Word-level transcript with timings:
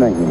running. 0.00 0.21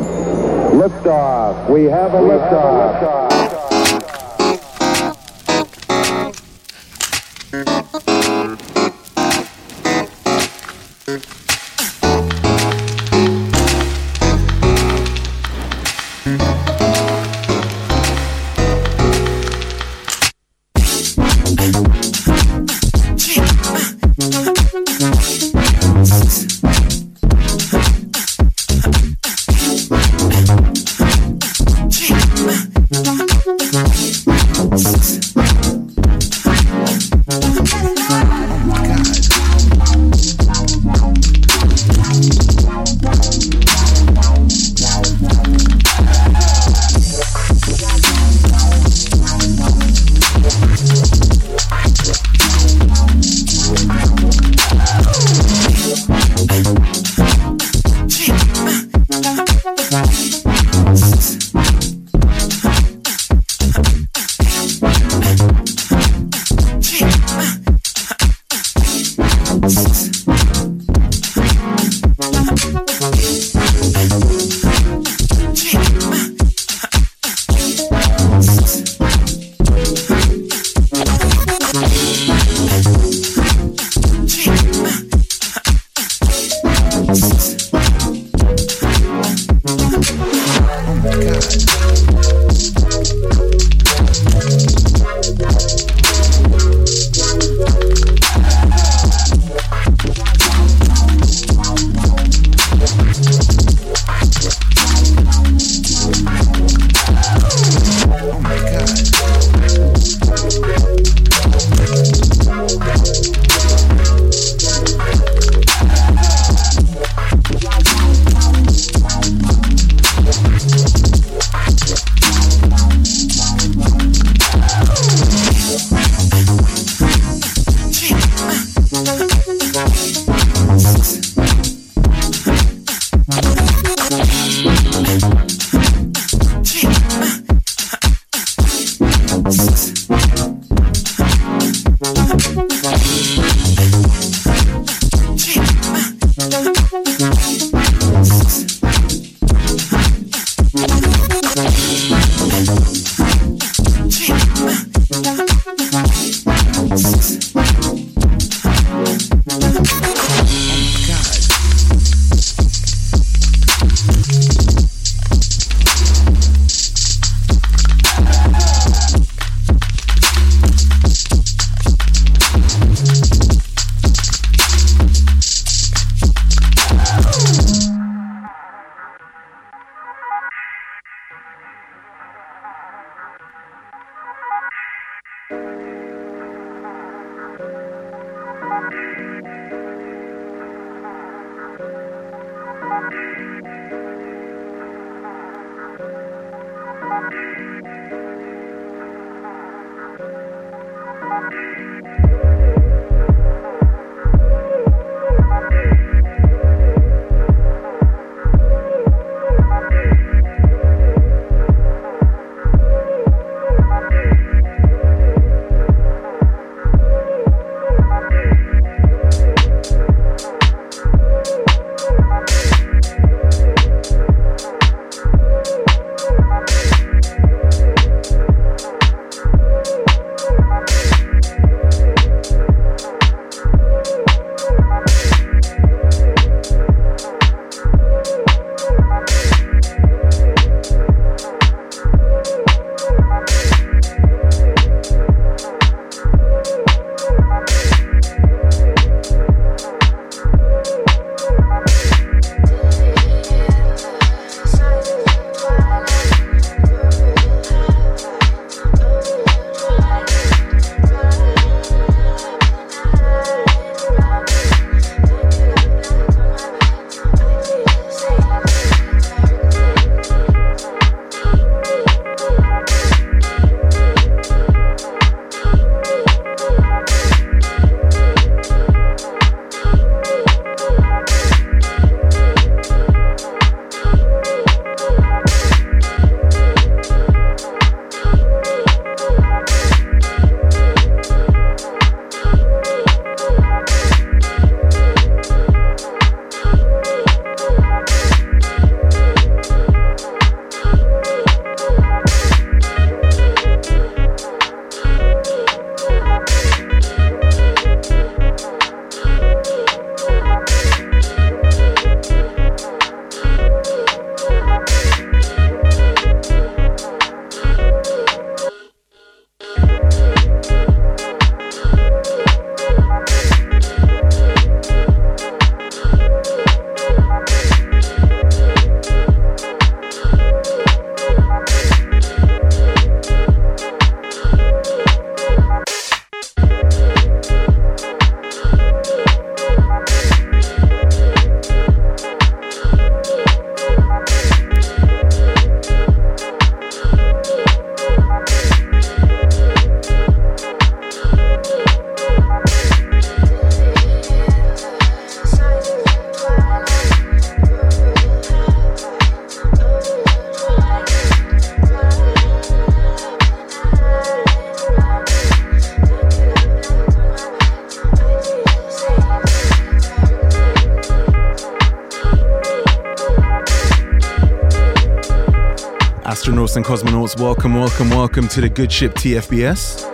Astronauts 376.62 376.76
and 376.76 376.86
cosmonauts, 376.86 377.40
welcome, 377.40 377.74
welcome, 377.74 378.10
welcome 378.12 378.48
to 378.48 378.62
the 378.62 378.70
good 378.70 378.92
ship 378.92 379.14
TFBS. 379.16 380.06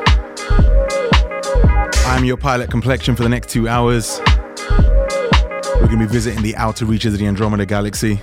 I'm 2.06 2.24
your 2.24 2.38
pilot 2.38 2.72
complexion 2.72 3.18
for 3.18 3.24
the 3.24 3.30
next 3.30 3.50
two 3.50 3.68
hours. 3.68 4.22
We're 5.76 5.88
going 5.88 6.00
to 6.00 6.06
be 6.06 6.14
visiting 6.14 6.42
the 6.42 6.56
outer 6.56 6.86
reaches 6.86 7.14
of 7.14 7.20
the 7.20 7.28
Andromeda 7.28 7.66
Galaxy. 7.66 8.22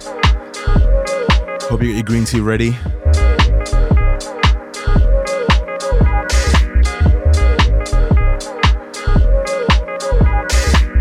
Hope 1.68 1.82
you 1.82 1.90
got 1.90 1.96
your 1.96 2.02
green 2.02 2.24
tea 2.24 2.40
ready. 2.40 2.70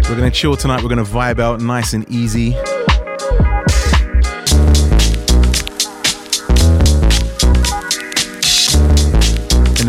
We're 0.09 0.19
going 0.19 0.29
to 0.29 0.31
chill 0.31 0.57
tonight, 0.57 0.83
we're 0.83 0.93
going 0.93 1.03
to 1.03 1.09
vibe 1.09 1.39
out 1.39 1.61
nice 1.61 1.93
and 1.93 2.07
easy. 2.09 2.51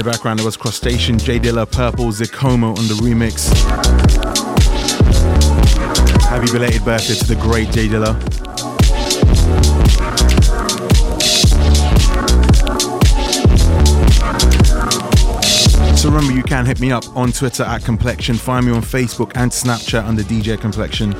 The 0.05 0.11
background, 0.11 0.39
there 0.39 0.45
was 0.45 0.57
Crustacean, 0.57 1.19
J 1.19 1.39
Dilla, 1.39 1.71
Purple, 1.71 2.07
Zicomo 2.07 2.77
on 2.77 2.89
the 2.89 2.95
remix. 2.95 3.49
Happy 6.29 6.51
belated 6.53 6.85
birthday 6.85 7.15
to 7.15 7.27
the 7.27 7.37
great 7.37 7.71
J 7.71 7.89
Dilla. 7.89 8.15
So 15.97 16.11
remember, 16.11 16.33
you 16.33 16.43
can 16.43 16.67
hit 16.67 16.81
me 16.81 16.93
up 16.93 17.05
on 17.17 17.33
Twitter 17.33 17.63
at 17.63 17.85
Complexion. 17.85 18.37
Find 18.37 18.67
me 18.67 18.73
on 18.73 18.83
Facebook 18.83 19.33
and 19.37 19.51
Snapchat 19.51 20.05
under 20.05 20.23
DJ 20.23 20.61
Complexion. 20.61 21.15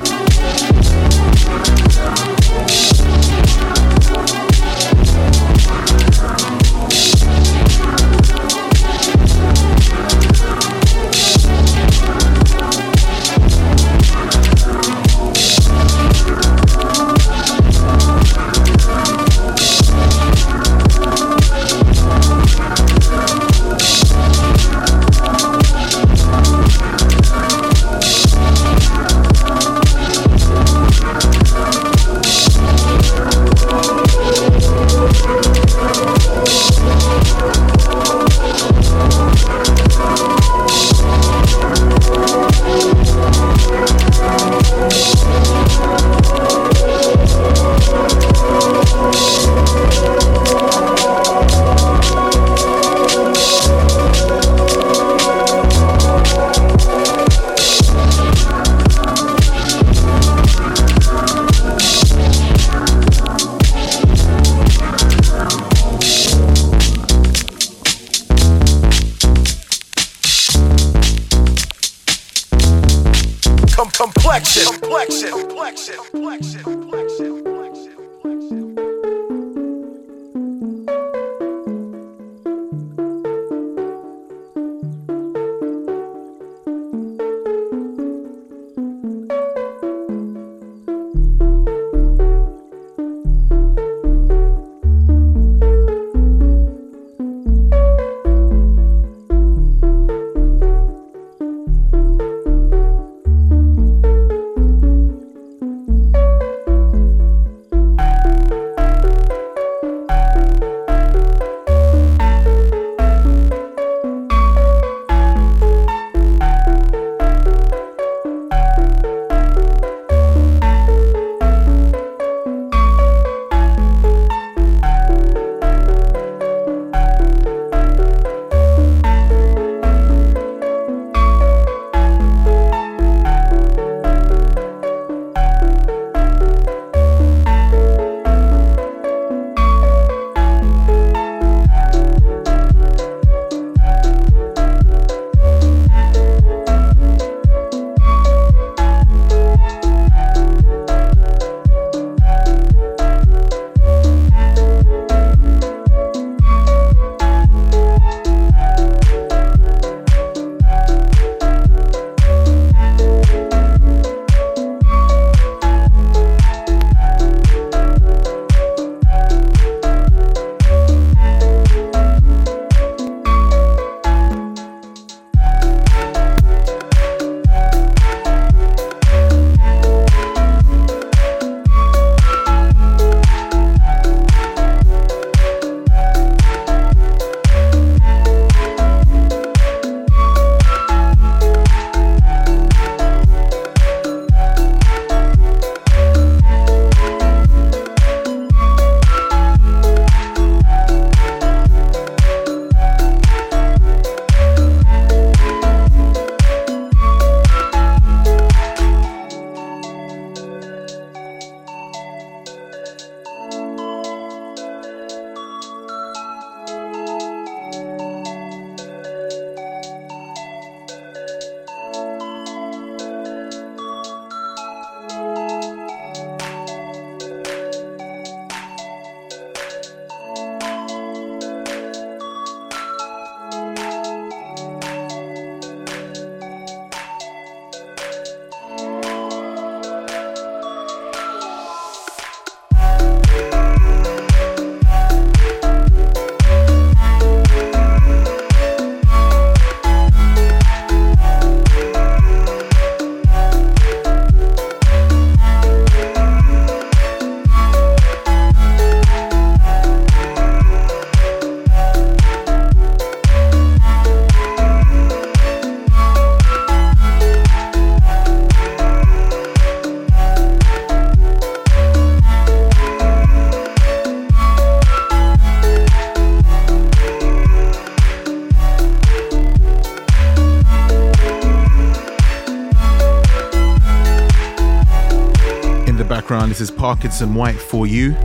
This 286.55 286.69
is 286.69 286.71
Parkinson 286.71 287.35
White 287.35 287.59
for 287.59 287.85
you. 287.85 288.15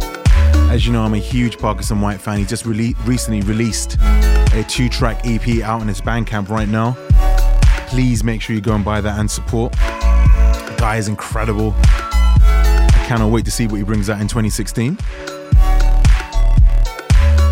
As 0.70 0.86
you 0.86 0.92
know, 0.92 1.02
I'm 1.02 1.14
a 1.14 1.18
huge 1.18 1.58
Parkinson 1.58 2.00
White 2.00 2.20
fan. 2.20 2.38
He 2.38 2.44
just 2.44 2.62
rele- 2.62 2.94
recently 3.04 3.40
released 3.40 3.96
a 4.54 4.64
two 4.68 4.88
track 4.88 5.22
EP 5.24 5.64
out 5.64 5.80
on 5.80 5.88
his 5.88 6.00
Bandcamp 6.00 6.48
right 6.48 6.68
now. 6.68 6.96
Please 7.88 8.22
make 8.22 8.40
sure 8.40 8.54
you 8.54 8.62
go 8.62 8.76
and 8.76 8.84
buy 8.84 9.00
that 9.00 9.18
and 9.18 9.28
support. 9.28 9.72
The 9.72 10.76
guy 10.78 10.96
is 10.96 11.08
incredible. 11.08 11.74
I 11.84 13.04
cannot 13.08 13.32
wait 13.32 13.46
to 13.46 13.50
see 13.50 13.66
what 13.66 13.78
he 13.78 13.82
brings 13.82 14.08
out 14.08 14.20
in 14.20 14.28
2016. 14.28 14.96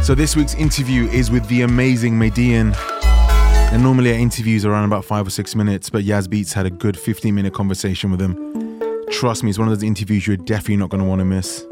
So, 0.05 0.15
this 0.15 0.37
week's 0.37 0.55
interview 0.55 1.09
is 1.09 1.29
with 1.29 1.45
the 1.49 1.63
amazing 1.63 2.15
Maydien. 2.15 2.73
And 3.73 3.83
normally 3.83 4.13
our 4.13 4.19
interviews 4.19 4.65
are 4.65 4.71
around 4.71 4.85
about 4.85 5.05
five 5.05 5.27
or 5.27 5.31
six 5.31 5.57
minutes, 5.57 5.91
but 5.91 6.05
Yaz 6.05 6.31
Beats 6.31 6.53
had 6.53 6.67
a 6.67 6.71
good 6.71 6.97
15 6.97 7.35
minute 7.35 7.53
conversation 7.53 8.13
with 8.13 8.23
him. 8.23 8.48
Trust 9.19 9.43
me, 9.43 9.51
it's 9.51 9.59
one 9.59 9.67
of 9.67 9.75
those 9.75 9.83
interviews 9.83 10.29
you're 10.29 10.37
definitely 10.37 10.77
not 10.77 10.91
going 10.91 11.03
to 11.03 11.09
want 11.09 11.19
to 11.19 11.25
miss. 11.25 11.65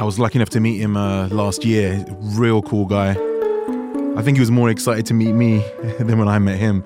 I 0.00 0.04
was 0.04 0.20
lucky 0.20 0.38
enough 0.38 0.50
to 0.50 0.60
meet 0.60 0.78
him 0.78 0.96
uh, 0.96 1.26
last 1.30 1.64
year. 1.64 2.04
Real 2.20 2.62
cool 2.62 2.86
guy. 2.86 3.16
I 4.16 4.22
think 4.22 4.36
he 4.36 4.40
was 4.40 4.52
more 4.52 4.70
excited 4.70 5.06
to 5.06 5.14
meet 5.14 5.32
me 5.32 5.64
than 5.98 6.16
when 6.16 6.28
I 6.28 6.38
met 6.38 6.58
him. 6.58 6.84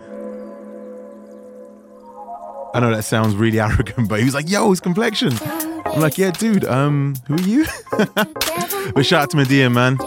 I 2.73 2.81
know 2.81 2.90
that 2.97 3.04
sounds 3.04 3.35
really 3.35 3.61
arrogant, 3.61 4.09
but 4.09 4.21
he 4.21 4.25
was 4.25 4.33
like, 4.33 4.49
yo, 4.49 4.71
his 4.71 4.81
complexion. 4.81 5.35
I'm 5.85 6.00
like, 6.00 6.16
yeah, 6.16 6.31
dude, 6.31 6.64
um, 6.64 7.16
who 7.26 7.35
are 7.35 7.40
you? 7.43 7.66
but 8.95 9.04
shout 9.04 9.25
out 9.25 9.31
to 9.33 9.37
Medea, 9.37 9.69
man. 9.69 9.99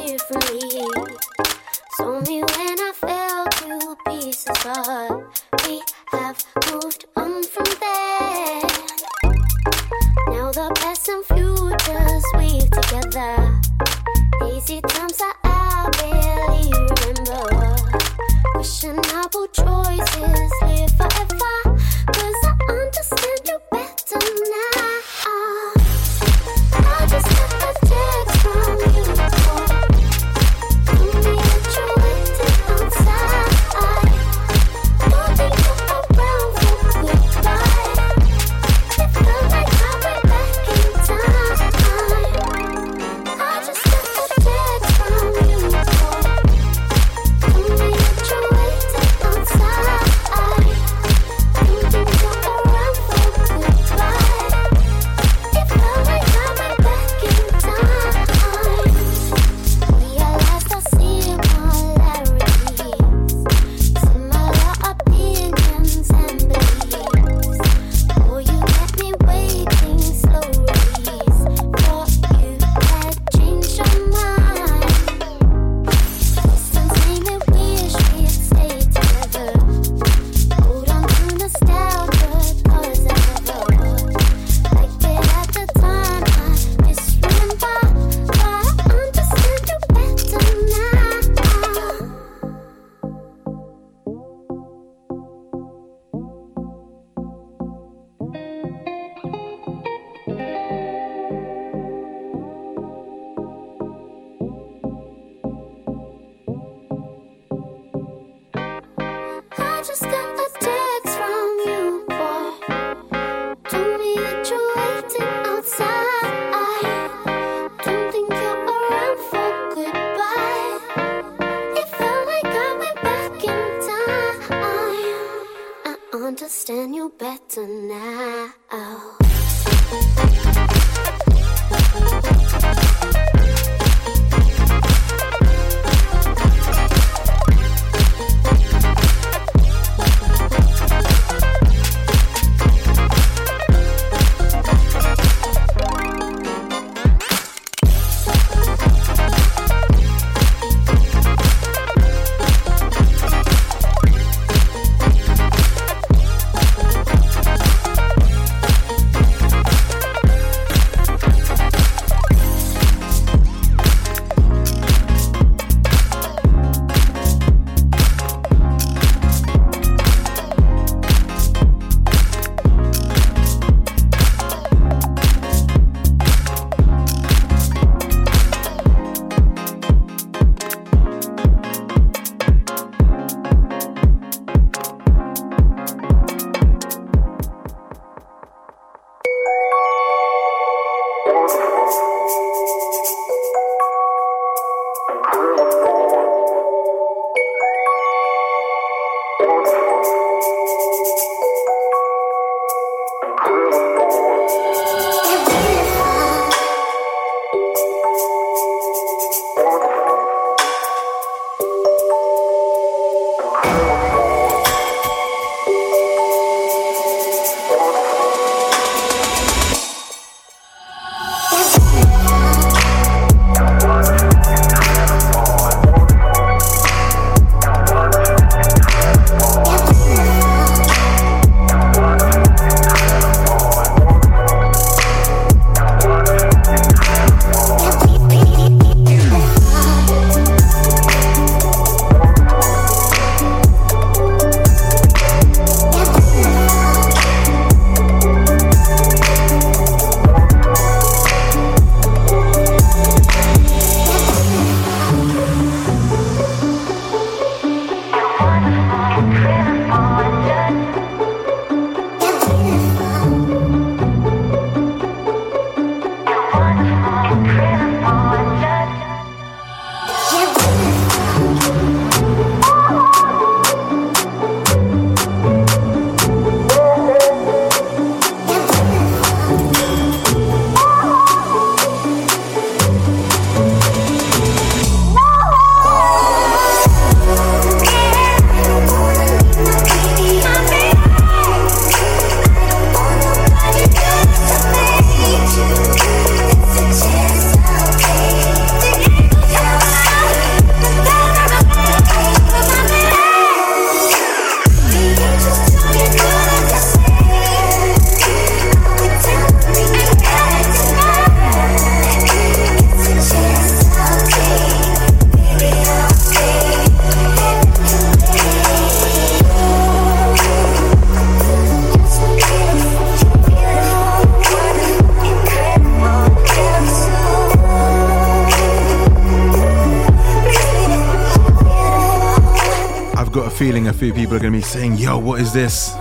Be 334.58 334.64
saying, 334.64 334.96
yo, 334.96 335.20
what 335.20 335.40
is 335.40 335.54
this? 335.54 335.94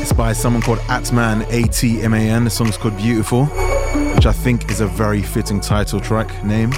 It's 0.00 0.12
by 0.12 0.32
someone 0.32 0.62
called 0.62 0.78
Atman, 0.88 1.42
A 1.50 1.64
T 1.64 2.02
M 2.02 2.14
A 2.14 2.18
N. 2.18 2.44
The 2.44 2.50
song's 2.50 2.76
called 2.76 2.96
Beautiful, 2.96 3.46
which 4.14 4.26
I 4.26 4.32
think 4.32 4.70
is 4.70 4.80
a 4.80 4.86
very 4.86 5.22
fitting 5.22 5.60
title 5.60 5.98
track 5.98 6.28
name. 6.44 6.72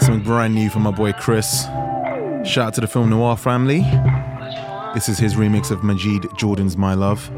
Something 0.00 0.22
brand 0.22 0.54
new 0.54 0.68
from 0.68 0.82
my 0.82 0.90
boy 0.90 1.14
Chris. 1.14 1.62
Shout 2.44 2.58
out 2.58 2.74
to 2.74 2.82
the 2.82 2.86
Film 2.86 3.08
Noir 3.08 3.38
family. 3.38 3.80
This 4.92 5.08
is 5.08 5.16
his 5.16 5.34
remix 5.34 5.70
of 5.70 5.82
Majid 5.82 6.26
Jordan's 6.36 6.76
My 6.76 6.92
Love. 6.92 7.30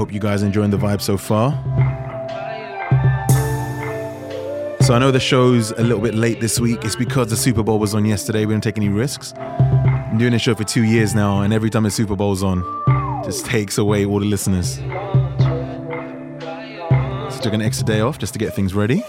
Hope 0.00 0.14
you 0.14 0.18
guys 0.18 0.42
enjoying 0.42 0.70
the 0.70 0.78
vibe 0.78 1.02
so 1.02 1.18
far. 1.18 1.50
So 4.80 4.94
I 4.94 4.98
know 4.98 5.10
the 5.10 5.20
show's 5.20 5.72
a 5.72 5.82
little 5.82 6.00
bit 6.00 6.14
late 6.14 6.40
this 6.40 6.58
week. 6.58 6.86
It's 6.86 6.96
because 6.96 7.28
the 7.28 7.36
Super 7.36 7.62
Bowl 7.62 7.78
was 7.78 7.94
on 7.94 8.06
yesterday. 8.06 8.46
We 8.46 8.54
didn't 8.54 8.64
take 8.64 8.78
any 8.78 8.88
risks. 8.88 9.34
I'm 9.36 10.16
doing 10.16 10.32
this 10.32 10.40
show 10.40 10.54
for 10.54 10.64
two 10.64 10.84
years 10.84 11.14
now, 11.14 11.42
and 11.42 11.52
every 11.52 11.68
time 11.68 11.82
the 11.82 11.90
Super 11.90 12.16
Bowl's 12.16 12.42
on, 12.42 12.64
just 13.26 13.44
takes 13.44 13.76
away 13.76 14.06
all 14.06 14.20
the 14.20 14.24
listeners. 14.24 14.76
So 17.34 17.40
took 17.42 17.52
an 17.52 17.60
extra 17.60 17.84
day 17.84 18.00
off 18.00 18.16
just 18.16 18.32
to 18.32 18.38
get 18.38 18.54
things 18.54 18.72
ready. 18.72 19.04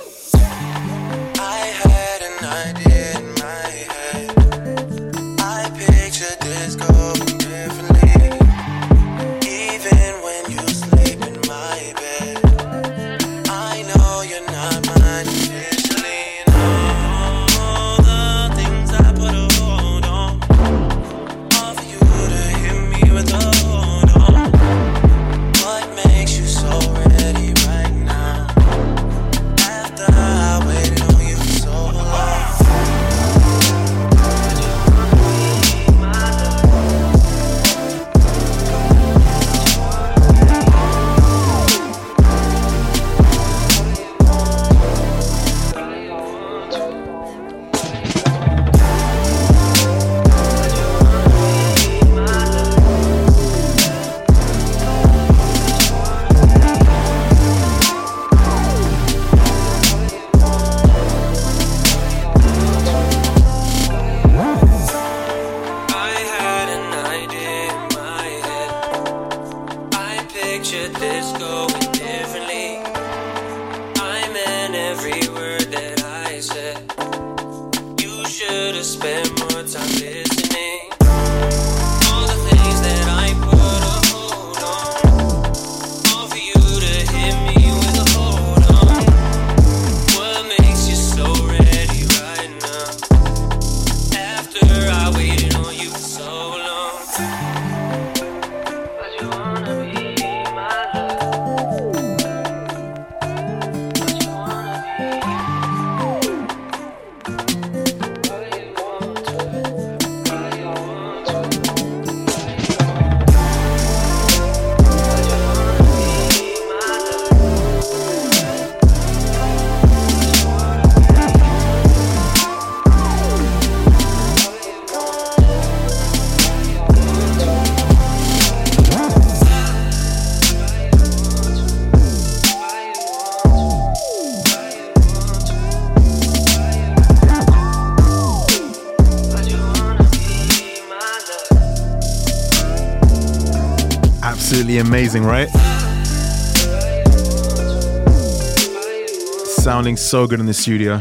So 150.12 150.28
good 150.28 150.41
in 150.41 150.45
the 150.45 150.54
studio. 150.54 150.97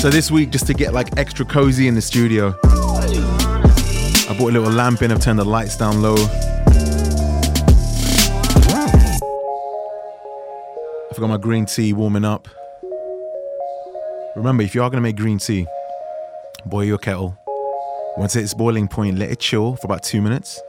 So 0.00 0.10
this 0.10 0.32
week, 0.32 0.50
just 0.50 0.66
to 0.66 0.74
get 0.74 0.92
like 0.92 1.16
extra 1.16 1.44
cozy 1.44 1.86
in 1.86 1.94
the 1.94 2.02
studio, 2.02 2.56
I 2.64 4.34
bought 4.36 4.50
a 4.50 4.54
little 4.58 4.72
lamp 4.72 5.00
in, 5.00 5.12
I've 5.12 5.20
turned 5.20 5.38
the 5.38 5.44
lights 5.44 5.76
down 5.76 6.02
low. 6.02 6.16
I've 11.08 11.20
got 11.20 11.28
my 11.28 11.36
green 11.36 11.64
tea 11.64 11.92
warming 11.92 12.24
up. 12.24 12.48
Remember, 14.34 14.64
if 14.64 14.74
you 14.74 14.82
are 14.82 14.90
going 14.90 14.98
to 14.98 15.02
make 15.02 15.14
green 15.14 15.38
tea, 15.38 15.68
boil 16.66 16.82
your 16.82 16.98
kettle. 16.98 17.38
Once 18.16 18.34
it's 18.34 18.54
boiling 18.54 18.88
point, 18.88 19.18
let 19.18 19.30
it 19.30 19.38
chill 19.38 19.76
for 19.76 19.86
about 19.86 20.02
two 20.02 20.20
minutes 20.20 20.60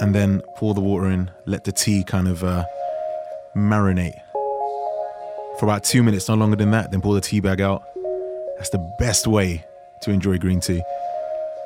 and 0.00 0.14
then 0.14 0.40
pour 0.56 0.72
the 0.72 0.80
water 0.80 1.10
in, 1.10 1.30
let 1.44 1.64
the 1.64 1.72
tea 1.72 2.02
kind 2.02 2.28
of 2.28 2.42
uh, 2.42 2.64
marinate 3.54 4.23
for 5.58 5.66
about 5.66 5.84
two 5.84 6.02
minutes, 6.02 6.28
no 6.28 6.34
longer 6.34 6.56
than 6.56 6.70
that. 6.72 6.90
Then 6.90 7.00
pull 7.00 7.12
the 7.12 7.20
tea 7.20 7.40
bag 7.40 7.60
out. 7.60 7.82
That's 8.56 8.70
the 8.70 8.94
best 8.98 9.26
way 9.26 9.64
to 10.02 10.10
enjoy 10.10 10.38
green 10.38 10.60
tea. 10.60 10.82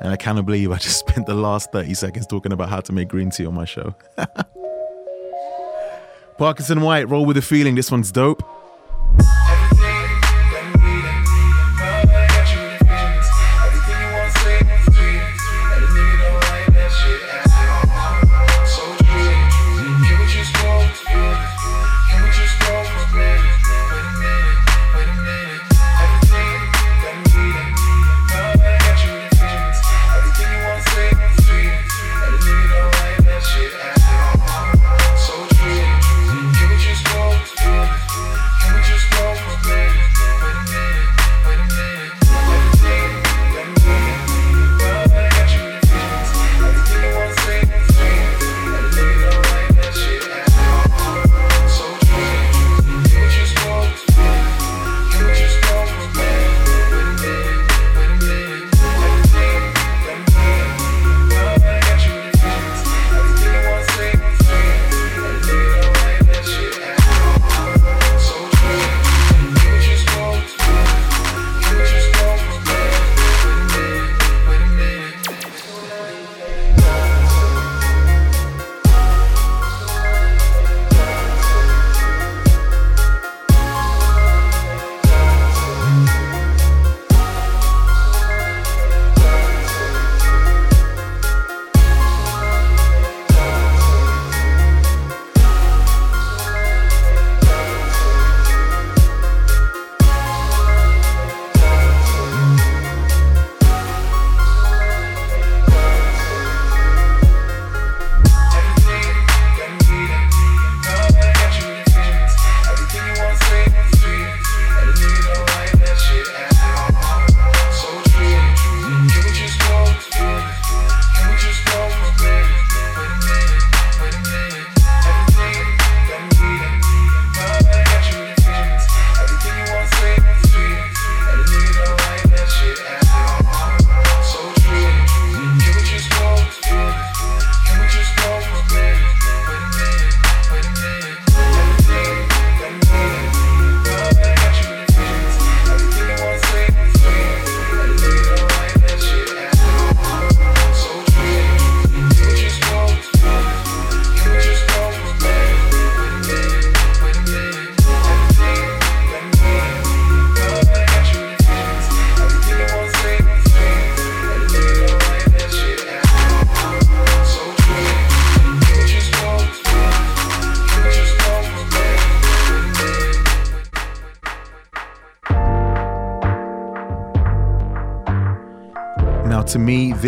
And 0.01 0.13
I 0.13 0.17
cannot 0.17 0.47
believe 0.47 0.71
I 0.71 0.77
just 0.79 1.01
spent 1.01 1.27
the 1.27 1.35
last 1.35 1.73
30 1.73 1.95
seconds 1.95 2.27
talking 2.27 2.53
about 2.53 2.69
how 2.69 2.81
to 2.81 2.93
make 2.93 3.09
green 3.09 3.31
tea 3.31 3.47
on 3.47 3.55
my 3.55 3.65
show. 3.65 3.95
Parkinson 6.39 6.81
White, 6.83 7.09
roll 7.09 7.25
with 7.27 7.35
the 7.37 7.43
feeling. 7.43 7.75
This 7.75 7.91
one's 7.91 8.13
dope. 8.13 8.43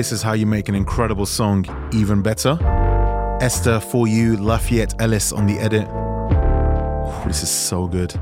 This 0.01 0.13
is 0.13 0.23
how 0.23 0.33
you 0.33 0.47
make 0.47 0.71
an 0.71 0.75
incredible 0.75 1.27
song 1.27 1.63
even 1.93 2.23
better. 2.23 2.57
Esther 3.43 3.79
for 3.79 4.09
you, 4.09 4.35
Lafayette 4.39 4.95
Ellis 4.99 5.31
on 5.31 5.47
the 5.47 5.59
edit. 5.59 5.87
This 7.27 7.43
is 7.43 7.51
so 7.51 7.87
good. 7.87 8.19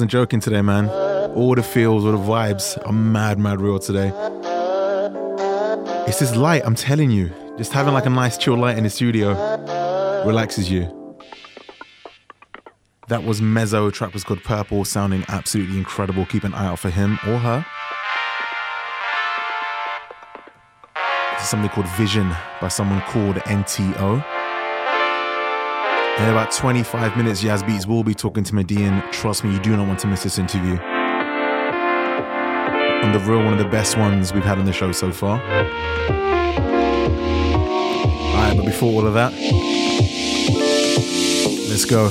Wasn't 0.00 0.12
joking 0.12 0.40
today, 0.40 0.62
man. 0.62 0.88
All 1.36 1.54
the 1.54 1.62
feels, 1.62 2.06
all 2.06 2.12
the 2.12 2.16
vibes 2.16 2.82
are 2.86 2.92
mad, 2.92 3.38
mad 3.38 3.60
real 3.60 3.78
today. 3.78 4.10
It's 6.08 6.20
this 6.20 6.34
light, 6.34 6.62
I'm 6.64 6.74
telling 6.74 7.10
you. 7.10 7.30
Just 7.58 7.74
having 7.74 7.92
like 7.92 8.06
a 8.06 8.08
nice 8.08 8.38
chill 8.38 8.56
light 8.56 8.78
in 8.78 8.84
the 8.84 8.88
studio 8.88 9.34
relaxes 10.24 10.70
you. 10.70 10.88
That 13.08 13.24
was 13.24 13.42
Mezzo, 13.42 13.90
track 13.90 14.14
was 14.14 14.24
called 14.24 14.42
Purple, 14.42 14.86
sounding 14.86 15.22
absolutely 15.28 15.76
incredible. 15.76 16.24
Keep 16.24 16.44
an 16.44 16.54
eye 16.54 16.68
out 16.68 16.78
for 16.78 16.88
him 16.88 17.18
or 17.26 17.36
her. 17.36 17.66
This 21.34 21.42
is 21.42 21.50
something 21.50 21.68
called 21.68 21.88
Vision 21.88 22.34
by 22.62 22.68
someone 22.68 23.02
called 23.02 23.36
NTO. 23.36 24.39
In 26.20 26.28
about 26.28 26.52
25 26.52 27.16
minutes, 27.16 27.42
Yaz 27.42 27.66
Beats 27.66 27.86
will 27.86 28.04
be 28.04 28.12
talking 28.12 28.44
to 28.44 28.52
Maydien. 28.52 29.10
Trust 29.10 29.42
me, 29.42 29.54
you 29.54 29.58
do 29.60 29.74
not 29.74 29.88
want 29.88 29.98
to 30.00 30.06
miss 30.06 30.22
this 30.22 30.38
interview. 30.38 30.76
On 33.02 33.12
the 33.12 33.18
real, 33.20 33.42
one 33.42 33.54
of 33.54 33.58
the 33.58 33.64
best 33.64 33.96
ones 33.96 34.34
we've 34.34 34.44
had 34.44 34.58
on 34.58 34.66
the 34.66 34.72
show 34.72 34.92
so 34.92 35.10
far. 35.12 35.40
Alright, 38.34 38.54
but 38.54 38.66
before 38.66 38.92
all 38.92 39.06
of 39.06 39.14
that, 39.14 39.32
let's 41.70 41.86
go. 41.86 42.10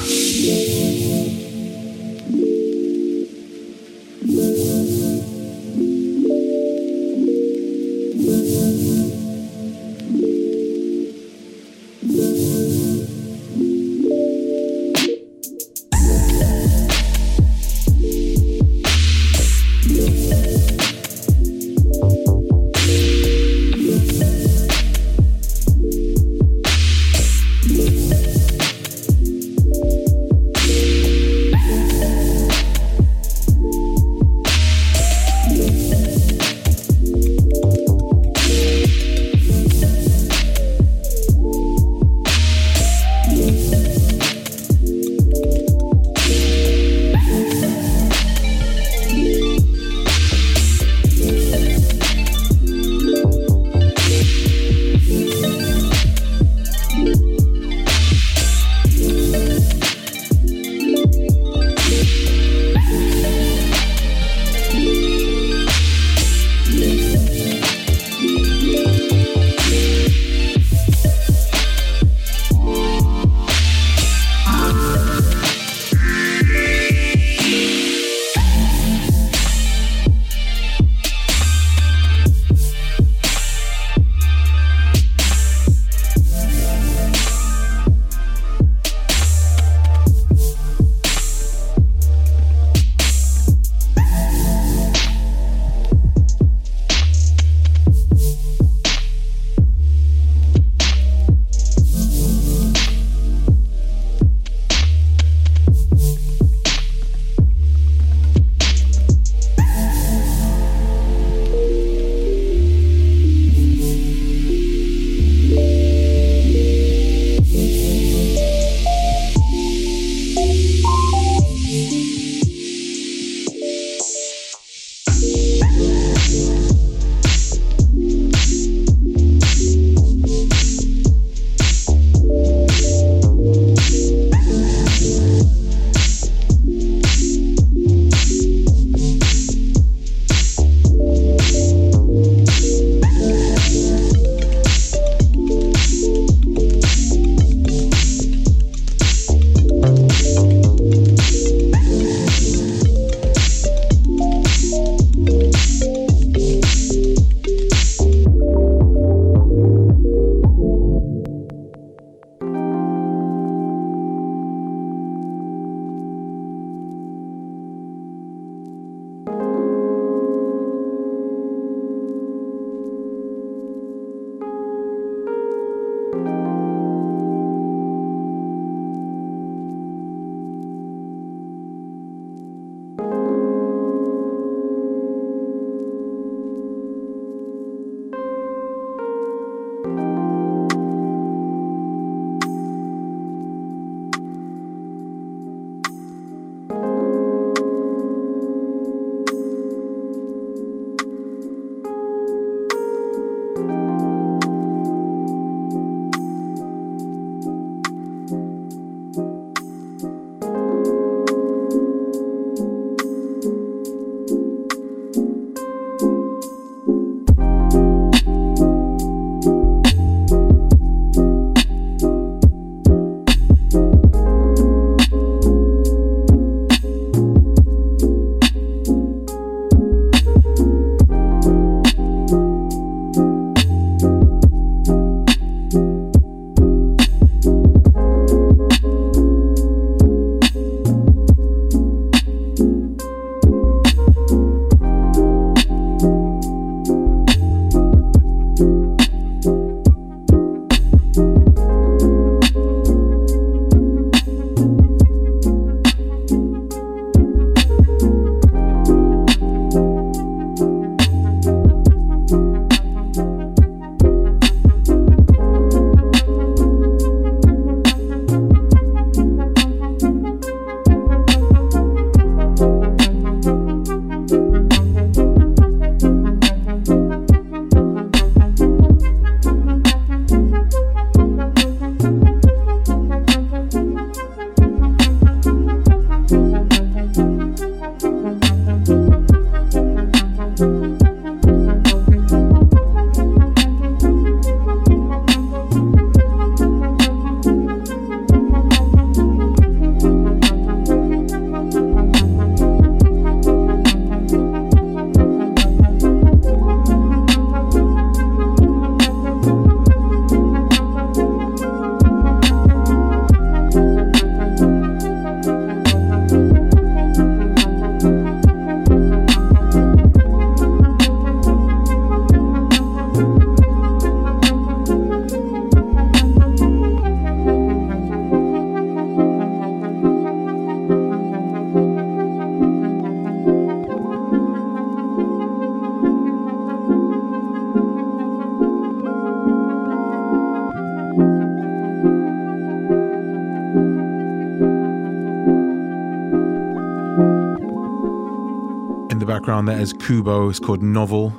Is 349.67 349.91
Kubo. 349.93 350.49
It's 350.49 350.59
called 350.59 350.81
Novel. 350.81 351.31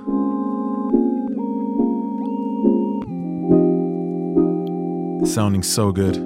Sounding 5.27 5.63
so 5.63 5.91
good. 5.91 6.17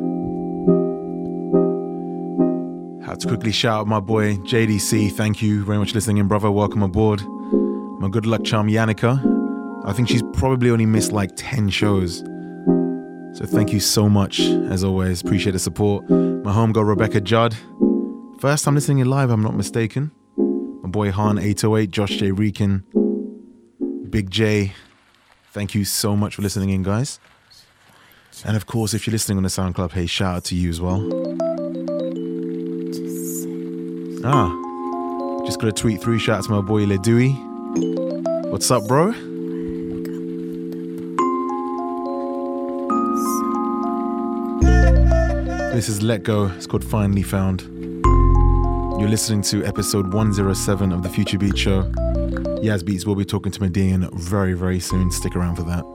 Had 3.07 3.21
to 3.21 3.29
quickly 3.29 3.53
shout 3.53 3.83
out 3.83 3.87
my 3.87 4.01
boy 4.01 4.37
JDC. 4.39 5.13
Thank 5.13 5.41
you 5.41 5.63
very 5.65 5.79
much 5.79 5.91
for 5.91 5.95
listening 5.95 6.17
in, 6.17 6.27
brother. 6.27 6.51
Welcome 6.51 6.83
aboard. 6.83 7.23
My 8.01 8.09
good 8.09 8.27
luck 8.27 8.43
charm 8.45 8.69
Yannicka. 8.69 9.85
I 9.85 9.93
think 9.93 10.09
she's 10.09 10.23
probably 10.33 10.71
only 10.71 10.87
missed 10.87 11.13
like 11.13 11.31
10 11.37 11.69
shows. 11.69 12.21
So 13.35 13.45
thank 13.47 13.73
you 13.73 13.81
so 13.81 14.09
much, 14.09 14.41
as 14.41 14.83
always. 14.83 15.21
Appreciate 15.21 15.53
the 15.53 15.59
support. 15.59 16.09
My 16.11 16.53
homegirl 16.53 16.89
Rebecca 16.89 17.21
Judd. 17.21 17.55
First 18.41 18.65
time 18.65 18.75
listening 18.75 18.99
in 18.99 19.09
live, 19.09 19.31
I'm 19.31 19.43
not 19.43 19.55
mistaken. 19.55 20.11
Boy 20.95 21.11
Han808, 21.11 21.91
Josh 21.91 22.19
J. 22.19 22.31
Reekin, 22.31 22.85
Big 24.11 24.31
J. 24.31 24.75
Thank 25.51 25.75
you 25.75 25.85
so 25.85 26.15
much 26.15 26.37
for 26.37 26.43
listening 26.43 26.71
in, 26.71 26.85
guys. 26.85 27.19
And 28.45 28.57
of 28.57 28.67
course, 28.67 28.95
if 28.95 29.05
you're 29.05 29.11
listening 29.11 29.39
on 29.39 29.43
the 29.43 29.49
SoundCloud, 29.49 29.91
hey, 29.91 30.07
shout 30.07 30.37
out 30.37 30.45
to 30.45 30.55
you 30.55 30.71
as 30.71 30.81
well. 30.81 31.01
Ah, 34.25 35.43
just 35.45 35.59
got 35.59 35.67
a 35.67 35.73
tweet 35.73 36.01
through. 36.01 36.21
Shout 36.21 36.39
out 36.39 36.45
to 36.45 36.51
my 36.53 36.61
boy 36.61 36.87
Ledui. 36.87 37.33
What's 38.53 38.71
up, 38.71 38.87
bro? 38.87 39.11
This 45.75 45.89
is 45.89 46.03
Let 46.03 46.23
Go. 46.23 46.53
It's 46.55 46.69
called 46.69 46.85
Finally 46.85 47.25
Found. 47.25 47.74
You're 48.99 49.09
listening 49.09 49.43
to 49.43 49.65
episode 49.65 50.13
107 50.13 50.93
of 50.93 51.03
the 51.03 51.09
Future 51.09 51.37
Beat 51.37 51.59
Show. 51.59 51.83
Yaz 52.63 52.85
Beats 52.85 53.05
will 53.05 53.17
be 53.17 53.25
talking 53.25 53.51
to 53.53 53.61
Maydien 53.61 54.09
very, 54.15 54.55
very 54.55 54.79
soon. 54.79 55.11
Stick 55.11 55.35
around 55.35 55.57
for 55.57 55.65
that. 55.65 55.94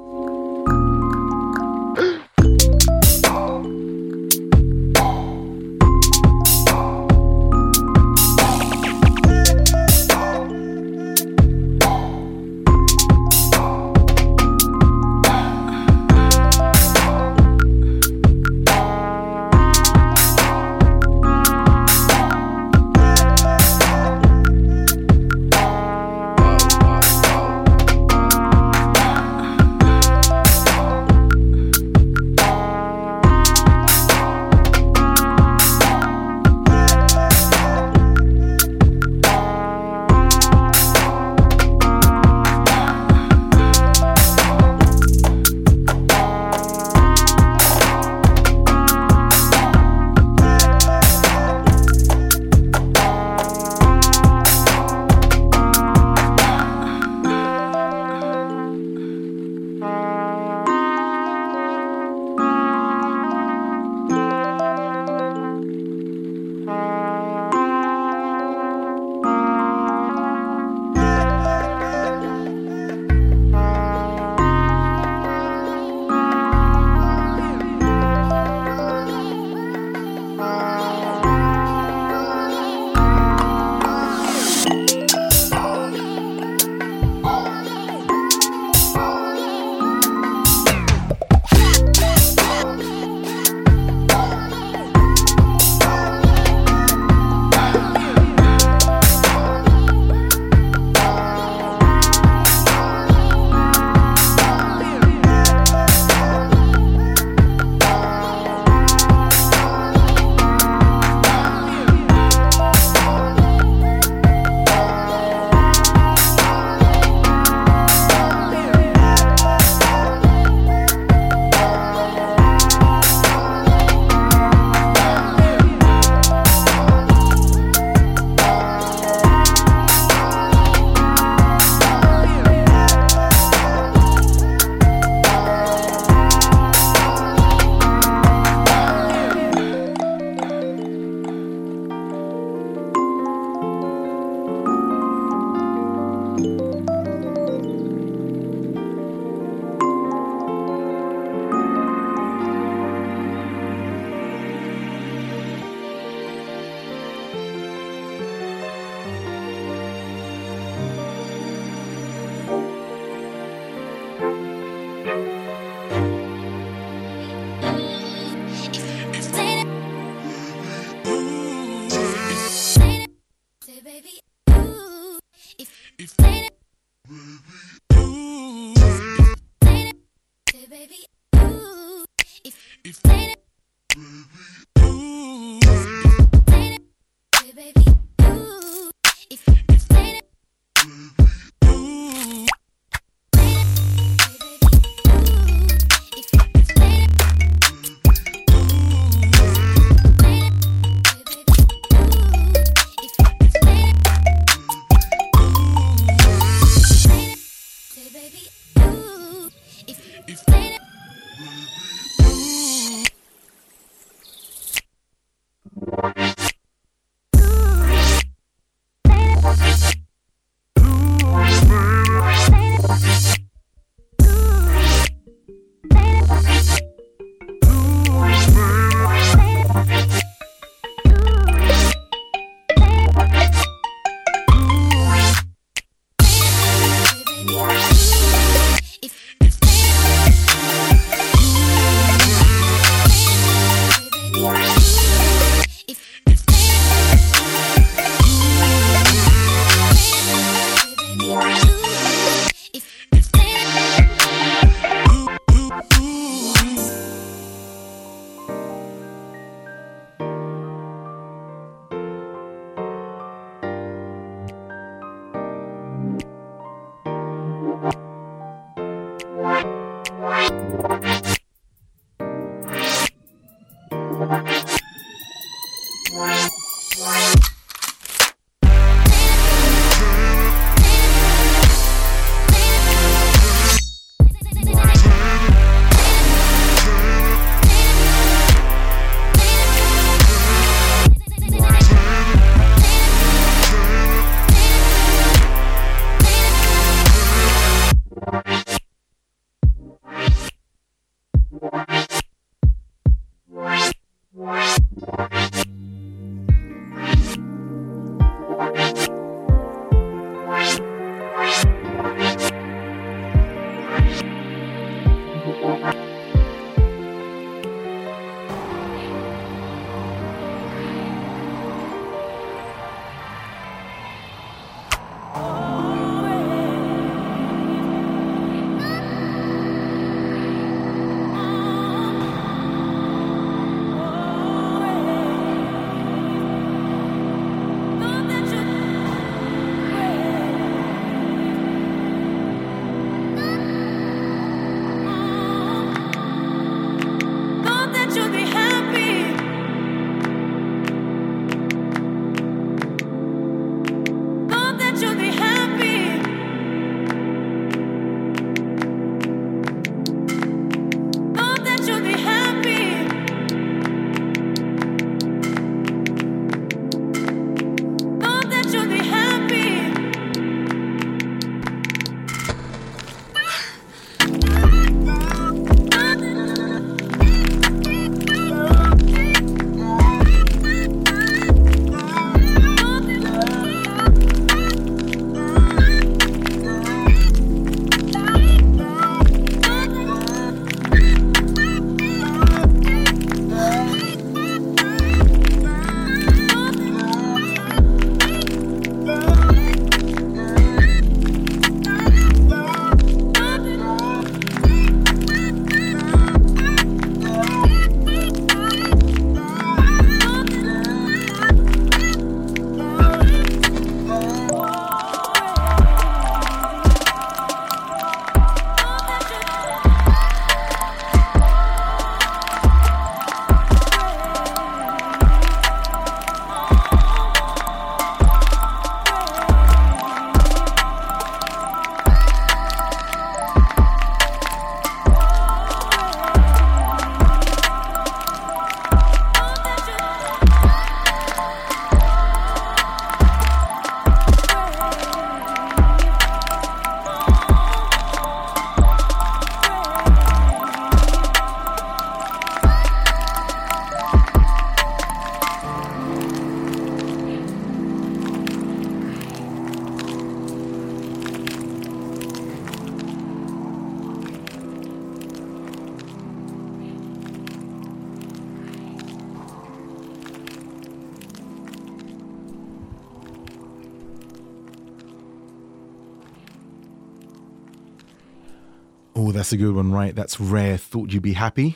That's 479.31 479.51
a 479.53 479.57
good 479.57 479.75
one, 479.75 479.91
right? 479.91 480.15
That's 480.15 480.39
rare. 480.39 480.77
Thought 480.77 481.11
you'd 481.11 481.23
be 481.23 481.33
happy. 481.33 481.75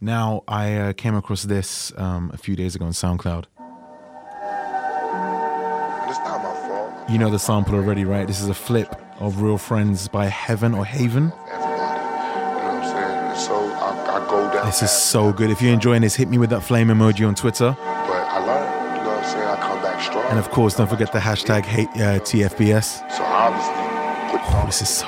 Now, 0.00 0.44
I 0.46 0.74
uh, 0.76 0.92
came 0.92 1.14
across 1.14 1.42
this 1.42 1.92
um, 1.96 2.30
a 2.32 2.36
few 2.36 2.54
days 2.54 2.76
ago 2.76 2.84
on 2.84 2.92
SoundCloud. 2.92 3.46
You 7.10 7.18
know 7.18 7.30
the 7.30 7.38
sample 7.38 7.74
already, 7.74 8.04
right? 8.04 8.26
This 8.26 8.40
is 8.40 8.48
a 8.48 8.54
flip 8.54 8.94
of 9.18 9.40
Real 9.42 9.58
Friends 9.58 10.08
by 10.08 10.26
Heaven 10.26 10.74
or 10.74 10.84
Haven. 10.84 11.32
This 14.66 14.82
is 14.82 14.90
so 14.90 15.32
good. 15.32 15.50
If 15.50 15.62
you're 15.62 15.72
enjoying 15.72 16.02
this, 16.02 16.14
hit 16.14 16.28
me 16.28 16.38
with 16.38 16.50
that 16.50 16.62
flame 16.62 16.88
emoji 16.88 17.26
on 17.26 17.34
Twitter. 17.34 17.76
And 20.28 20.38
of 20.38 20.50
course, 20.50 20.76
don't 20.76 20.88
forget 20.88 21.12
the 21.12 21.18
hashtag 21.18 21.64
hate, 21.64 21.88
uh, 21.94 22.20
TFBS. 22.20 23.10
So 23.10 23.24
obviously, 23.24 23.72
oh, 24.54 24.62
this 24.66 24.82
is 24.82 24.88
so 24.88 25.06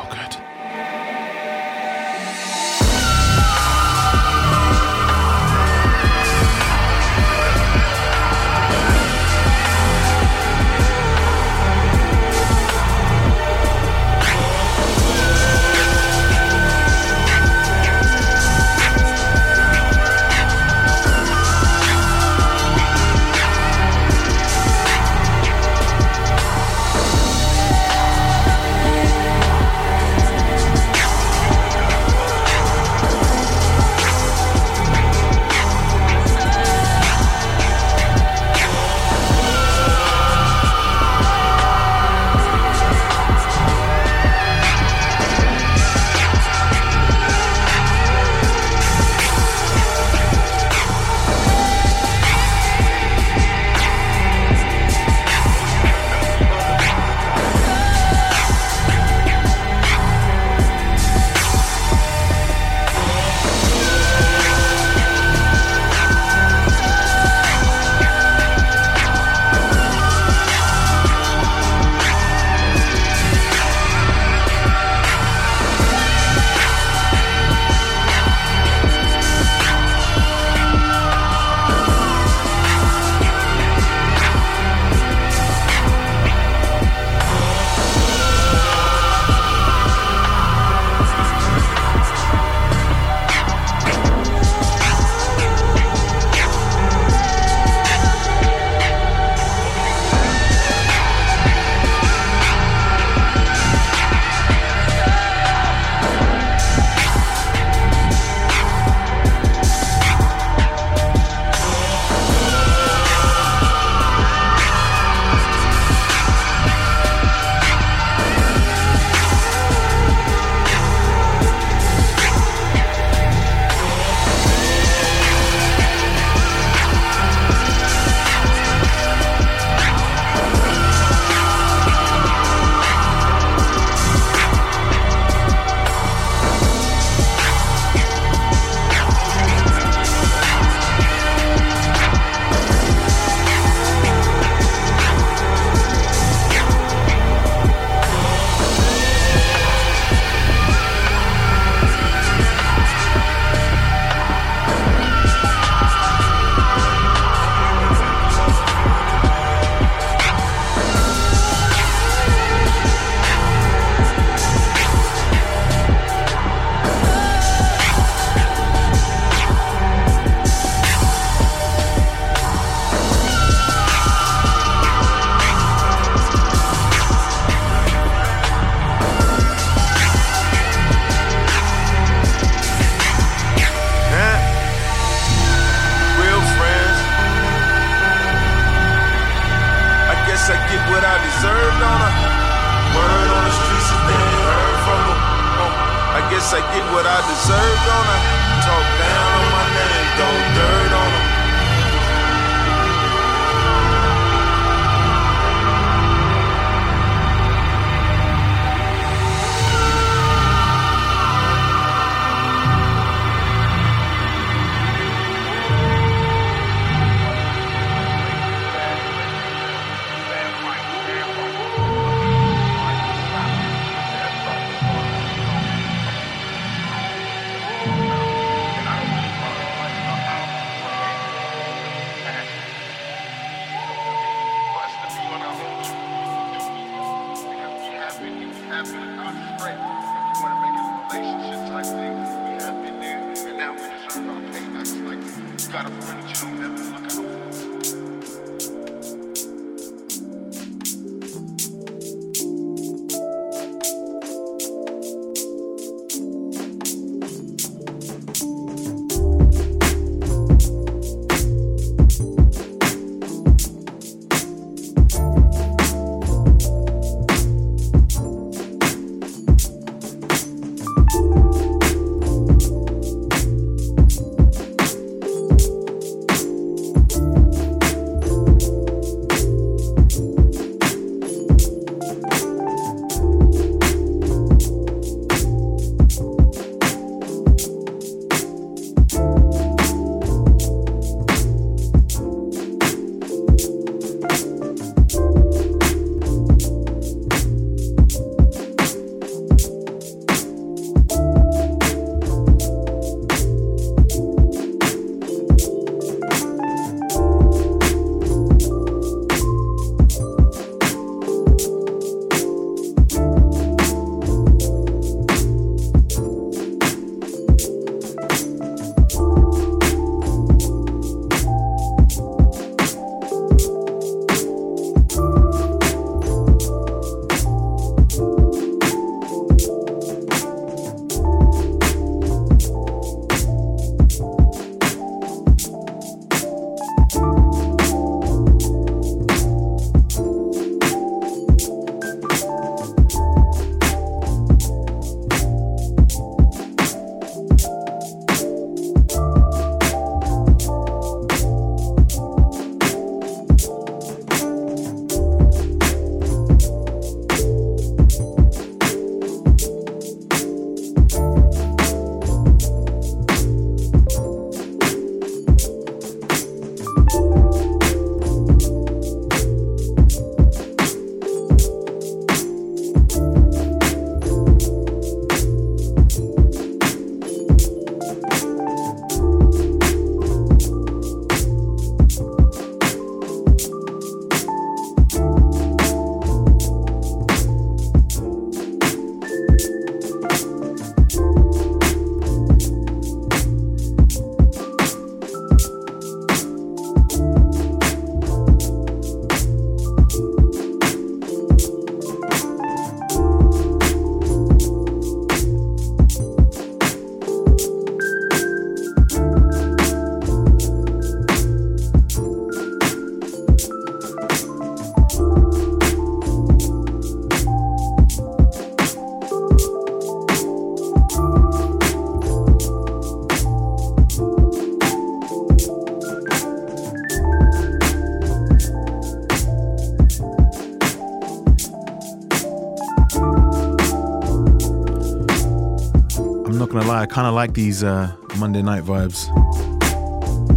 kind 437.11 437.27
of 437.27 437.35
like 437.35 437.55
these 437.55 437.83
uh, 437.83 438.15
Monday 438.39 438.63
night 438.63 438.85
vibes. 438.85 439.29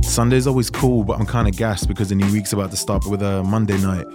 Sunday's 0.06 0.46
always 0.46 0.70
cool, 0.70 1.04
but 1.04 1.20
I'm 1.20 1.26
kind 1.26 1.48
of 1.48 1.58
gassed 1.58 1.88
because 1.88 2.10
the 2.10 2.16
new 2.16 2.32
week's 2.32 2.54
about 2.54 2.70
to 2.72 2.78
start. 2.78 3.04
But 3.04 3.10
with 3.10 3.22
a 3.24 3.44
Monday 3.44 3.78
night, 3.80 4.06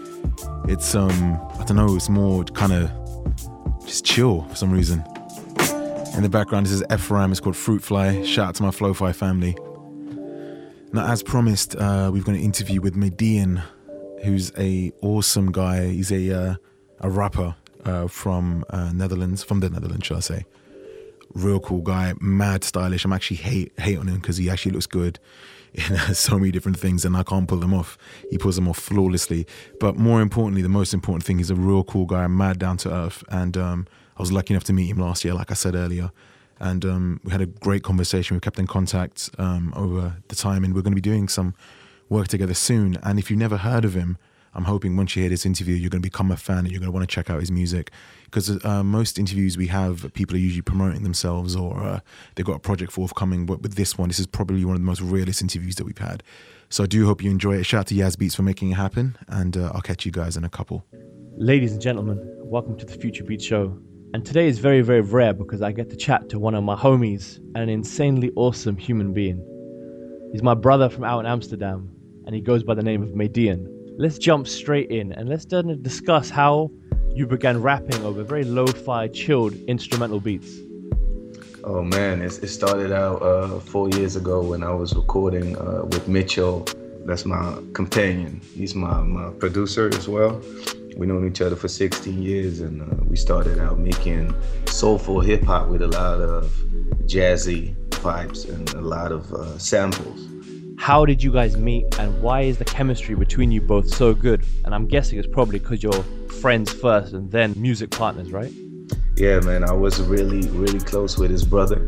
it's 0.68 0.94
um 0.94 1.34
I 1.58 1.64
don't 1.64 1.76
know, 1.76 1.96
it's 1.96 2.08
more 2.08 2.44
kind 2.44 2.72
of 2.72 2.90
just 3.84 4.04
chill 4.04 4.42
for 4.42 4.54
some 4.54 4.70
reason. 4.70 5.04
In 6.14 6.22
the 6.22 6.28
background, 6.28 6.66
this 6.66 6.72
is 6.72 6.82
Ephraim. 6.92 7.30
It's 7.30 7.40
called 7.40 7.56
Fruit 7.56 7.82
Fly. 7.82 8.24
Shout 8.24 8.48
out 8.48 8.54
to 8.56 8.62
my 8.62 8.70
Flowfi 8.70 9.14
family. 9.14 9.56
Now, 10.92 11.10
as 11.12 11.22
promised, 11.22 11.76
uh, 11.76 12.10
we've 12.12 12.24
got 12.24 12.34
an 12.34 12.40
interview 12.40 12.80
with 12.80 12.94
Maydien, 12.94 13.62
who's 14.24 14.52
a 14.56 14.92
awesome 15.02 15.52
guy. 15.52 15.88
He's 15.88 16.12
a 16.12 16.30
uh, 16.30 16.54
a 17.00 17.10
rapper 17.10 17.56
uh, 17.84 18.06
from 18.08 18.64
uh, 18.70 18.92
Netherlands, 18.92 19.42
from 19.42 19.60
the 19.60 19.70
Netherlands, 19.70 20.06
shall 20.06 20.18
I 20.18 20.20
say? 20.20 20.44
Real 21.34 21.60
cool 21.60 21.82
guy, 21.82 22.14
mad 22.20 22.64
stylish. 22.64 23.04
I'm 23.04 23.12
actually 23.12 23.38
hate 23.38 23.72
hate 23.78 23.98
on 23.98 24.08
him 24.08 24.16
because 24.16 24.36
he 24.36 24.50
actually 24.50 24.72
looks 24.72 24.86
good 24.86 25.18
in 25.74 25.96
uh, 25.96 26.12
so 26.14 26.38
many 26.38 26.50
different 26.50 26.78
things, 26.78 27.04
and 27.04 27.16
I 27.16 27.22
can't 27.22 27.48
pull 27.48 27.58
them 27.58 27.74
off. 27.74 27.98
He 28.30 28.38
pulls 28.38 28.56
them 28.56 28.68
off 28.68 28.78
flawlessly. 28.78 29.46
But 29.80 29.96
more 29.96 30.20
importantly, 30.20 30.62
the 30.62 30.68
most 30.68 30.94
important 30.94 31.24
thing, 31.24 31.38
he's 31.38 31.50
a 31.50 31.54
real 31.54 31.84
cool 31.84 32.06
guy, 32.06 32.26
mad 32.26 32.58
down 32.58 32.76
to 32.78 32.92
earth, 32.92 33.24
and 33.28 33.56
um, 33.56 33.86
I 34.16 34.22
was 34.22 34.32
lucky 34.32 34.54
enough 34.54 34.64
to 34.64 34.72
meet 34.72 34.88
him 34.88 34.98
last 34.98 35.24
year, 35.24 35.34
like 35.34 35.50
I 35.50 35.54
said 35.54 35.74
earlier. 35.74 36.10
And 36.60 36.84
um, 36.84 37.20
we 37.22 37.30
had 37.30 37.40
a 37.40 37.46
great 37.46 37.84
conversation. 37.84 38.34
We 38.34 38.40
kept 38.40 38.58
in 38.58 38.66
contact 38.66 39.30
um, 39.38 39.72
over 39.76 40.16
the 40.26 40.34
time, 40.34 40.64
and 40.64 40.74
we're 40.74 40.82
going 40.82 40.92
to 40.92 41.00
be 41.00 41.00
doing 41.00 41.28
some 41.28 41.54
work 42.08 42.26
together 42.26 42.54
soon. 42.54 42.98
And 43.04 43.18
if 43.18 43.30
you've 43.30 43.38
never 43.38 43.58
heard 43.58 43.84
of 43.84 43.94
him, 43.94 44.18
I'm 44.54 44.64
hoping 44.64 44.96
once 44.96 45.14
you 45.14 45.22
hear 45.22 45.30
this 45.30 45.46
interview, 45.46 45.74
you're 45.74 45.90
going 45.90 46.02
to 46.02 46.06
become 46.06 46.30
a 46.30 46.36
fan 46.36 46.58
and 46.58 46.70
you're 46.70 46.80
going 46.80 46.90
to 46.90 46.94
want 46.96 47.08
to 47.08 47.12
check 47.14 47.30
out 47.30 47.40
his 47.40 47.50
music. 47.50 47.90
Because 48.24 48.64
uh, 48.64 48.82
most 48.82 49.18
interviews 49.18 49.56
we 49.56 49.68
have, 49.68 50.12
people 50.14 50.36
are 50.36 50.40
usually 50.40 50.62
promoting 50.62 51.02
themselves 51.02 51.54
or 51.56 51.82
uh, 51.82 52.00
they've 52.34 52.46
got 52.46 52.56
a 52.56 52.60
project 52.60 52.92
forthcoming. 52.92 53.46
But 53.46 53.62
with 53.62 53.74
this 53.74 53.96
one, 53.96 54.08
this 54.08 54.18
is 54.18 54.26
probably 54.26 54.64
one 54.64 54.74
of 54.74 54.80
the 54.80 54.86
most 54.86 55.00
realist 55.00 55.42
interviews 55.42 55.76
that 55.76 55.84
we've 55.84 55.98
had. 55.98 56.22
So 56.70 56.84
I 56.84 56.86
do 56.86 57.06
hope 57.06 57.22
you 57.22 57.30
enjoy 57.30 57.56
it. 57.56 57.64
Shout 57.64 57.80
out 57.80 57.86
to 57.88 57.94
Yaz 57.94 58.18
Beats 58.18 58.34
for 58.34 58.42
making 58.42 58.70
it 58.70 58.74
happen. 58.74 59.16
And 59.28 59.56
uh, 59.56 59.72
I'll 59.74 59.80
catch 59.80 60.04
you 60.04 60.12
guys 60.12 60.36
in 60.36 60.44
a 60.44 60.50
couple. 60.50 60.84
Ladies 61.36 61.72
and 61.72 61.80
gentlemen, 61.80 62.20
welcome 62.40 62.76
to 62.78 62.84
the 62.84 62.94
Future 62.94 63.24
Beat 63.24 63.40
Show. 63.40 63.78
And 64.14 64.24
today 64.24 64.48
is 64.48 64.58
very, 64.58 64.80
very 64.80 65.02
rare 65.02 65.34
because 65.34 65.60
I 65.60 65.70
get 65.72 65.90
to 65.90 65.96
chat 65.96 66.30
to 66.30 66.38
one 66.38 66.54
of 66.54 66.64
my 66.64 66.74
homies 66.74 67.38
an 67.54 67.68
insanely 67.68 68.32
awesome 68.36 68.76
human 68.76 69.12
being. 69.12 69.44
He's 70.32 70.42
my 70.42 70.54
brother 70.54 70.88
from 70.88 71.04
out 71.04 71.20
in 71.20 71.26
Amsterdam, 71.26 71.94
and 72.26 72.34
he 72.34 72.40
goes 72.40 72.62
by 72.62 72.74
the 72.74 72.82
name 72.82 73.02
of 73.02 73.10
Maydien. 73.10 73.66
Let's 74.00 74.16
jump 74.16 74.46
straight 74.46 74.92
in 74.92 75.10
and 75.10 75.28
let's 75.28 75.44
discuss 75.44 76.30
how 76.30 76.70
you 77.16 77.26
began 77.26 77.60
rapping 77.60 78.00
over 78.04 78.22
very 78.22 78.44
lo-fi, 78.44 79.08
chilled 79.08 79.54
instrumental 79.66 80.20
beats. 80.20 80.56
Oh 81.64 81.82
man, 81.82 82.22
it, 82.22 82.38
it 82.40 82.46
started 82.46 82.92
out 82.92 83.20
uh, 83.20 83.58
four 83.58 83.88
years 83.88 84.14
ago 84.14 84.40
when 84.40 84.62
I 84.62 84.70
was 84.70 84.94
recording 84.94 85.56
uh, 85.56 85.82
with 85.86 86.06
Mitchell. 86.06 86.64
That's 87.06 87.24
my 87.24 87.58
companion. 87.72 88.40
He's 88.54 88.72
my, 88.72 89.02
my 89.02 89.30
producer 89.30 89.88
as 89.88 90.06
well. 90.06 90.40
We 90.96 91.08
known 91.08 91.26
each 91.26 91.40
other 91.40 91.56
for 91.56 91.66
16 91.66 92.22
years, 92.22 92.60
and 92.60 92.82
uh, 92.82 93.04
we 93.08 93.16
started 93.16 93.58
out 93.58 93.80
making 93.80 94.32
soulful 94.66 95.18
hip 95.18 95.42
hop 95.42 95.70
with 95.70 95.82
a 95.82 95.88
lot 95.88 96.20
of 96.20 96.44
jazzy 97.06 97.74
vibes 97.90 98.48
and 98.48 98.72
a 98.74 98.80
lot 98.80 99.10
of 99.10 99.32
uh, 99.32 99.58
samples. 99.58 100.37
How 100.78 101.04
did 101.04 101.22
you 101.22 101.32
guys 101.32 101.56
meet, 101.56 101.98
and 101.98 102.22
why 102.22 102.42
is 102.42 102.56
the 102.56 102.64
chemistry 102.64 103.16
between 103.16 103.50
you 103.50 103.60
both 103.60 103.88
so 103.88 104.14
good? 104.14 104.42
And 104.64 104.72
I'm 104.72 104.86
guessing 104.86 105.18
it's 105.18 105.28
probably 105.28 105.58
because 105.58 105.82
you're 105.82 106.04
friends 106.40 106.72
first 106.72 107.12
and 107.12 107.30
then 107.30 107.52
music 107.56 107.90
partners, 107.90 108.30
right? 108.30 108.52
Yeah, 109.16 109.40
man, 109.40 109.64
I 109.64 109.72
was 109.72 110.00
really, 110.00 110.48
really 110.50 110.78
close 110.78 111.18
with 111.18 111.30
his 111.30 111.44
brother. 111.44 111.86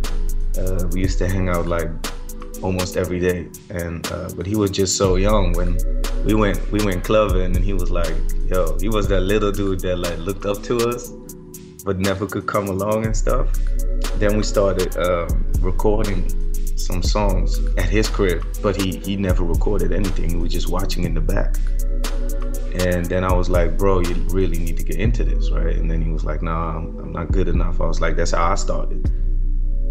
Uh, 0.58 0.86
we 0.90 1.00
used 1.00 1.18
to 1.18 1.28
hang 1.28 1.48
out 1.48 1.68
like 1.68 1.88
almost 2.62 2.96
every 2.96 3.20
day, 3.20 3.48
and 3.70 4.06
uh, 4.10 4.28
but 4.36 4.44
he 4.44 4.56
was 4.56 4.72
just 4.72 4.96
so 4.96 5.14
young 5.16 5.52
when 5.52 5.78
we 6.24 6.34
went 6.34 6.58
we 6.72 6.84
went 6.84 7.04
clubbing 7.04 7.56
and 7.56 7.64
he 7.64 7.72
was 7.72 7.90
like, 7.90 8.14
yo, 8.48 8.76
he 8.80 8.88
was 8.88 9.06
that 9.08 9.20
little 9.20 9.52
dude 9.52 9.80
that 9.80 9.98
like 9.98 10.18
looked 10.18 10.44
up 10.44 10.62
to 10.64 10.76
us, 10.90 11.10
but 11.84 12.00
never 12.00 12.26
could 12.26 12.46
come 12.46 12.66
along 12.68 13.06
and 13.06 13.16
stuff. 13.16 13.46
Then 14.16 14.36
we 14.36 14.42
started 14.42 14.94
um, 14.98 15.46
recording 15.60 16.49
some 16.84 17.02
songs 17.02 17.58
at 17.76 17.88
his 17.88 18.08
crib, 18.08 18.44
but 18.62 18.76
he 18.76 18.98
he 18.98 19.16
never 19.16 19.44
recorded 19.44 19.92
anything. 19.92 20.34
We 20.34 20.42
were 20.42 20.48
just 20.48 20.68
watching 20.68 21.04
in 21.04 21.14
the 21.14 21.20
back. 21.20 21.56
And 22.74 23.04
then 23.06 23.24
I 23.24 23.32
was 23.32 23.50
like, 23.50 23.76
bro, 23.76 24.00
you 24.00 24.14
really 24.28 24.58
need 24.58 24.76
to 24.76 24.84
get 24.84 24.96
into 24.96 25.24
this, 25.24 25.50
right? 25.50 25.74
And 25.74 25.90
then 25.90 26.00
he 26.00 26.10
was 26.12 26.24
like, 26.24 26.40
nah, 26.40 26.76
I'm, 26.76 26.98
I'm 26.98 27.12
not 27.12 27.32
good 27.32 27.48
enough. 27.48 27.80
I 27.80 27.86
was 27.86 28.00
like, 28.00 28.14
that's 28.16 28.30
how 28.30 28.52
I 28.52 28.54
started. 28.54 29.10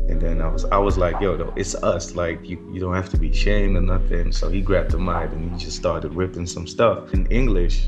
And 0.09 0.19
then 0.19 0.41
I 0.41 0.47
was 0.47 0.65
I 0.65 0.77
was 0.77 0.97
like, 0.97 1.19
yo, 1.21 1.37
though, 1.37 1.53
it's 1.55 1.75
us. 1.75 2.15
Like 2.15 2.49
you, 2.49 2.57
you 2.73 2.79
don't 2.79 2.95
have 2.95 3.09
to 3.09 3.17
be 3.17 3.29
ashamed 3.29 3.75
or 3.77 3.81
nothing. 3.81 4.31
So 4.31 4.49
he 4.49 4.61
grabbed 4.61 4.91
the 4.91 4.97
mic 4.97 5.31
and 5.31 5.51
he 5.51 5.57
just 5.57 5.77
started 5.77 6.15
ripping 6.15 6.47
some 6.47 6.65
stuff 6.65 7.13
in 7.13 7.27
English. 7.27 7.87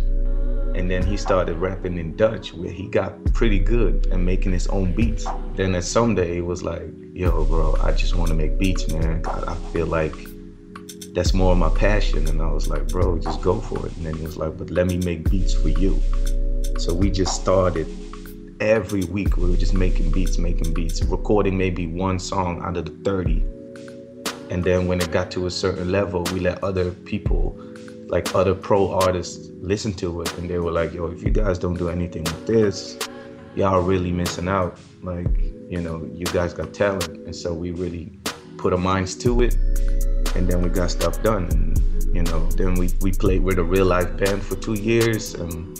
And 0.76 0.90
then 0.90 1.04
he 1.04 1.18
started 1.18 1.58
rapping 1.58 1.98
in 1.98 2.16
Dutch 2.16 2.54
where 2.54 2.72
he 2.72 2.88
got 2.88 3.24
pretty 3.34 3.60
good 3.60 4.08
and 4.12 4.26
making 4.26 4.52
his 4.52 4.68
own 4.68 4.94
beats. 4.94 5.26
Then 5.56 5.74
at 5.74 5.84
some 5.84 6.16
day 6.16 6.38
it 6.38 6.46
was 6.46 6.64
like, 6.64 6.88
yo, 7.22 7.46
bro, 7.46 7.76
I 7.84 7.92
just 7.92 8.16
want 8.16 8.30
to 8.30 8.34
make 8.34 8.58
beats, 8.58 8.92
man. 8.92 9.22
I, 9.28 9.52
I 9.52 9.56
feel 9.72 9.86
like 9.86 10.16
that's 11.14 11.36
more 11.36 11.52
of 11.52 11.58
my 11.60 11.70
passion. 11.70 12.28
And 12.28 12.42
I 12.42 12.52
was 12.52 12.68
like, 12.68 12.88
bro, 12.88 13.20
just 13.20 13.42
go 13.42 13.62
for 13.62 13.86
it. 13.86 13.96
And 13.98 14.08
then 14.08 14.16
he 14.16 14.24
was 14.24 14.38
like, 14.38 14.58
but 14.58 14.72
let 14.72 14.88
me 14.88 14.98
make 14.98 15.30
beats 15.30 15.54
for 15.54 15.70
you. 15.70 16.02
So 16.80 16.96
we 16.96 17.12
just 17.12 17.40
started 17.40 17.88
every 18.60 19.04
week 19.06 19.38
we 19.38 19.52
were 19.52 19.56
just 19.56 19.76
making 19.76 20.10
beats, 20.10 20.40
making 20.40 20.74
beats, 20.74 21.04
recording 21.04 21.56
maybe 21.56 21.86
one 21.86 22.18
song 22.18 22.60
out 22.64 22.76
of 22.76 22.86
the 22.86 23.04
30. 23.04 23.46
And 24.50 24.64
then 24.64 24.88
when 24.88 25.00
it 25.00 25.12
got 25.12 25.30
to 25.32 25.46
a 25.46 25.52
certain 25.52 25.92
level, 25.92 26.24
we 26.34 26.40
let 26.40 26.64
other 26.64 26.90
people, 26.90 27.56
like 28.08 28.34
other 28.34 28.56
pro 28.56 28.90
artists, 28.90 29.52
listen 29.62 29.94
to 29.94 30.22
it. 30.22 30.38
And 30.40 30.50
they 30.50 30.58
were 30.58 30.72
like, 30.72 30.92
yo, 30.92 31.06
if 31.06 31.22
you 31.22 31.30
guys 31.30 31.60
don't 31.60 31.78
do 31.78 31.90
anything 31.90 32.24
with 32.24 32.48
this, 32.48 32.98
y'all 33.56 33.82
really 33.82 34.12
missing 34.12 34.48
out. 34.48 34.80
Like, 35.04 35.28
you 35.72 35.80
know, 35.80 36.06
you 36.14 36.26
guys 36.26 36.54
got 36.54 36.74
talent. 36.74 37.08
And 37.26 37.34
so 37.34 37.54
we 37.54 37.72
really 37.72 38.12
put 38.58 38.74
our 38.74 38.80
minds 38.80 39.16
to 39.16 39.42
it. 39.42 39.56
And 40.36 40.48
then 40.48 40.62
we 40.62 40.70
got 40.70 40.92
stuff 40.92 41.24
done. 41.24 41.46
And, 41.46 42.16
you 42.16 42.24
know, 42.24 42.46
then 42.52 42.76
we, 42.76 42.90
we 43.00 43.14
played 43.14 43.42
with 43.42 43.58
a 43.58 43.64
real 43.64 43.86
life 43.86 44.18
band 44.18 44.44
for 44.44 44.58
two 44.58 44.74
years. 44.74 45.34
And 45.34 45.80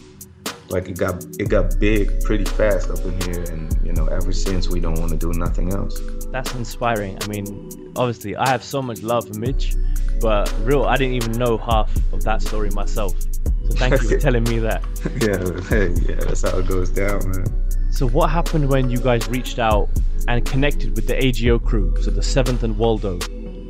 like 0.70 0.88
it 0.88 0.98
got 0.98 1.26
it 1.38 1.50
got 1.50 1.78
big 1.82 2.24
pretty 2.24 2.46
fast 2.46 2.90
up 2.90 3.00
in 3.00 3.20
here 3.24 3.44
and 3.52 3.78
you 3.84 3.92
know 3.92 4.06
ever 4.06 4.32
since 4.32 4.70
we 4.70 4.80
don't 4.80 4.98
want 5.00 5.12
to 5.12 5.18
do 5.18 5.34
nothing 5.34 5.74
else 5.74 6.00
that's 6.32 6.56
inspiring 6.56 7.18
i 7.22 7.28
mean 7.28 7.92
obviously 7.98 8.38
i 8.38 8.48
have 8.48 8.64
so 8.64 8.82
much 8.82 9.02
love 9.02 9.28
for 9.28 9.38
mitch 9.38 9.76
but 10.22 10.50
real 10.60 10.86
i 10.86 10.96
didn't 10.96 11.14
even 11.14 11.34
know 11.34 11.58
half 11.58 11.94
of 12.14 12.24
that 12.24 12.42
story 12.42 12.70
myself 12.70 13.12
so 13.22 13.76
thank 13.76 14.02
you 14.02 14.10
for 14.12 14.18
telling 14.28 14.46
me 14.46 14.60
that 14.60 14.82
yeah 15.20 15.68
hey, 15.68 15.90
yeah 16.08 16.16
that's 16.24 16.44
how 16.44 16.58
it 16.58 16.66
goes 16.66 16.90
down 16.90 17.20
man 17.30 17.81
so 17.92 18.08
what 18.08 18.30
happened 18.30 18.68
when 18.68 18.90
you 18.90 19.00
guys 19.00 19.28
reached 19.28 19.60
out 19.60 19.88
and 20.28 20.46
connected 20.46 20.96
with 20.96 21.08
the 21.08 21.18
ago 21.18 21.60
crew 21.60 21.94
so 22.02 22.10
the 22.10 22.24
seventh 22.24 22.64
and 22.64 22.78
waldo 22.78 23.20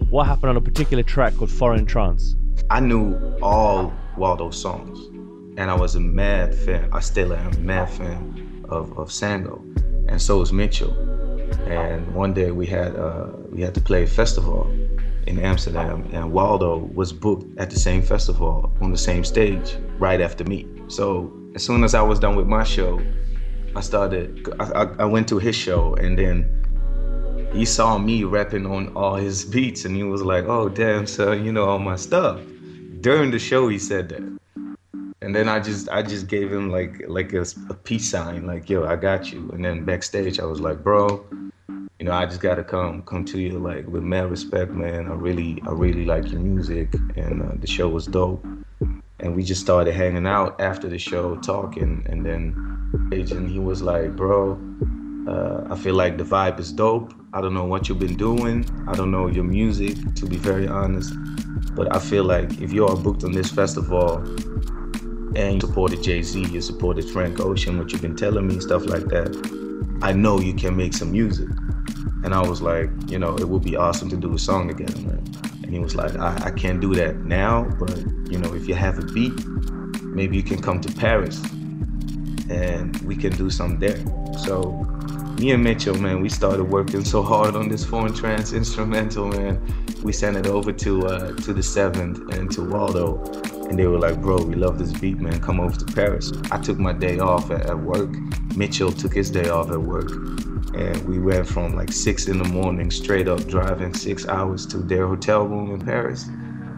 what 0.09 0.25
happened 0.25 0.49
on 0.49 0.57
a 0.57 0.61
particular 0.61 1.03
track 1.03 1.35
called 1.35 1.51
foreign 1.51 1.85
trance 1.85 2.35
i 2.69 2.79
knew 2.79 3.15
all 3.41 3.93
waldo's 4.17 4.61
songs 4.61 5.11
and 5.57 5.69
I 5.69 5.75
was 5.75 5.95
a 5.95 5.99
mad 5.99 6.55
fan. 6.55 6.89
I 6.91 6.99
still 6.99 7.33
am 7.33 7.53
a 7.53 7.59
mad 7.59 7.89
fan 7.89 8.63
of, 8.69 8.97
of 8.97 9.09
Sango, 9.09 9.59
and 10.07 10.21
so 10.21 10.41
is 10.41 10.53
Mitchell. 10.53 10.91
And 11.67 12.13
one 12.15 12.33
day 12.33 12.51
we 12.51 12.65
had 12.65 12.95
uh, 12.95 13.27
we 13.51 13.61
had 13.61 13.75
to 13.75 13.81
play 13.81 14.03
a 14.03 14.07
festival 14.07 14.71
in 15.27 15.39
Amsterdam, 15.39 16.09
and 16.13 16.31
Waldo 16.31 16.89
was 16.93 17.13
booked 17.13 17.59
at 17.59 17.69
the 17.69 17.79
same 17.79 18.01
festival 18.01 18.73
on 18.81 18.91
the 18.91 18.97
same 18.97 19.23
stage 19.23 19.75
right 19.99 20.21
after 20.21 20.43
me. 20.45 20.67
So 20.87 21.31
as 21.53 21.63
soon 21.63 21.83
as 21.83 21.93
I 21.93 22.01
was 22.01 22.19
done 22.19 22.35
with 22.35 22.47
my 22.47 22.63
show, 22.63 23.01
I 23.75 23.81
started. 23.81 24.47
I, 24.59 24.83
I 24.99 25.05
went 25.05 25.27
to 25.29 25.39
his 25.39 25.55
show, 25.55 25.95
and 25.95 26.17
then 26.17 27.49
he 27.53 27.65
saw 27.65 27.97
me 27.97 28.23
rapping 28.23 28.65
on 28.65 28.93
all 28.95 29.15
his 29.15 29.45
beats, 29.45 29.85
and 29.85 29.95
he 29.95 30.03
was 30.03 30.21
like, 30.21 30.45
"Oh 30.45 30.69
damn, 30.69 31.07
son, 31.07 31.45
you 31.45 31.51
know 31.51 31.65
all 31.65 31.79
my 31.79 31.95
stuff." 31.95 32.41
During 33.01 33.31
the 33.31 33.39
show, 33.39 33.67
he 33.67 33.79
said 33.79 34.09
that 34.09 34.21
and 35.21 35.35
then 35.35 35.47
I 35.47 35.59
just 35.59 35.87
I 35.89 36.01
just 36.01 36.27
gave 36.27 36.51
him 36.51 36.71
like 36.71 37.03
like 37.07 37.33
a, 37.33 37.45
a, 37.69 37.73
peace 37.73 38.09
sign, 38.09 38.47
like 38.47 38.69
yo, 38.69 38.85
I 38.85 38.95
got 38.95 39.31
you. 39.31 39.49
And 39.53 39.63
then 39.63 39.85
backstage, 39.85 40.39
I 40.39 40.45
was 40.45 40.59
like, 40.59 40.83
bro, 40.83 41.23
you 41.99 42.05
know, 42.05 42.11
I 42.11 42.25
just 42.25 42.41
gotta 42.41 42.63
come 42.63 43.03
come 43.03 43.23
to 43.25 43.39
you 43.39 43.59
like 43.59 43.87
with 43.87 44.03
mad 44.03 44.31
respect, 44.31 44.71
man. 44.71 45.07
I 45.07 45.13
really 45.13 45.61
I 45.67 45.71
really 45.71 46.05
like 46.05 46.31
your 46.31 46.41
music, 46.41 46.93
and 47.15 47.43
uh, 47.43 47.55
the 47.55 47.67
show 47.67 47.87
was 47.87 48.07
dope. 48.07 48.43
And 49.21 49.35
we 49.35 49.43
just 49.43 49.61
started 49.61 49.93
hanging 49.93 50.25
out 50.25 50.59
after 50.59 50.89
the 50.89 50.97
show, 50.97 51.35
talking, 51.37 52.03
and 52.09 52.25
then 52.25 52.55
agent 53.13 53.49
he 53.49 53.59
was 53.59 53.81
like, 53.81 54.15
bro, 54.15 54.59
uh, 55.27 55.67
I 55.69 55.77
feel 55.77 55.93
like 55.95 56.17
the 56.17 56.23
vibe 56.23 56.59
is 56.59 56.73
dope. 56.73 57.13
I 57.31 57.39
don't 57.39 57.53
know 57.53 57.65
what 57.65 57.87
you've 57.87 57.99
been 57.99 58.17
doing. 58.17 58.65
I 58.87 58.93
don't 58.93 59.11
know 59.11 59.27
your 59.27 59.43
music, 59.43 59.95
to 60.15 60.25
be 60.25 60.37
very 60.37 60.67
honest. 60.67 61.13
But 61.75 61.95
I 61.95 61.99
feel 61.99 62.23
like 62.23 62.59
if 62.59 62.73
you 62.73 62.85
are 62.87 62.95
booked 62.95 63.23
on 63.23 63.31
this 63.31 63.51
festival, 63.51 64.17
and 65.35 65.53
you 65.55 65.61
supported 65.61 66.03
Jay 66.03 66.21
Z, 66.21 66.47
you 66.47 66.59
supported 66.59 67.09
Frank 67.09 67.39
Ocean, 67.39 67.77
what 67.77 67.91
you've 67.91 68.01
been 68.01 68.17
telling 68.17 68.47
me, 68.47 68.59
stuff 68.59 68.85
like 68.85 69.05
that. 69.05 69.31
I 70.01 70.11
know 70.11 70.39
you 70.39 70.53
can 70.53 70.75
make 70.75 70.93
some 70.93 71.11
music. 71.11 71.47
And 72.23 72.33
I 72.33 72.41
was 72.41 72.61
like, 72.61 72.89
you 73.07 73.17
know, 73.17 73.37
it 73.37 73.47
would 73.47 73.63
be 73.63 73.75
awesome 73.75 74.09
to 74.09 74.17
do 74.17 74.33
a 74.33 74.39
song 74.39 74.69
again. 74.69 75.23
And 75.71 75.77
he 75.77 75.81
was 75.81 75.95
like, 75.95 76.17
I, 76.17 76.47
I 76.47 76.51
can't 76.51 76.81
do 76.81 76.93
that 76.95 77.19
now, 77.19 77.63
but 77.79 77.97
you 78.29 78.37
know, 78.37 78.53
if 78.53 78.67
you 78.67 78.75
have 78.75 78.99
a 78.99 79.05
beat, 79.05 79.31
maybe 80.03 80.35
you 80.35 80.43
can 80.43 80.61
come 80.61 80.81
to 80.81 80.91
Paris 80.91 81.41
and 82.49 82.99
we 83.03 83.15
can 83.15 83.31
do 83.37 83.49
something 83.49 83.79
there. 83.79 83.97
So 84.39 84.69
me 85.39 85.51
and 85.51 85.63
Mitchell, 85.63 85.95
man, 85.95 86.19
we 86.19 86.27
started 86.27 86.65
working 86.65 87.05
so 87.05 87.23
hard 87.23 87.55
on 87.55 87.69
this 87.69 87.85
foreign 87.85 88.13
trance 88.13 88.51
instrumental, 88.61 89.27
man. 89.27 89.65
We 90.03 90.11
sent 90.11 90.35
it 90.35 90.47
over 90.47 90.73
to 90.73 91.07
uh, 91.07 91.35
to 91.37 91.53
the 91.53 91.63
seventh 91.63 92.33
and 92.33 92.51
to 92.51 92.63
Waldo, 92.63 93.23
and 93.69 93.79
they 93.79 93.87
were 93.87 93.97
like, 93.97 94.19
bro, 94.19 94.43
we 94.43 94.55
love 94.55 94.77
this 94.77 94.91
beat, 94.91 95.21
man. 95.21 95.39
Come 95.39 95.61
over 95.61 95.77
to 95.77 95.85
Paris. 95.93 96.33
I 96.51 96.57
took 96.57 96.79
my 96.79 96.91
day 96.91 97.19
off 97.19 97.49
at, 97.49 97.67
at 97.67 97.79
work. 97.79 98.09
Mitchell 98.57 98.91
took 98.91 99.13
his 99.13 99.31
day 99.31 99.47
off 99.47 99.71
at 99.71 99.79
work. 99.79 100.11
And 100.73 100.97
we 101.07 101.19
went 101.19 101.47
from 101.47 101.75
like 101.75 101.91
six 101.91 102.27
in 102.27 102.37
the 102.37 102.47
morning 102.47 102.89
straight 102.91 103.27
up 103.27 103.45
driving 103.47 103.93
six 103.93 104.27
hours 104.27 104.65
to 104.67 104.77
their 104.77 105.07
hotel 105.07 105.45
room 105.45 105.73
in 105.73 105.85
Paris. 105.85 106.27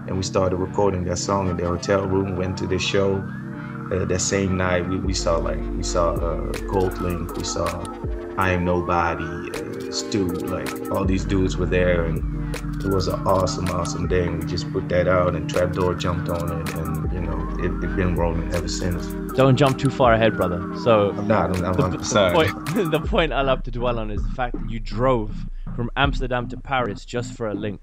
And 0.07 0.17
we 0.17 0.23
started 0.23 0.57
recording 0.57 1.03
that 1.05 1.17
song 1.17 1.49
in 1.49 1.57
their 1.57 1.67
hotel 1.67 2.05
room, 2.05 2.35
went 2.35 2.57
to 2.57 2.67
the 2.67 2.79
show. 2.79 3.23
Uh, 3.91 4.05
that 4.05 4.19
same 4.19 4.57
night, 4.57 4.87
we, 4.89 4.97
we 4.97 5.13
saw 5.13 5.37
like, 5.37 5.59
we 5.77 5.83
saw 5.83 6.13
uh, 6.13 6.51
GoldLink, 6.71 7.37
we 7.37 7.43
saw 7.43 7.67
IAMNOBODI, 8.35 9.87
uh, 9.87 9.91
Stu, 9.91 10.27
like 10.27 10.91
all 10.91 11.05
these 11.05 11.23
dudes 11.23 11.57
were 11.57 11.67
there. 11.67 12.05
And 12.05 12.33
it 12.83 12.89
was 12.89 13.07
an 13.07 13.21
awesome, 13.27 13.67
awesome 13.69 14.07
day. 14.07 14.25
And 14.25 14.43
we 14.43 14.49
just 14.49 14.71
put 14.71 14.89
that 14.89 15.07
out, 15.07 15.35
and 15.35 15.49
Trapdoor 15.49 15.95
jumped 15.95 16.29
on 16.29 16.61
it, 16.61 16.73
and 16.75 17.13
you 17.13 17.21
know, 17.21 17.39
it, 17.59 17.83
it 17.83 17.95
been 17.95 18.15
rolling 18.15 18.51
ever 18.53 18.67
since. 18.67 19.05
Don't 19.35 19.57
jump 19.57 19.79
too 19.79 19.89
far 19.89 20.13
ahead, 20.13 20.37
brother. 20.37 20.59
So 20.83 21.09
I'm 21.09 21.27
not. 21.27 21.55
I'm, 21.57 21.65
I'm, 21.65 21.91
the, 21.91 21.97
the 21.97 22.31
point, 22.33 22.91
the 22.91 22.99
point 22.99 23.33
I 23.33 23.41
love 23.41 23.63
to 23.63 23.71
dwell 23.71 23.97
on 23.97 24.11
is 24.11 24.21
the 24.21 24.29
fact 24.29 24.53
that 24.53 24.69
you 24.69 24.79
drove 24.79 25.35
from 25.75 25.89
Amsterdam 25.95 26.47
to 26.49 26.57
Paris 26.57 27.03
just 27.03 27.33
for 27.33 27.49
a 27.49 27.53
link, 27.53 27.81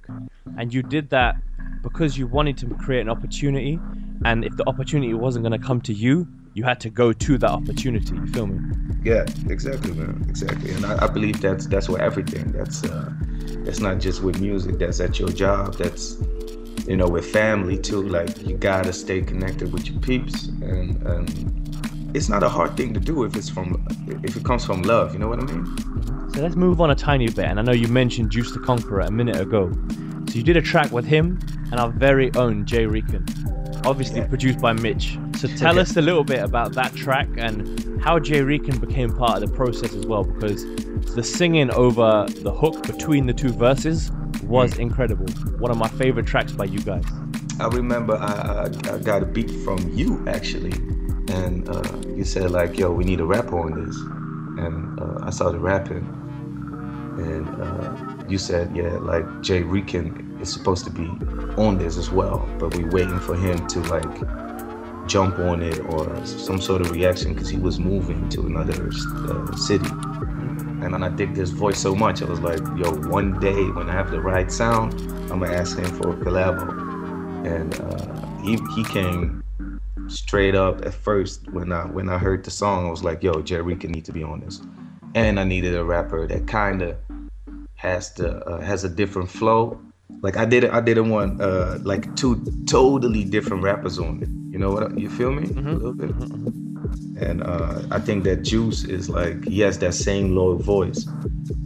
and 0.57 0.73
you 0.73 0.83
did 0.83 1.11
that 1.11 1.37
because 1.83 2.17
you 2.17 2.27
wanted 2.27 2.57
to 2.59 2.67
create 2.77 3.01
an 3.01 3.09
opportunity. 3.09 3.81
And 4.25 4.45
if 4.45 4.57
the 4.57 4.69
opportunity 4.69 5.15
wasn't 5.15 5.45
going 5.45 5.59
to 5.59 5.67
come 5.67 5.81
to 5.83 5.93
you, 5.93 6.29
you 6.55 6.63
had 6.63 6.79
to 6.81 6.91
go 6.91 7.13
to 7.13 7.39
that 7.39 7.51
opportunity. 7.51 8.15
You 8.15 8.27
feel 8.27 8.47
me? 8.47 8.61
Yeah, 9.03 9.25
exactly, 9.49 9.93
man. 9.93 10.25
Exactly. 10.29 10.73
And 10.73 10.85
I, 10.85 11.05
I 11.05 11.09
believe 11.09 11.41
that's 11.41 11.67
that's 11.67 11.89
with 11.89 12.01
everything. 12.01 12.53
That's 12.53 12.85
uh, 12.85 13.13
that's 13.65 13.81
not 13.81 13.99
just 13.99 14.23
with 14.23 14.41
music. 14.41 14.79
That's 14.79 15.01
at 15.01 15.19
your 15.19 15.31
job. 15.31 15.75
That's 15.75 16.17
you 16.91 16.97
know 16.97 17.09
with 17.09 17.25
family 17.25 17.79
too. 17.79 18.03
Like 18.03 18.31
you 18.47 18.57
gotta 18.57 18.93
stay 18.93 19.23
connected 19.23 19.73
with 19.73 19.89
your 19.89 20.01
peeps, 20.01 20.49
and, 20.49 21.01
and 21.07 22.11
it's 22.17 22.29
not 22.29 22.43
a 22.43 22.49
hard 22.49 22.77
thing 22.77 22.93
to 22.95 23.01
do 23.01 23.23
if 23.23 23.37
it's 23.37 23.49
from 23.49 23.87
if 24.25 24.37
it 24.37 24.45
comes 24.45 24.65
from 24.65 24.83
love. 24.83 25.13
You 25.13 25.21
know 25.21 25.29
what 25.29 25.39
I 25.39 25.45
mean? 25.45 25.65
So 26.35 26.43
let's 26.43 26.57
move 26.57 26.81
on 26.81 26.91
a 26.91 26.95
tiny 26.97 27.29
bit. 27.29 27.45
And 27.45 27.61
I 27.61 27.63
know 27.63 27.73
you 27.73 27.87
mentioned 27.89 28.31
Juice 28.31 28.53
the 28.53 28.59
Conqueror 28.59 29.01
a 29.01 29.11
minute 29.11 29.41
ago. 29.41 29.73
So 30.29 30.35
you 30.35 30.43
did 30.43 30.57
a 30.57 30.63
track 30.63 30.91
with 30.91 31.05
him 31.05 31.39
and 31.71 31.81
our 31.81 31.91
very 31.91 32.33
own 32.35 32.67
Jay 32.67 32.87
Rican, 32.87 33.25
obviously 33.85 34.19
Yeah. 34.19 34.27
produced 34.27 34.61
by 34.61 34.73
Mitch. 34.73 35.19
So 35.37 35.47
tell 35.49 35.73
Okay. 35.75 35.83
us 35.83 35.97
a 35.97 36.01
little 36.03 36.25
bit 36.25 36.43
about 36.43 36.73
that 36.75 36.95
track 36.95 37.29
and 37.37 38.01
how 38.01 38.19
Jay 38.19 38.43
Rican 38.43 38.79
became 38.79 39.11
part 39.13 39.43
of 39.43 39.49
the 39.49 39.57
process 39.57 39.95
as 39.95 40.07
well, 40.07 40.25
because 40.25 40.65
the 41.15 41.23
singing 41.23 41.71
over 41.71 42.27
the 42.43 42.53
hook 42.53 42.83
between 42.87 43.27
the 43.27 43.33
two 43.33 43.53
verses 43.53 44.11
was 44.51 44.79
incredible. 44.79 45.27
One 45.59 45.71
of 45.71 45.79
my 45.79 45.89
favorite 45.89 46.27
tracks 46.27 46.53
by 46.53 46.65
you 46.65 46.81
guys. 46.81 47.05
I 47.61 47.69
remember 47.69 48.17
I, 48.17 48.69
I, 48.91 48.95
I 48.95 48.99
got 48.99 49.23
a 49.23 49.27
beat 49.27 49.51
from 49.65 49.91
you 49.95 50.25
actually, 50.27 50.73
and 51.29 51.69
uh, 51.69 51.83
you 52.17 52.25
said 52.25 52.51
like, 52.51 52.77
"Yo, 52.77 52.91
we 52.93 53.05
need 53.05 53.21
a 53.21 53.25
rapper 53.25 53.59
on 53.59 53.85
this," 53.85 53.97
and 54.59 54.99
uh, 54.99 55.27
I 55.27 55.31
started 55.31 55.61
rapping, 55.61 56.05
and 57.19 57.49
uh, 57.63 58.25
you 58.29 58.39
said, 58.39 58.75
"Yeah, 58.75 58.97
like 58.99 59.25
Jay 59.43 59.63
Rican 59.63 60.39
is 60.41 60.53
supposed 60.53 60.85
to 60.87 60.91
be 60.91 61.07
on 61.57 61.79
this 61.79 61.97
as 61.97 62.11
well, 62.11 62.49
but 62.59 62.75
we 62.77 62.85
waiting 62.85 63.21
for 63.21 63.37
him 63.37 63.67
to 63.69 63.81
like 63.85 65.07
jump 65.07 65.39
on 65.39 65.63
it 65.63 65.79
or 65.91 66.27
some 66.27 66.61
sort 66.61 66.81
of 66.81 66.91
reaction 66.91 67.35
because 67.35 67.49
he 67.49 67.59
was 67.59 67.79
moving 67.79 68.29
to 68.31 68.47
another 68.47 68.91
uh, 69.29 69.55
city." 69.55 69.91
And 70.83 70.95
then 70.95 71.03
I 71.03 71.09
dig 71.11 71.35
this 71.35 71.51
voice 71.51 71.79
so 71.79 71.95
much, 71.95 72.23
I 72.23 72.27
was 72.27 72.41
like, 72.41 72.61
"Yo, 72.77 72.91
one 73.09 73.39
day 73.41 73.63
when 73.77 73.89
I 73.91 73.93
have 73.93 74.11
the 74.11 74.21
right 74.21 74.51
sound, 74.51 74.95
I'm 75.31 75.41
gonna 75.41 75.53
ask 75.53 75.79
him 75.79 75.91
for 75.99 76.11
a 76.11 76.17
collabo." 76.17 76.67
and 77.47 77.73
uh, 77.81 78.43
he 78.43 78.59
he 78.77 78.85
came 78.85 79.43
straight 80.09 80.55
up 80.55 80.85
at 80.85 80.93
first 80.93 81.49
when 81.53 81.73
I 81.73 81.85
when 81.87 82.09
I 82.09 82.19
heard 82.19 82.45
the 82.45 82.51
song. 82.51 82.87
I 82.87 82.91
was 82.91 83.03
like, 83.03 83.23
"Yo, 83.23 83.41
Jay 83.43 83.61
Rican 83.61 83.93
need 83.93 84.05
to 84.07 84.13
be 84.13 84.23
on 84.23 84.41
this," 84.41 84.61
and 85.15 85.39
I 85.41 85.45
needed 85.45 85.75
a 85.75 85.85
rapper 85.85 86.27
that 86.27 86.47
kind 86.47 86.83
of 86.83 86.97
has 87.77 88.13
the 88.13 88.45
uh, 88.47 88.61
has 88.61 88.85
a 88.85 88.89
different 88.89 89.31
flow. 89.31 89.81
Like 90.23 90.37
I 90.37 90.45
did 90.45 90.65
I 90.67 90.81
didn't 90.81 91.09
want 91.11 91.41
uh, 91.41 91.79
like 91.83 92.15
two 92.17 92.43
totally 92.67 93.25
different 93.25 93.63
rappers 93.63 93.99
on 93.99 94.23
it. 94.23 94.29
You 94.53 94.59
know 94.59 94.71
what? 94.73 94.83
I- 94.93 94.97
You 94.97 95.09
feel 95.09 95.33
me? 95.33 95.45
A 95.49 95.63
little 95.63 95.95
bit. 95.95 96.13
And 97.21 97.43
uh, 97.43 97.83
I 97.91 97.99
think 97.99 98.25
that 98.25 98.43
Juice 98.43 98.85
is 98.85 99.09
like 99.11 99.45
he 99.45 99.61
has 99.61 99.79
that 99.81 99.95
same 99.95 100.35
low 100.35 100.57
voice, 100.57 101.05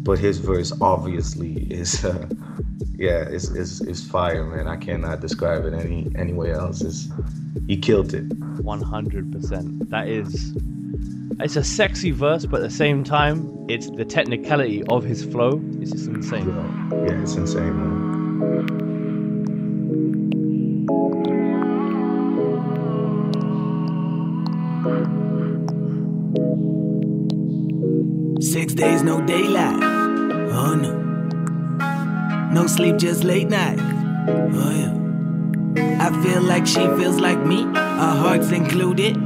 but 0.03 0.19
his 0.19 0.39
verse 0.39 0.73
obviously 0.81 1.55
is. 1.71 2.05
Uh, 2.05 2.27
yeah, 2.97 3.21
it's, 3.23 3.49
it's 3.49 3.81
it's 3.81 4.05
fire, 4.05 4.45
man. 4.45 4.67
I 4.67 4.77
cannot 4.77 5.21
describe 5.21 5.65
it 5.65 5.75
any 5.75 6.11
any 6.17 6.33
way 6.33 6.53
else. 6.53 6.81
It's, 6.81 7.09
he 7.67 7.77
killed 7.77 8.15
it. 8.15 8.29
100%. 8.63 9.89
That 9.91 10.09
is. 10.09 10.55
It's 11.41 11.57
a 11.57 11.65
sexy 11.65 12.11
verse, 12.11 12.47
but 12.47 12.61
at 12.61 12.63
the 12.63 12.75
same 12.75 13.05
time, 13.05 13.67
it's 13.69 13.91
the 13.91 14.05
technicality 14.05 14.85
of 14.85 15.05
his 15.05 15.25
flow. 15.25 15.61
It's 15.81 15.91
just 15.91 16.09
insane. 16.09 16.49
Yeah, 16.93 17.21
it's 17.23 17.35
insane, 17.35 17.77
man. 17.77 18.25
Six 28.41 28.75
days, 28.75 29.03
no 29.03 29.21
daylight. 29.27 29.83
Oh 30.53 30.75
no. 30.75 30.93
No 32.53 32.67
sleep, 32.67 32.99
just 32.99 33.25
late 33.25 33.49
night. 33.49 33.79
Oh 34.29 34.71
yeah. 34.71 34.93
I 36.01 36.23
feel 36.23 36.43
like 36.43 36.67
she 36.67 36.87
feels 36.99 37.19
like 37.19 37.39
me, 37.39 37.65
our 37.65 38.17
hearts 38.17 38.51
included. 38.53 39.17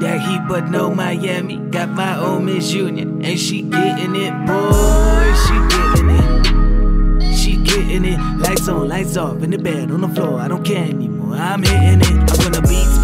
That 0.00 0.20
heat, 0.20 0.40
but 0.48 0.70
no 0.70 0.94
Miami. 0.94 1.56
Got 1.70 1.90
my 1.90 2.18
own 2.18 2.44
Miss 2.44 2.72
Union, 2.72 3.24
and 3.24 3.38
she 3.38 3.62
getting 3.62 4.14
it, 4.16 4.32
boy. 4.46 5.34
She 5.44 5.54
getting 5.74 6.10
it. 6.10 7.34
She 7.36 7.56
getting 7.56 8.04
it. 8.04 8.18
Lights 8.38 8.68
on, 8.68 8.88
lights 8.88 9.16
off, 9.16 9.42
in 9.42 9.50
the 9.50 9.58
bed, 9.58 9.90
on 9.90 10.00
the 10.02 10.08
floor. 10.08 10.38
I 10.40 10.48
don't 10.48 10.64
care 10.64 10.84
anymore. 10.84 11.34
I'm 11.34 11.62
hitting 11.62 12.00
it. 12.00 12.30
I'm 12.30 12.52
gonna 12.52 12.62
beat 12.62 12.95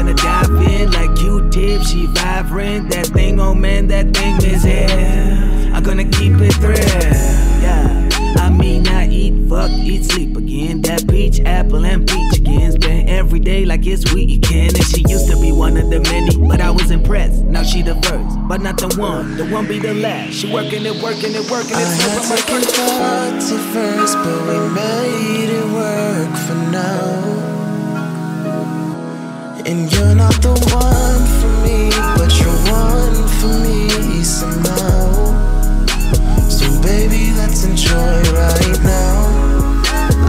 gonna 0.00 0.14
dive 0.14 0.50
in 0.68 0.90
like 0.92 1.14
Q-tip. 1.16 1.82
She 1.82 2.06
vibrant. 2.06 2.90
That 2.90 3.06
thing, 3.08 3.38
oh 3.38 3.54
man, 3.54 3.86
that 3.88 4.14
thing 4.14 4.36
is 4.42 4.62
here. 4.62 4.88
I'm 5.74 5.82
gonna 5.82 6.04
keep 6.04 6.32
it 6.40 6.54
thrill. 6.54 6.78
Yeah. 7.62 8.08
I 8.38 8.48
mean, 8.48 8.88
I 8.88 9.08
eat, 9.08 9.48
fuck, 9.48 9.70
eat, 9.70 10.04
sleep 10.04 10.36
again. 10.36 10.80
That 10.82 11.06
peach, 11.08 11.40
apple, 11.40 11.84
and 11.84 12.08
peach 12.08 12.38
again. 12.38 12.72
Spend 12.72 13.10
every 13.10 13.40
day 13.40 13.66
like 13.66 13.86
it's 13.86 14.12
weekend. 14.14 14.74
And 14.76 14.86
she 14.86 15.04
used 15.06 15.28
to 15.30 15.38
be 15.38 15.52
one 15.52 15.76
of 15.76 15.90
the 15.90 16.00
many, 16.00 16.34
but 16.48 16.60
I 16.62 16.70
was 16.70 16.90
impressed. 16.90 17.42
Now 17.44 17.62
she 17.62 17.82
the 17.82 17.96
first, 17.96 18.36
but 18.48 18.62
not 18.62 18.78
the 18.78 18.94
one. 18.98 19.36
The 19.36 19.44
one 19.46 19.66
be 19.68 19.78
the 19.78 19.92
last. 19.92 20.32
She 20.32 20.50
working 20.50 20.86
it, 20.86 21.02
working 21.02 21.34
it, 21.34 21.50
working 21.50 21.74
I 21.76 21.82
it. 21.82 22.00
had 22.00 22.16
my 22.16 22.36
second 22.36 22.64
at 23.28 23.72
first, 23.74 24.14
but 24.14 24.40
we 24.48 24.74
made 24.74 25.50
it 25.50 25.66
work 25.74 26.36
for 26.46 26.54
now. 26.72 27.59
And 29.66 29.92
you're 29.92 30.14
not 30.14 30.32
the 30.40 30.52
one 30.72 31.26
for 31.38 31.52
me, 31.64 31.90
but 32.16 32.32
you're 32.40 32.60
one 32.72 33.28
for 33.38 33.52
me. 33.62 33.90
So 36.48 36.66
baby, 36.82 37.32
let's 37.36 37.64
enjoy 37.64 38.22
right 38.32 38.82
now. 38.82 39.82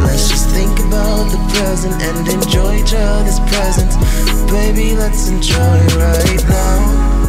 Let's 0.04 0.28
just 0.30 0.50
think 0.50 0.78
about 0.80 1.32
the 1.32 1.38
present 1.56 2.02
and 2.02 2.28
enjoy 2.28 2.76
each 2.76 2.94
other's 2.94 3.40
presence. 3.50 3.96
Baby, 4.52 4.96
let's 4.96 5.30
enjoy 5.30 5.80
right 5.96 6.44
now. 6.50 7.21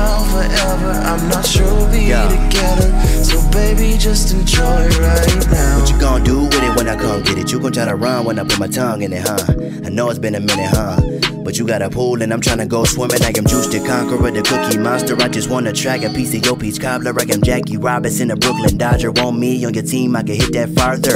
Not 0.00 0.26
forever. 0.32 0.92
I'm 1.10 1.28
not 1.28 1.44
sure 1.46 1.66
we'll 1.74 1.90
be 1.92 2.04
Yeah. 2.12 2.28
together. 2.28 2.88
So 3.22 3.36
baby, 3.50 3.96
just 3.98 4.32
enjoy 4.32 4.88
right 5.06 5.50
now. 5.52 5.78
What 5.78 5.90
you 5.90 5.98
gonna 6.00 6.24
do 6.24 6.38
with 6.44 6.62
it 6.68 6.74
when 6.76 6.88
I 6.88 6.96
come 6.96 7.22
get 7.22 7.36
it? 7.38 7.52
You 7.52 7.60
gon' 7.60 7.72
try 7.72 7.84
to 7.84 7.94
run 7.94 8.24
when 8.24 8.38
I 8.38 8.44
put 8.44 8.58
my 8.58 8.66
tongue 8.66 9.02
in 9.02 9.12
it, 9.12 9.22
huh? 9.28 9.44
I 9.86 9.90
know 9.90 10.08
it's 10.10 10.18
been 10.18 10.34
a 10.34 10.40
minute, 10.40 10.70
huh? 10.78 10.96
But 11.44 11.58
you 11.58 11.66
got 11.66 11.82
a 11.82 11.90
pool 11.90 12.22
and 12.22 12.32
I'm 12.32 12.40
tryna 12.40 12.66
go 12.68 12.84
swimming. 12.84 13.22
I 13.22 13.32
am 13.36 13.44
Juice 13.46 13.66
the 13.66 13.80
Conqueror, 13.86 14.30
the 14.30 14.42
Cookie 14.42 14.78
Monster. 14.78 15.16
I 15.20 15.28
just 15.28 15.48
wanna 15.50 15.72
track 15.72 16.02
a 16.04 16.10
piece 16.10 16.34
of 16.34 16.44
your 16.46 16.56
peach 16.56 16.80
cobbler. 16.80 17.14
I 17.18 17.24
am 17.34 17.42
Jackie 17.42 17.76
Robinson, 17.76 18.30
a 18.30 18.36
Brooklyn 18.36 18.76
Dodger. 18.78 19.10
Want 19.12 19.38
me 19.38 19.64
on 19.66 19.74
your 19.74 19.84
team? 19.84 20.16
I 20.16 20.22
can 20.22 20.36
hit 20.36 20.52
that 20.52 20.68
farther. 20.78 21.14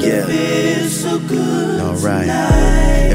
Yeah. 0.00 0.88
So 0.88 1.16
Alright. 1.80 2.28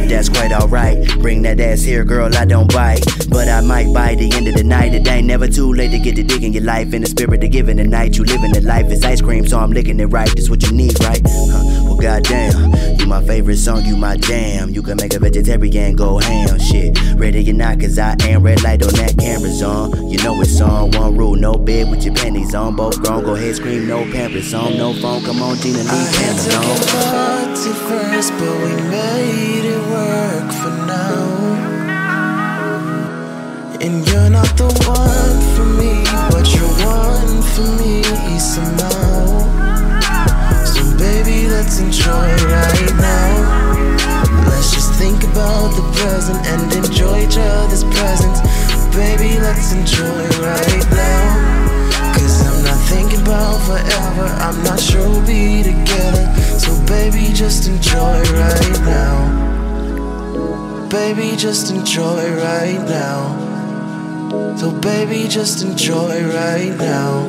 If 0.02 0.10
that's 0.10 0.30
quite 0.30 0.52
alright, 0.52 1.08
bring 1.20 1.42
that 1.44 1.60
ass 1.60 1.82
here, 1.82 2.04
girl. 2.04 2.36
I 2.36 2.46
don't 2.46 2.72
bite. 2.72 3.04
But 3.30 3.48
I 3.48 3.62
might 3.62 3.94
by 3.94 4.16
the 4.16 4.32
end 4.34 4.48
of 4.48 4.56
the 4.56 4.64
night. 4.64 4.94
It 4.94 5.08
ain't 5.08 5.28
never 5.28 5.48
too 5.48 5.74
late 5.74 5.92
to 5.92 6.00
get 6.00 6.16
to 6.16 6.24
digging 6.24 6.54
your 6.54 6.64
life. 6.64 6.94
In 6.94 7.02
the 7.02 7.08
spirit 7.08 7.44
of 7.44 7.52
giving 7.52 7.78
the 7.78 7.84
night, 7.86 8.18
you 8.18 8.24
living 8.24 8.52
the 8.52 8.62
life. 8.62 8.86
It's 8.88 9.04
ice 9.04 9.22
cream, 9.22 9.48
so 9.48 9.60
I'm 9.60 9.72
licking 9.72 10.00
it 10.00 10.06
right. 10.06 10.30
That's 10.34 10.50
what 10.50 10.64
you 10.64 10.72
need, 10.72 11.00
right? 11.04 11.22
Huh. 11.26 11.59
Favorite 13.30 13.58
song, 13.58 13.86
you 13.86 13.96
my 13.96 14.18
jam. 14.18 14.72
You 14.72 14.82
can 14.82 14.98
make 14.98 15.14
a 15.14 15.20
vegetarian 15.20 15.96
go 15.96 16.18
ham. 16.18 16.58
Shit, 16.58 16.98
ready 17.14 17.48
or 17.48 17.54
not, 17.54 17.80
cause 17.80 18.00
I 18.00 18.16
ain't 18.24 18.42
red 18.42 18.64
light 18.64 18.82
on 18.82 18.94
that 18.94 19.16
camera's 19.20 19.62
on. 19.62 20.10
You 20.10 20.18
know 20.24 20.42
it's 20.42 20.60
on. 20.60 20.90
One 20.92 21.16
rule, 21.16 21.36
no 21.36 21.54
bed 21.54 21.92
with 21.92 22.04
your 22.04 22.16
panties 22.16 22.56
on. 22.56 22.76
Both 22.76 23.04
grown, 23.04 23.24
go 23.24 23.36
ahead, 23.36 23.56
scream, 23.56 23.88
no 23.88 24.04
pampers 24.12 24.52
on. 24.56 24.78
No 24.78 24.94
phone, 24.96 25.24
come 25.24 25.44
on, 25.44 25.58
Gina, 25.58 25.78
I 25.78 25.84
had 25.84 26.12
cameras 26.16 26.42
second 26.42 26.66
on. 26.66 27.52
at 27.52 27.78
first, 27.88 28.32
but 28.40 28.56
we 28.64 28.72
made 28.90 29.66
it 29.76 29.82
work 29.94 30.52
for 30.62 30.74
now. 30.90 31.20
And 33.80 34.08
you're 34.08 34.30
not 34.32 34.50
the 34.58 34.70
one 34.90 35.40
for 35.54 35.66
me, 35.80 36.04
but 36.32 36.46
you're 36.56 36.76
one 36.84 37.44
for 37.54 37.68
me 37.78 38.40
somehow. 38.40 39.39
Let's 41.50 41.80
enjoy 41.80 42.30
right 42.45 42.93
now. 43.02 43.97
Let's 44.47 44.72
just 44.72 44.93
think 44.93 45.24
about 45.24 45.74
the 45.76 45.82
present 45.97 46.45
and 46.45 46.86
enjoy 46.86 47.26
each 47.26 47.38
other's 47.38 47.84
presence. 47.84 48.39
Baby, 48.95 49.39
let's 49.39 49.72
enjoy 49.74 50.28
right 50.45 50.86
now. 50.91 52.14
Cause 52.14 52.45
I'm 52.45 52.64
not 52.64 52.78
thinking 52.88 53.22
about 53.22 53.58
forever. 53.66 54.26
I'm 54.45 54.64
not 54.64 54.80
sure 54.80 55.10
we'll 55.10 55.26
be 55.26 55.64
together. 55.64 56.26
So 56.60 56.80
baby, 56.86 57.34
just 57.34 57.68
enjoy 57.68 58.22
right 58.34 58.80
now. 58.86 59.18
Baby, 60.89 61.36
just 61.36 61.72
enjoy 61.72 62.32
right 62.38 62.82
now. 62.88 64.56
So 64.56 64.72
baby, 64.72 65.28
just 65.28 65.64
enjoy 65.64 66.24
right 66.32 66.76
now. 66.78 67.28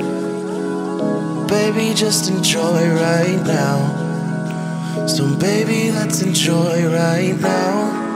Baby, 1.47 1.95
just 1.95 2.31
enjoy 2.31 2.91
right 2.95 3.43
now. 3.47 4.10
So 5.09 5.37
baby, 5.37 5.91
let's 5.91 6.23
enjoy 6.23 6.87
right 6.93 7.39
now. 7.41 8.09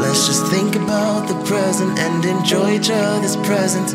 Let's 0.00 0.26
just 0.26 0.46
think 0.46 0.76
about 0.76 1.28
the 1.28 1.34
present 1.44 1.98
and 1.98 2.24
enjoy 2.24 2.76
each 2.76 2.90
other's 2.90 3.36
presence. 3.36 3.94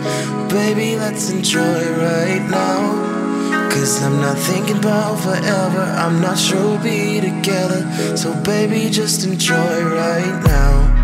Baby, 0.52 0.96
let's 0.96 1.30
enjoy 1.30 1.82
right 1.98 2.46
now. 2.50 3.70
Cause 3.70 4.02
I'm 4.02 4.22
not 4.22 4.38
thinking 4.38 4.78
about 4.78 5.20
forever. 5.20 5.82
I'm 5.82 6.22
not 6.22 6.38
sure 6.38 6.62
we'll 6.62 6.84
be 6.84 7.20
together. 7.20 8.18
So 8.18 8.34
baby, 8.44 8.90
just 8.90 9.26
enjoy 9.26 9.84
right 9.84 10.44
now. 10.44 10.95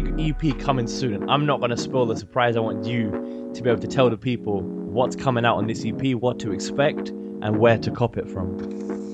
Big 0.00 0.12
EP 0.18 0.58
coming 0.58 0.88
soon. 0.88 1.30
I'm 1.30 1.46
not 1.46 1.60
going 1.60 1.70
to 1.70 1.76
spoil 1.76 2.04
the 2.04 2.16
surprise. 2.16 2.56
I 2.56 2.60
want 2.60 2.84
you 2.84 3.12
to 3.54 3.62
be 3.62 3.70
able 3.70 3.80
to 3.80 3.86
tell 3.86 4.10
the 4.10 4.16
people 4.16 4.60
what's 4.60 5.14
coming 5.14 5.44
out 5.44 5.56
on 5.56 5.68
this 5.68 5.86
EP, 5.86 6.16
what 6.16 6.40
to 6.40 6.50
expect, 6.50 7.10
and 7.10 7.60
where 7.60 7.78
to 7.78 7.92
cop 7.92 8.16
it 8.16 8.28
from. 8.28 8.58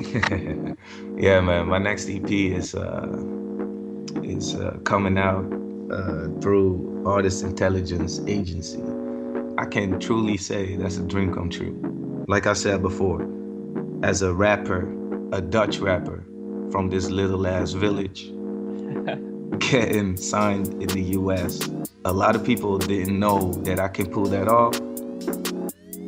yeah, 1.18 1.39
man. 1.43 1.66
My 1.66 1.76
next 1.76 2.09
EP 2.09 2.31
is 2.31 2.74
uh, 2.74 3.07
is 4.22 4.55
uh, 4.55 4.78
coming 4.85 5.18
out 5.18 5.45
uh, 5.93 6.28
through 6.41 7.03
Artist 7.05 7.43
Intelligence 7.43 8.18
Agency. 8.26 8.83
I 9.59 9.66
can 9.66 10.01
truly 10.01 10.39
say 10.39 10.76
that's 10.76 10.97
a 10.97 11.03
dream 11.03 11.35
come 11.35 11.51
true. 11.51 11.76
Like 12.26 12.47
I 12.47 12.55
said 12.55 12.81
before, 12.81 13.28
as 14.03 14.22
a 14.22 14.33
rapper, 14.33 14.91
a 15.33 15.43
Dutch 15.43 15.78
rapper 15.78 16.24
from 16.72 16.89
this 16.89 17.11
little 17.11 17.47
ass 17.47 17.72
village, 17.72 18.33
getting 19.61 20.16
signed 20.16 20.82
in 20.82 20.88
the 20.88 21.02
US, 21.18 21.68
a 22.04 22.12
lot 22.12 22.34
of 22.34 22.44
people 22.44 22.78
didn't 22.78 23.18
know 23.18 23.52
that 23.64 23.78
I 23.78 23.88
can 23.88 24.11
pull 24.11 24.26
that 24.26 24.48
off. 24.48 24.78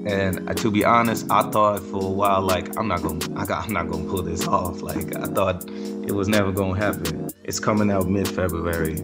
And 0.05 0.48
uh, 0.50 0.55
to 0.55 0.70
be 0.70 0.84
honest, 0.84 1.30
I 1.30 1.48
thought 1.50 1.80
for 1.80 2.03
a 2.03 2.11
while 2.11 2.40
like 2.42 2.76
I'm 2.76 2.88
not 2.88 3.03
gonna, 3.03 3.24
I 3.38 3.46
got, 3.46 3.66
I'm 3.66 3.72
not 3.72 3.88
gonna 3.88 4.09
pull 4.09 4.22
this 4.22 4.48
off. 4.48 4.82
Like 4.82 5.14
I 5.16 5.26
thought 5.26 5.64
it 5.68 6.12
was 6.12 6.26
never 6.28 6.50
gonna 6.50 6.78
happen. 6.78 7.28
It's 7.44 7.61
coming 7.61 7.90
out 7.90 8.09
mid-February. 8.09 9.00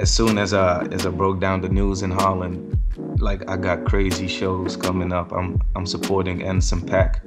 As 0.00 0.12
soon 0.12 0.36
as 0.36 0.52
I 0.52 0.84
as 0.86 1.06
I 1.06 1.10
broke 1.10 1.40
down 1.40 1.62
the 1.62 1.68
news 1.70 2.02
in 2.02 2.10
Holland, 2.10 2.78
like 3.18 3.48
I 3.48 3.56
got 3.56 3.84
crazy 3.86 4.28
shows 4.28 4.76
coming 4.76 5.12
up. 5.12 5.32
I'm 5.32 5.60
I'm 5.76 5.86
supporting 5.86 6.42
Anderson 6.42 6.82
.Paak. 6.82 7.24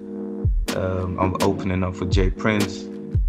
Um, 0.76 1.18
I'm 1.20 1.36
opening 1.42 1.84
up 1.84 1.96
for 1.96 2.06
Jay 2.06 2.30
Prince. 2.30 2.84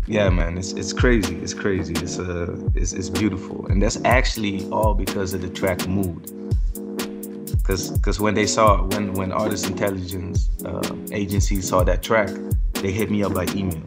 Yeah, 0.07 0.29
man, 0.31 0.57
it's 0.57 0.73
it's 0.73 0.93
crazy. 0.93 1.37
It's 1.37 1.55
crazy. 1.55 1.95
It's 1.95 2.19
uh, 2.19 2.57
it's, 2.75 2.93
it's 2.93 3.11
beautiful, 3.11 3.67
and 3.67 3.83
that's 3.83 3.99
actually 4.05 4.65
all 4.71 4.95
because 4.95 5.35
of 5.35 5.43
the 5.43 5.51
track 5.51 5.87
Mood. 5.89 6.33
Cause, 7.65 7.99
cause 8.01 8.21
when 8.21 8.35
they 8.35 8.47
saw 8.47 8.85
when 8.85 9.13
when 9.15 9.33
Artist 9.33 9.67
Intelligence 9.67 10.49
uh, 10.65 10.95
Agency 11.11 11.61
saw 11.61 11.83
that 11.83 12.05
track, 12.05 12.31
they 12.75 12.93
hit 12.93 13.11
me 13.11 13.25
up 13.25 13.35
by 13.35 13.47
email. 13.57 13.83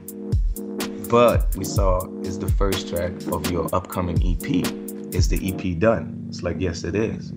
But 1.09 1.55
we 1.55 1.63
saw 1.63 2.05
is 2.21 2.37
the 2.37 2.51
first 2.51 2.89
track 2.89 3.13
of 3.31 3.49
your 3.49 3.73
upcoming 3.73 4.17
EP. 4.21 4.67
Is 5.15 5.29
the 5.29 5.39
EP 5.41 5.79
done? 5.79 6.25
It's 6.27 6.43
like 6.43 6.57
yes, 6.59 6.83
it 6.83 6.95
is. 6.95 7.31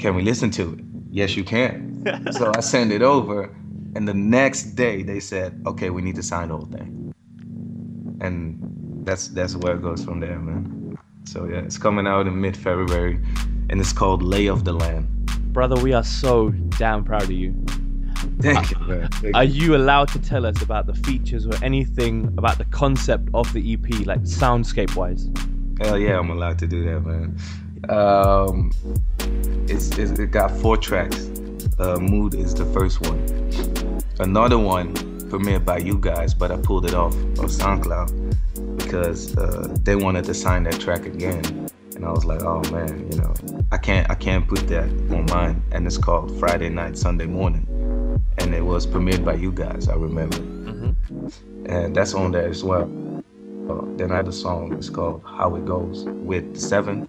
Can 0.00 0.16
we 0.16 0.22
listen 0.22 0.50
to 0.52 0.72
it? 0.72 0.80
Yes, 1.12 1.36
you 1.36 1.44
can. 1.44 2.04
so 2.32 2.50
I 2.56 2.60
send 2.60 2.90
it 2.90 3.02
over, 3.02 3.54
and 3.94 4.08
the 4.08 4.14
next 4.14 4.74
day 4.74 5.04
they 5.04 5.20
said, 5.20 5.62
okay, 5.66 5.90
we 5.90 6.02
need 6.02 6.16
to 6.16 6.22
sign 6.22 6.48
the 6.48 6.56
whole 6.56 6.66
thing. 6.66 7.09
And 8.20 8.58
that's 9.04 9.28
that's 9.28 9.56
where 9.56 9.76
it 9.76 9.82
goes 9.82 10.04
from 10.04 10.20
there, 10.20 10.38
man. 10.38 10.98
So 11.24 11.44
yeah, 11.44 11.58
it's 11.58 11.78
coming 11.78 12.06
out 12.06 12.26
in 12.26 12.40
mid-February, 12.40 13.20
and 13.68 13.80
it's 13.80 13.92
called 13.92 14.22
Lay 14.22 14.46
of 14.46 14.64
the 14.64 14.72
Land. 14.72 15.06
Brother, 15.52 15.76
we 15.80 15.92
are 15.92 16.04
so 16.04 16.50
damn 16.78 17.04
proud 17.04 17.24
of 17.24 17.30
you. 17.32 17.54
Thank 18.40 18.70
you, 18.78 18.78
man. 18.86 19.08
Thank 19.08 19.36
Are 19.36 19.44
you. 19.44 19.66
you 19.66 19.76
allowed 19.76 20.08
to 20.08 20.18
tell 20.18 20.46
us 20.46 20.60
about 20.62 20.86
the 20.86 20.94
features 20.94 21.46
or 21.46 21.52
anything 21.62 22.32
about 22.38 22.58
the 22.58 22.64
concept 22.66 23.28
of 23.34 23.52
the 23.52 23.72
EP, 23.72 24.06
like 24.06 24.22
soundscape 24.22 24.94
wise? 24.96 25.28
Hell 25.80 25.98
yeah, 25.98 26.18
I'm 26.18 26.30
allowed 26.30 26.58
to 26.60 26.66
do 26.66 26.84
that, 26.84 27.00
man. 27.00 27.38
Um, 27.88 28.72
it's, 29.68 29.96
it's 29.98 30.18
it 30.18 30.30
got 30.30 30.50
four 30.50 30.76
tracks. 30.76 31.30
Uh, 31.78 31.96
Mood 31.98 32.34
is 32.34 32.54
the 32.54 32.66
first 32.66 33.00
one. 33.00 34.00
Another 34.18 34.58
one 34.58 34.94
premiered 35.30 35.64
by 35.64 35.78
you 35.78 35.96
guys, 35.96 36.34
but 36.34 36.50
I 36.50 36.56
pulled 36.56 36.84
it 36.84 36.94
off 36.94 37.14
of 37.14 37.50
SoundCloud 37.50 38.76
because 38.76 39.36
uh, 39.36 39.68
they 39.82 39.94
wanted 39.94 40.24
to 40.24 40.34
sign 40.34 40.64
that 40.64 40.80
track 40.80 41.06
again, 41.06 41.70
and 41.94 42.04
I 42.04 42.10
was 42.10 42.24
like, 42.24 42.42
oh 42.42 42.62
man, 42.72 43.10
you 43.10 43.18
know, 43.18 43.32
I 43.70 43.78
can't 43.78 44.10
I 44.10 44.16
can't 44.16 44.46
put 44.46 44.66
that 44.68 44.88
on 45.10 45.26
mine. 45.26 45.62
And 45.70 45.86
it's 45.86 45.96
called 45.98 46.36
Friday 46.40 46.68
Night 46.68 46.98
Sunday 46.98 47.26
Morning, 47.26 47.64
and 48.38 48.54
it 48.54 48.62
was 48.62 48.86
premiered 48.86 49.24
by 49.24 49.34
you 49.34 49.52
guys. 49.52 49.88
I 49.88 49.94
remember, 49.94 50.38
and 51.66 51.94
that's 51.94 52.12
on 52.14 52.32
there 52.32 52.48
as 52.48 52.64
well. 52.64 52.90
Uh, 53.70 53.84
then 53.96 54.10
I 54.10 54.16
had 54.16 54.26
a 54.26 54.32
song. 54.32 54.72
It's 54.72 54.90
called 54.90 55.22
"How 55.24 55.54
It 55.54 55.64
Goes" 55.64 56.04
with 56.06 56.58
Seven, 56.58 57.08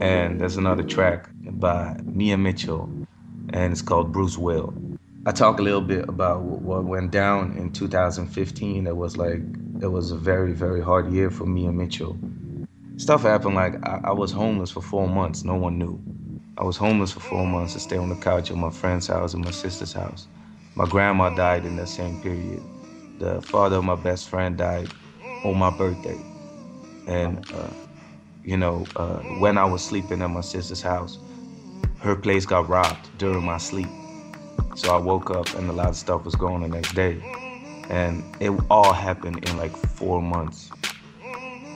and 0.00 0.40
there's 0.40 0.56
another 0.56 0.82
track 0.82 1.28
by 1.44 1.96
Mia 2.02 2.36
Mitchell, 2.36 2.90
and 3.50 3.72
it's 3.72 3.82
called 3.82 4.12
"Bruce 4.12 4.36
Will." 4.36 4.74
I 5.28 5.32
talk 5.32 5.58
a 5.58 5.62
little 5.62 5.80
bit 5.80 6.08
about 6.08 6.42
what 6.42 6.84
went 6.84 7.10
down 7.10 7.56
in 7.58 7.72
2015. 7.72 8.86
It 8.86 8.96
was 8.96 9.16
like 9.16 9.40
it 9.82 9.88
was 9.88 10.12
a 10.12 10.16
very 10.16 10.52
very 10.52 10.80
hard 10.80 11.10
year 11.10 11.32
for 11.32 11.44
me 11.44 11.66
and 11.66 11.76
Mitchell. 11.76 12.16
Stuff 12.96 13.22
happened 13.22 13.56
like 13.56 13.74
I, 13.84 14.02
I 14.04 14.12
was 14.12 14.30
homeless 14.30 14.70
for 14.70 14.80
four 14.80 15.08
months. 15.08 15.42
No 15.42 15.56
one 15.56 15.80
knew. 15.80 16.00
I 16.56 16.62
was 16.62 16.76
homeless 16.76 17.10
for 17.10 17.18
four 17.18 17.44
months. 17.44 17.74
I 17.74 17.80
stayed 17.80 17.98
on 17.98 18.08
the 18.08 18.14
couch 18.14 18.52
at 18.52 18.56
my 18.56 18.70
friend's 18.70 19.08
house 19.08 19.34
and 19.34 19.44
my 19.44 19.50
sister's 19.50 19.92
house. 19.92 20.28
My 20.76 20.86
grandma 20.86 21.30
died 21.30 21.64
in 21.66 21.74
that 21.74 21.88
same 21.88 22.22
period. 22.22 22.62
The 23.18 23.42
father 23.42 23.78
of 23.78 23.84
my 23.84 23.96
best 23.96 24.28
friend 24.28 24.56
died 24.56 24.90
on 25.44 25.58
my 25.58 25.76
birthday. 25.76 26.20
And, 27.08 27.44
uh, 27.52 27.70
you 28.44 28.56
know, 28.56 28.86
uh, 28.94 29.18
when 29.40 29.58
I 29.58 29.64
was 29.64 29.84
sleeping 29.84 30.22
at 30.22 30.30
my 30.30 30.40
sister's 30.40 30.82
house, 30.82 31.18
her 31.98 32.14
place 32.14 32.46
got 32.46 32.68
robbed 32.68 33.08
during 33.18 33.44
my 33.44 33.58
sleep. 33.58 33.88
So 34.76 34.94
I 34.94 34.98
woke 34.98 35.30
up 35.30 35.54
and 35.54 35.70
a 35.70 35.72
lot 35.72 35.88
of 35.88 35.96
stuff 35.96 36.24
was 36.24 36.34
going 36.34 36.60
the 36.60 36.68
next 36.68 36.94
day. 36.94 37.18
And 37.88 38.22
it 38.40 38.50
all 38.70 38.92
happened 38.92 39.48
in 39.48 39.56
like 39.56 39.74
four 39.74 40.20
months. 40.20 40.70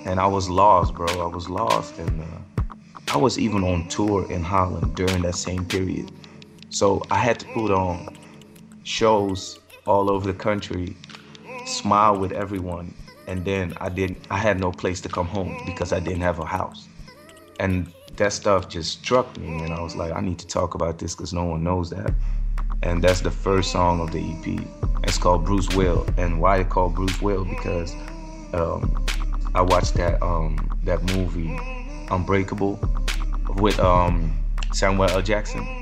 And 0.05 0.21
I 0.21 0.27
was 0.27 0.51
lost, 0.51 0.95
bro. 0.95 1.07
I 1.07 1.27
was 1.27 1.49
lost. 1.49 1.99
And 1.99 2.21
uh, 2.21 2.63
I 3.15 3.17
was 3.17 3.39
even 3.39 3.65
on 3.65 3.89
tour 3.89 4.31
in 4.31 4.43
Holland 4.43 4.95
during 4.95 5.23
that 5.23 5.35
same 5.35 5.65
period. 5.65 6.13
So 6.69 7.03
I 7.11 7.17
had 7.17 7.41
to 7.41 7.47
put 7.55 7.71
on 7.71 8.17
shows 8.83 9.61
all 9.87 10.11
over 10.11 10.31
the 10.31 10.39
country, 10.39 10.95
smile 11.65 12.19
with 12.19 12.33
everyone, 12.33 12.95
and 13.27 13.45
then 13.45 13.75
I 13.81 13.89
didn't 13.89 14.19
I 14.31 14.37
had 14.37 14.61
no 14.61 14.73
place 14.73 15.01
to 15.03 15.09
come 15.09 15.27
home 15.27 15.63
because 15.65 15.93
I 15.93 16.01
didn't 16.01 16.21
have 16.21 16.39
a 16.39 16.45
house. 16.45 16.87
And 17.59 17.93
that 18.17 18.33
stuff 18.33 18.69
just 18.69 19.01
struck 19.01 19.37
me 19.39 19.63
and 19.65 19.73
I 19.73 19.81
was 19.81 19.97
like, 19.97 20.13
I 20.13 20.21
need 20.21 20.39
to 20.41 20.47
talk 20.47 20.75
about 20.75 20.99
this 20.99 21.15
because 21.15 21.33
no 21.33 21.45
one 21.45 21.65
knows 21.65 21.91
that. 21.91 22.13
And 22.83 23.03
that's 23.03 23.21
the 23.21 23.31
first 23.31 23.73
song 23.73 24.01
of 24.01 24.13
the 24.13 24.21
EP. 24.21 24.67
It's 25.05 25.19
called 25.19 25.45
Bruce 25.45 25.69
Will. 25.75 26.07
And 26.17 26.41
why 26.41 26.59
it 26.59 26.69
called 26.71 26.95
Bruce 26.95 27.21
Will? 27.21 27.45
Because 27.45 27.95
um, 28.53 29.07
I 29.55 29.61
watched 29.61 29.95
that 29.95 30.23
um, 30.23 30.79
that 30.85 31.03
movie 31.15 31.59
Unbreakable 32.11 32.79
with 33.57 33.79
um, 33.79 34.37
Samuel 34.73 35.11
L. 35.11 35.23
Jackson 35.23 35.81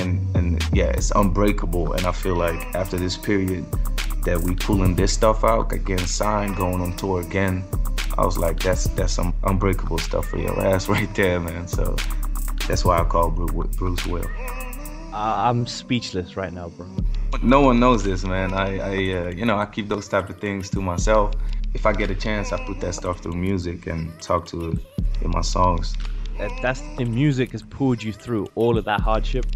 and 0.00 0.36
and 0.36 0.62
yeah, 0.72 0.86
it's 0.86 1.10
unbreakable. 1.12 1.92
And 1.94 2.06
I 2.06 2.12
feel 2.12 2.36
like 2.36 2.74
after 2.74 2.96
this 2.96 3.16
period 3.16 3.64
that 4.24 4.40
we 4.40 4.54
pulling 4.54 4.94
this 4.96 5.12
stuff 5.12 5.44
out, 5.44 5.72
again 5.72 5.98
signed, 5.98 6.56
going 6.56 6.80
on 6.80 6.96
tour 6.96 7.20
again, 7.20 7.64
I 8.18 8.24
was 8.24 8.38
like, 8.38 8.60
that's 8.60 8.84
that's 8.88 9.12
some 9.12 9.34
unbreakable 9.44 9.98
stuff 9.98 10.26
for 10.26 10.38
your 10.38 10.58
ass 10.66 10.88
right 10.88 11.12
there, 11.14 11.40
man. 11.40 11.68
So 11.68 11.96
that's 12.66 12.84
why 12.84 12.98
I 12.98 13.04
call 13.04 13.30
Bru- 13.30 13.68
Bruce 13.76 14.06
Will. 14.06 14.28
I- 15.12 15.48
I'm 15.48 15.66
speechless 15.66 16.36
right 16.36 16.52
now, 16.52 16.68
bro. 16.70 16.86
No 17.42 17.60
one 17.60 17.78
knows 17.80 18.02
this, 18.02 18.24
man. 18.24 18.52
I, 18.52 18.78
I 18.78 18.90
uh, 19.26 19.30
you 19.30 19.44
know, 19.44 19.56
I 19.56 19.66
keep 19.66 19.88
those 19.88 20.08
type 20.08 20.28
of 20.28 20.38
things 20.40 20.68
to 20.70 20.80
myself. 20.80 21.32
If 21.74 21.86
I 21.86 21.92
get 21.92 22.10
a 22.10 22.14
chance, 22.14 22.52
I 22.52 22.64
put 22.66 22.80
that 22.80 22.94
stuff 22.94 23.20
through 23.20 23.34
music 23.34 23.86
and 23.86 24.18
talk 24.20 24.46
to 24.46 24.70
it 24.72 24.78
in 25.22 25.30
my 25.30 25.40
songs. 25.42 25.94
That- 26.38 26.50
That's 26.62 26.80
in 26.98 27.14
music 27.14 27.52
has 27.52 27.62
pulled 27.62 28.02
you 28.02 28.12
through 28.12 28.48
all 28.54 28.76
of 28.78 28.84
that 28.86 29.00
hardship 29.00 29.46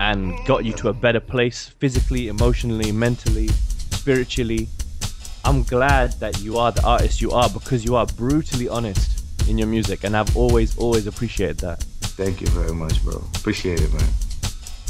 and 0.00 0.34
got 0.46 0.64
you 0.64 0.72
to 0.74 0.88
a 0.90 0.92
better 0.92 1.18
place 1.20 1.66
physically, 1.66 2.28
emotionally, 2.28 2.92
mentally, 2.92 3.48
spiritually. 3.48 4.68
I'm 5.44 5.62
glad 5.64 6.12
that 6.20 6.40
you 6.40 6.58
are 6.58 6.70
the 6.72 6.84
artist 6.84 7.20
you 7.20 7.30
are 7.32 7.48
because 7.48 7.84
you 7.84 7.96
are 7.96 8.06
brutally 8.06 8.68
honest 8.68 9.24
in 9.48 9.58
your 9.58 9.66
music, 9.66 10.04
and 10.04 10.16
I've 10.16 10.36
always, 10.36 10.76
always 10.78 11.06
appreciated 11.06 11.58
that. 11.58 11.82
Thank 12.18 12.40
you 12.40 12.46
very 12.48 12.74
much, 12.74 13.02
bro. 13.02 13.24
Appreciate 13.36 13.80
it, 13.80 13.92
man. 13.92 14.08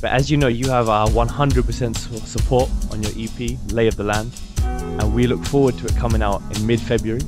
But 0.01 0.13
as 0.13 0.31
you 0.31 0.37
know, 0.37 0.49
you 0.49 0.71
have 0.71 0.89
our 0.89 1.09
100% 1.09 1.97
support 2.27 2.71
on 2.93 3.03
your 3.03 3.13
EP, 3.17 3.59
Lay 3.73 3.89
of 3.89 3.97
the 3.97 4.05
Land, 4.05 4.33
and 4.63 5.15
we 5.15 5.27
look 5.27 5.45
forward 5.45 5.77
to 5.79 5.87
it 5.87 5.97
coming 5.97 6.23
out 6.23 6.41
in 6.57 6.67
mid-February. 6.67 7.23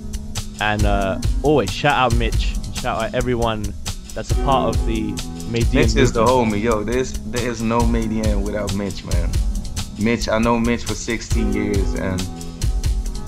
And 0.61 0.85
uh, 0.85 1.21
always 1.43 1.73
shout 1.73 1.97
out 1.97 2.17
Mitch, 2.19 2.55
shout 2.75 3.03
out 3.03 3.15
everyone 3.15 3.63
that's 4.15 4.31
a 4.31 4.35
part 4.37 4.75
of 4.75 4.87
the 4.87 5.13
Maydien. 5.51 5.75
Mitch 5.75 5.97
is 5.97 6.13
the 6.13 6.25
homie, 6.25 6.63
yo. 6.63 6.83
There's 6.85 7.13
there's 7.31 7.63
no 7.63 7.81
Maydien 7.81 8.43
without 8.45 8.75
Mitch, 8.75 9.05
man. 9.05 9.31
Mitch, 9.99 10.29
I 10.29 10.39
know 10.39 10.59
Mitch 10.59 10.85
for 10.85 10.95
16 10.95 11.53
years, 11.53 11.95
and 11.95 12.21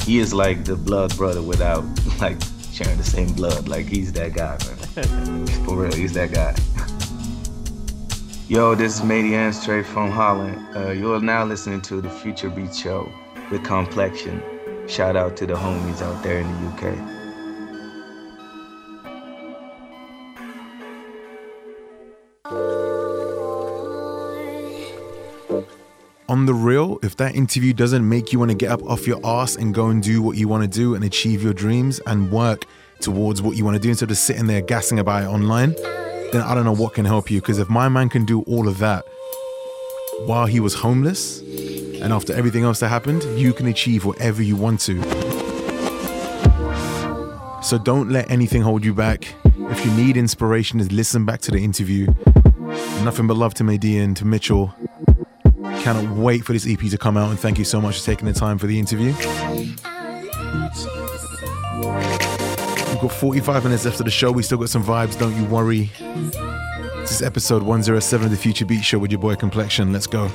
he 0.02 0.19
is 0.19 0.35
like 0.35 0.64
the 0.64 0.77
blood 0.77 1.16
brother 1.16 1.43
without 1.43 1.85
like 2.20 2.39
sharing 2.73 2.98
the 2.98 3.05
same 3.05 3.32
blood. 3.32 3.69
Like 3.69 3.86
he's 3.86 4.12
that 4.12 4.35
guy, 4.35 4.59
man. 4.66 5.47
for 5.64 5.77
real, 5.77 5.93
he's 5.93 6.12
that 6.14 6.32
guy. 6.32 6.55
Yo, 8.53 8.74
this 8.74 8.97
is 8.97 9.01
Maydien 9.01 9.51
straight 9.55 9.87
from 9.87 10.11
Holland. 10.11 10.59
Uh, 10.77 10.91
you're 10.91 11.19
now 11.23 11.43
listening 11.43 11.81
to 11.81 12.03
the 12.03 12.11
Future 12.11 12.51
Beats 12.51 12.79
Show 12.79 13.11
with 13.51 13.65
Complexion. 13.65 14.43
Shout 14.87 15.16
out 15.16 15.39
to 15.39 15.47
the 15.47 15.55
homies 15.55 16.03
out 16.03 16.23
there 16.23 16.41
in 16.41 16.47
the 16.47 16.69
UK. 16.69 16.99
On 26.29 26.45
the 26.45 26.53
real, 26.53 26.99
if 27.03 27.16
that 27.16 27.35
interview 27.35 27.73
doesn't 27.73 28.07
make 28.07 28.35
you 28.35 28.39
want 28.39 28.51
to 28.51 28.55
get 28.55 28.70
up 28.70 28.83
off 28.83 29.07
your 29.07 29.27
ass 29.27 29.57
and 29.57 29.73
go 29.73 29.87
and 29.87 30.03
do 30.03 30.20
what 30.20 30.37
you 30.37 30.47
want 30.47 30.62
to 30.62 30.69
do 30.69 30.95
and 30.95 31.05
achieve 31.05 31.43
your 31.43 31.55
dreams 31.55 32.03
and 32.07 32.31
work 32.31 32.66
towards 33.01 33.41
what 33.41 33.57
you 33.57 33.65
want 33.65 33.77
to 33.77 33.81
do 33.81 33.89
instead 33.89 34.11
of 34.11 34.19
sitting 34.19 34.47
there 34.47 34.61
gassing 34.61 34.99
about 34.99 35.23
it 35.23 35.29
online, 35.29 35.74
then 36.33 36.43
I 36.43 36.55
don't 36.55 36.65
know 36.65 36.75
what 36.75 36.95
can 36.95 37.05
help 37.05 37.31
you. 37.31 37.41
Because 37.41 37.59
if 37.59 37.69
my 37.69 37.89
man 37.89 38.09
can 38.09 38.25
do 38.25 38.43
all 38.43 38.67
of 38.67 38.79
that 38.79 39.05
while 40.27 40.47
he 40.47 40.61
was 40.61 40.75
homeless 40.75 41.41
and 41.41 42.13
after 42.13 42.33
everything 42.33 42.65
else 42.65 42.81
that 42.81 42.89
happened, 42.89 43.23
you 43.39 43.53
can 43.53 43.67
achieve 43.67 44.05
whatever 44.05 44.43
you 44.43 44.57
want 44.57 44.81
to. 44.81 45.01
So 47.63 47.79
don't 47.79 48.11
let 48.11 48.31
anything 48.31 48.63
hold 48.63 48.85
you 48.85 48.93
back. 48.93 49.35
If 49.45 49.85
you 49.85 49.93
need 49.93 50.17
inspiration, 50.17 50.79
just 50.81 50.91
listen 50.91 51.25
back 51.25 51.41
to 51.43 51.51
the 51.53 51.63
interview. 51.63 52.07
Nothing 53.05 53.27
but 53.27 53.37
love 53.37 53.55
to 53.55 53.65
Maydien, 53.65 54.17
to 54.17 54.25
Mitchell. 54.25 54.75
Cannot 55.81 56.17
wait 56.17 56.45
for 56.45 56.53
this 56.53 56.67
EP 56.67 56.79
to 56.79 56.99
come 56.99 57.17
out 57.17 57.31
and 57.31 57.39
thank 57.39 57.59
you 57.59 57.65
so 57.65 57.81
much 57.81 58.01
for 58.01 58.07
taking 58.07 58.27
the 58.27 58.33
time 58.33 58.59
for 58.59 58.67
the 58.67 58.79
interview. 58.79 59.13
Got 63.03 63.11
45 63.11 63.65
minutes 63.65 63.85
left 63.85 63.99
of 63.99 64.05
the 64.05 64.12
show. 64.12 64.31
We 64.31 64.45
still 64.45 64.59
got 64.59 64.70
some 64.70 64.85
vibes, 64.85 65.19
don't 65.19 65.35
you 65.35 65.45
worry. 65.47 65.91
This 67.01 67.11
is 67.11 67.20
episode 67.20 67.65
107 67.65 68.27
of 68.27 68.31
the 68.31 68.37
Future 68.37 68.65
Beats 68.65 68.85
Show 68.85 69.01
with 69.01 69.11
your 69.11 69.19
boy 69.19 69.35
Complexion. 69.35 69.93
Let's 69.93 70.07
go. 70.07 70.31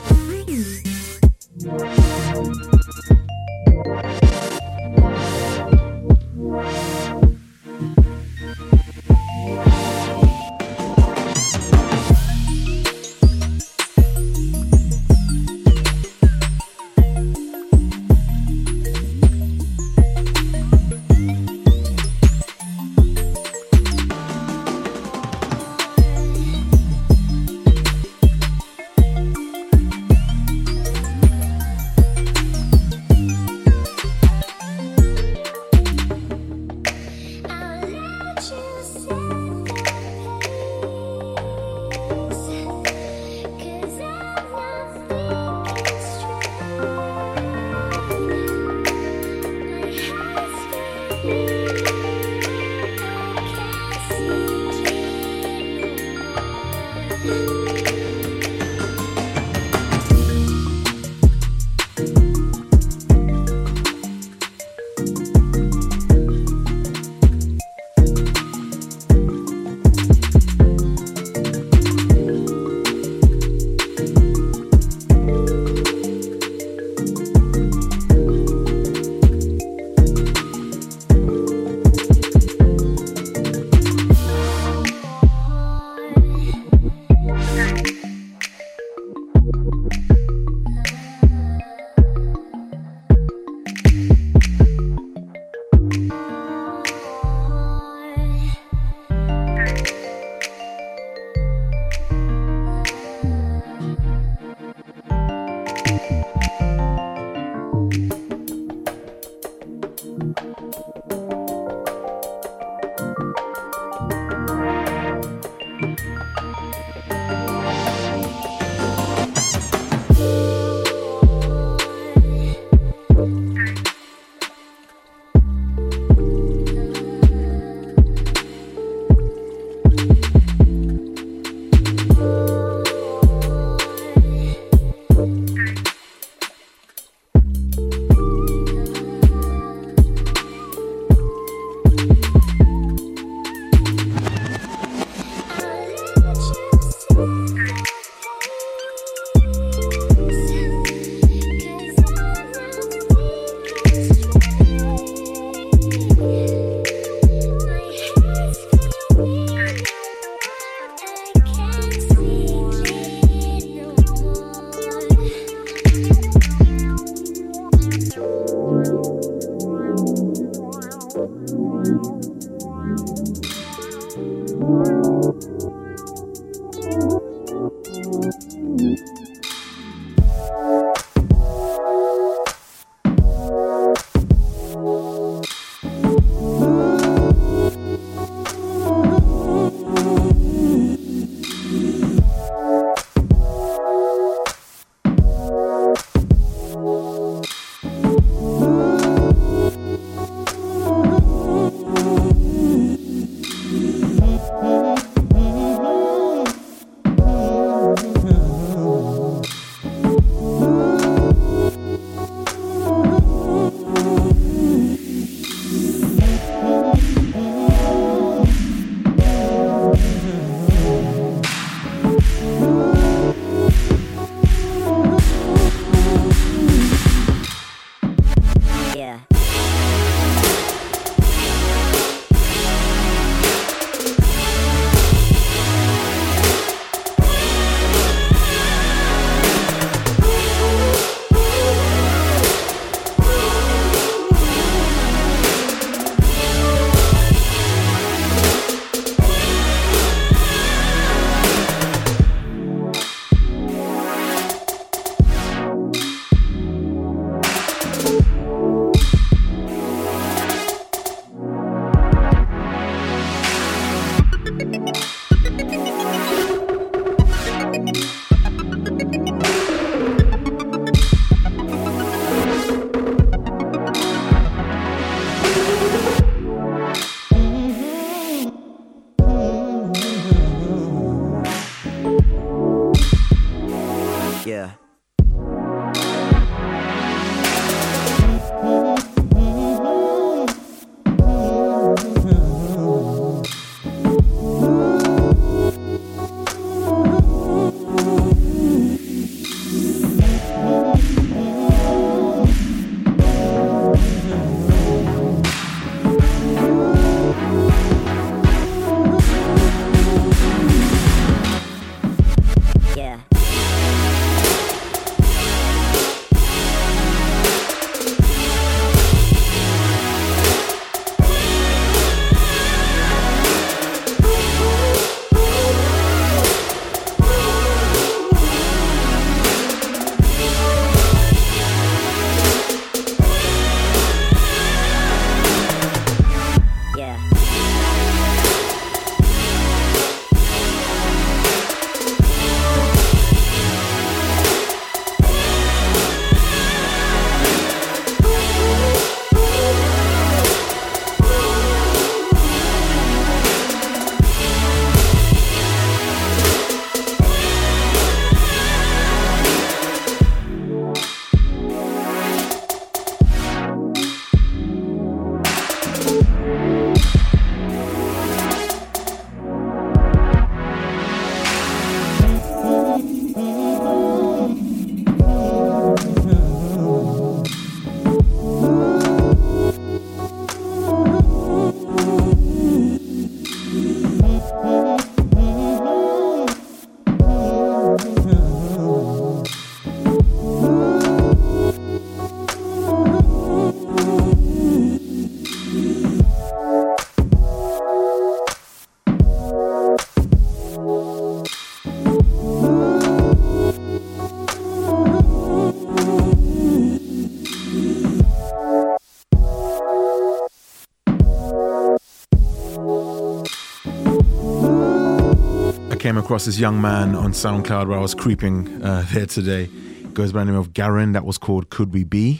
Came 416.08 416.18
across 416.18 416.46
this 416.46 416.58
young 416.58 416.80
man 416.80 417.16
on 417.16 417.34
SoundCloud 417.34 417.88
where 417.90 417.98
I 417.98 418.02
was 418.02 418.16
creeping 418.16 418.82
uh, 418.82 419.06
there 419.12 419.26
today. 419.26 419.66
Goes 420.14 420.32
by 420.32 420.40
the 420.40 420.52
name 420.52 420.56
of 420.56 420.72
Garen. 420.72 421.12
That 421.12 421.26
was 421.26 421.38
called 421.38 421.70
Could 421.70 421.92
We 421.92 422.06
Be. 422.06 422.40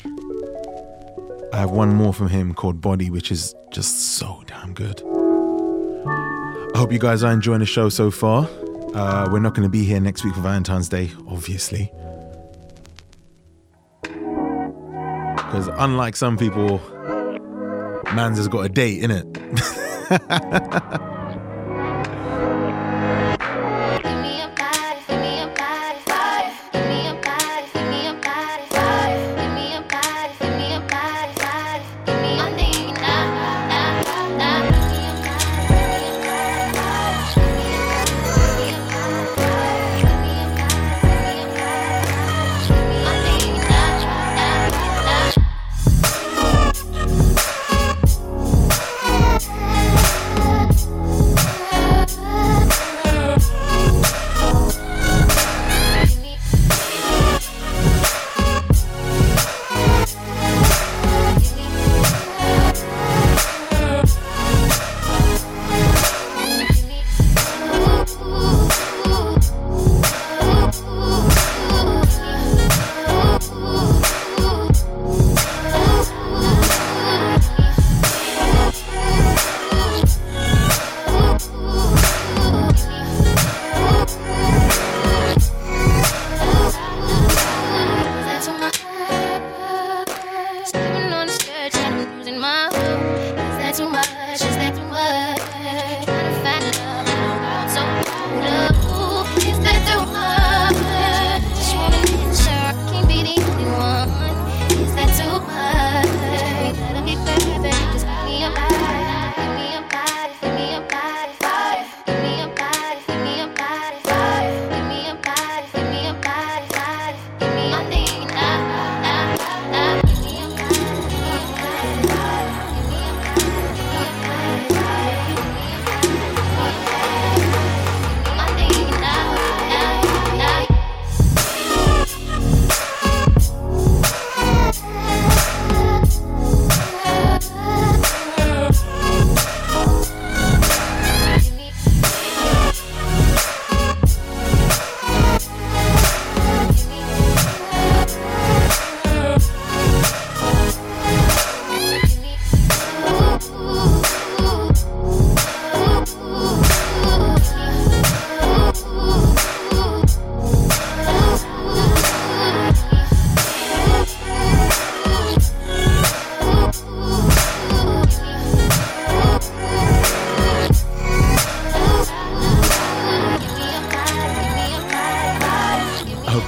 I 1.52 1.58
have 1.58 1.72
one 1.72 1.94
more 1.94 2.14
from 2.14 2.30
him 2.30 2.54
called 2.54 2.80
Body, 2.80 3.10
which 3.10 3.30
is 3.30 3.54
just 3.72 4.14
so 4.16 4.42
damn 4.48 4.74
good. 4.74 5.04
I 6.76 6.78
hope 6.78 6.94
you 6.94 6.98
guys 6.98 7.26
are 7.26 7.34
enjoying 7.34 7.60
the 7.60 7.66
show 7.66 7.90
so 7.90 8.10
far. 8.10 8.48
Uh, 8.96 9.28
we're 9.34 9.42
not 9.42 9.54
going 9.54 9.66
to 9.66 9.70
be 9.70 9.84
here 9.84 10.00
next 10.00 10.24
week 10.24 10.34
for 10.34 10.40
Valentine's 10.40 10.88
Day, 10.88 11.12
obviously. 11.28 11.92
Because 14.02 15.68
unlike 15.74 16.16
some 16.16 16.38
people, 16.38 16.80
man's 18.16 18.38
has 18.38 18.48
got 18.48 18.62
a 18.62 18.70
date, 18.70 19.02
innit? 19.04 19.26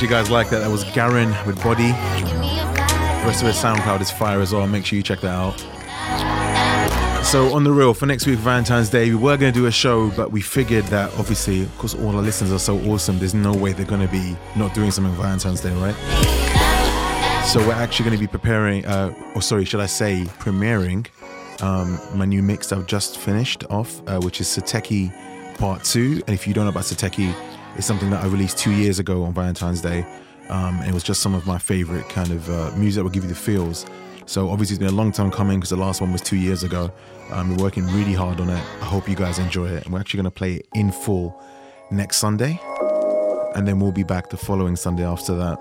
you 0.09 0.15
guys 0.15 0.31
like 0.31 0.49
that. 0.49 0.59
That 0.59 0.71
was 0.71 0.83
Garen 0.85 1.29
with 1.45 1.63
Body. 1.63 1.89
The 1.89 3.23
rest 3.27 3.41
of 3.41 3.47
his 3.47 3.57
SoundCloud 3.57 4.01
is 4.01 4.09
fire 4.09 4.41
as 4.41 4.51
well. 4.51 4.65
Make 4.65 4.83
sure 4.83 4.97
you 4.97 5.03
check 5.03 5.19
that 5.19 5.35
out. 5.35 5.59
So 7.23 7.53
on 7.53 7.63
the 7.63 7.71
real, 7.71 7.93
for 7.93 8.07
next 8.07 8.25
week 8.25 8.39
Valentine's 8.39 8.89
Day, 8.89 9.09
we 9.09 9.15
were 9.15 9.37
going 9.37 9.53
to 9.53 9.59
do 9.59 9.67
a 9.67 9.71
show, 9.71 10.09
but 10.11 10.31
we 10.31 10.41
figured 10.41 10.85
that 10.85 11.13
obviously, 11.19 11.65
because 11.65 11.93
all 11.93 12.15
our 12.15 12.23
listeners 12.23 12.51
are 12.51 12.57
so 12.57 12.79
awesome, 12.91 13.19
there's 13.19 13.35
no 13.35 13.53
way 13.53 13.71
they're 13.71 13.85
going 13.85 14.01
to 14.01 14.11
be 14.11 14.35
not 14.55 14.73
doing 14.73 14.89
something 14.89 15.13
Valentine's 15.13 15.61
Day, 15.61 15.73
right? 15.75 15.95
So 17.45 17.59
we're 17.59 17.73
actually 17.73 18.05
going 18.05 18.17
to 18.17 18.21
be 18.21 18.27
preparing, 18.27 18.85
uh, 18.87 19.13
or 19.35 19.43
sorry, 19.43 19.63
should 19.63 19.79
I 19.79 19.85
say, 19.85 20.23
premiering 20.39 21.05
um, 21.61 21.99
my 22.15 22.25
new 22.25 22.41
mix 22.41 22.71
I've 22.71 22.87
just 22.87 23.19
finished 23.19 23.63
off, 23.69 24.01
uh, 24.07 24.19
which 24.21 24.41
is 24.41 24.47
Sateki 24.47 25.13
Part 25.59 25.83
2. 25.83 26.23
And 26.25 26.33
if 26.33 26.47
you 26.47 26.55
don't 26.55 26.63
know 26.63 26.71
about 26.71 26.85
Sateki, 26.85 27.35
it's 27.75 27.85
something 27.85 28.09
that 28.09 28.23
I 28.23 28.27
released 28.27 28.57
two 28.57 28.71
years 28.71 28.99
ago 28.99 29.23
on 29.23 29.33
Valentine's 29.33 29.81
Day. 29.81 30.05
Um, 30.49 30.81
it 30.81 30.93
was 30.93 31.03
just 31.03 31.21
some 31.21 31.35
of 31.35 31.45
my 31.45 31.57
favorite 31.57 32.07
kind 32.09 32.31
of 32.31 32.49
uh, 32.49 32.71
music 32.75 32.99
that 32.99 33.03
will 33.03 33.11
give 33.11 33.23
you 33.23 33.29
the 33.29 33.35
feels. 33.35 33.85
So 34.25 34.49
obviously 34.49 34.75
it's 34.75 34.79
been 34.79 34.93
a 34.93 34.97
long 34.97 35.11
time 35.11 35.31
coming 35.31 35.59
because 35.59 35.69
the 35.69 35.75
last 35.77 36.01
one 36.01 36.11
was 36.11 36.21
two 36.21 36.37
years 36.37 36.63
ago. 36.63 36.91
Um, 37.31 37.55
we're 37.55 37.63
working 37.63 37.85
really 37.87 38.13
hard 38.13 38.39
on 38.39 38.49
it. 38.49 38.63
I 38.81 38.85
hope 38.85 39.07
you 39.07 39.15
guys 39.15 39.39
enjoy 39.39 39.67
it. 39.67 39.85
And 39.85 39.93
we're 39.93 39.99
actually 39.99 40.19
going 40.19 40.31
to 40.31 40.31
play 40.31 40.55
it 40.55 40.67
in 40.73 40.91
full 40.91 41.41
next 41.91 42.17
Sunday. 42.17 42.59
And 43.55 43.67
then 43.67 43.79
we'll 43.79 43.91
be 43.91 44.03
back 44.03 44.29
the 44.29 44.37
following 44.37 44.75
Sunday 44.75 45.03
after 45.03 45.35
that. 45.35 45.57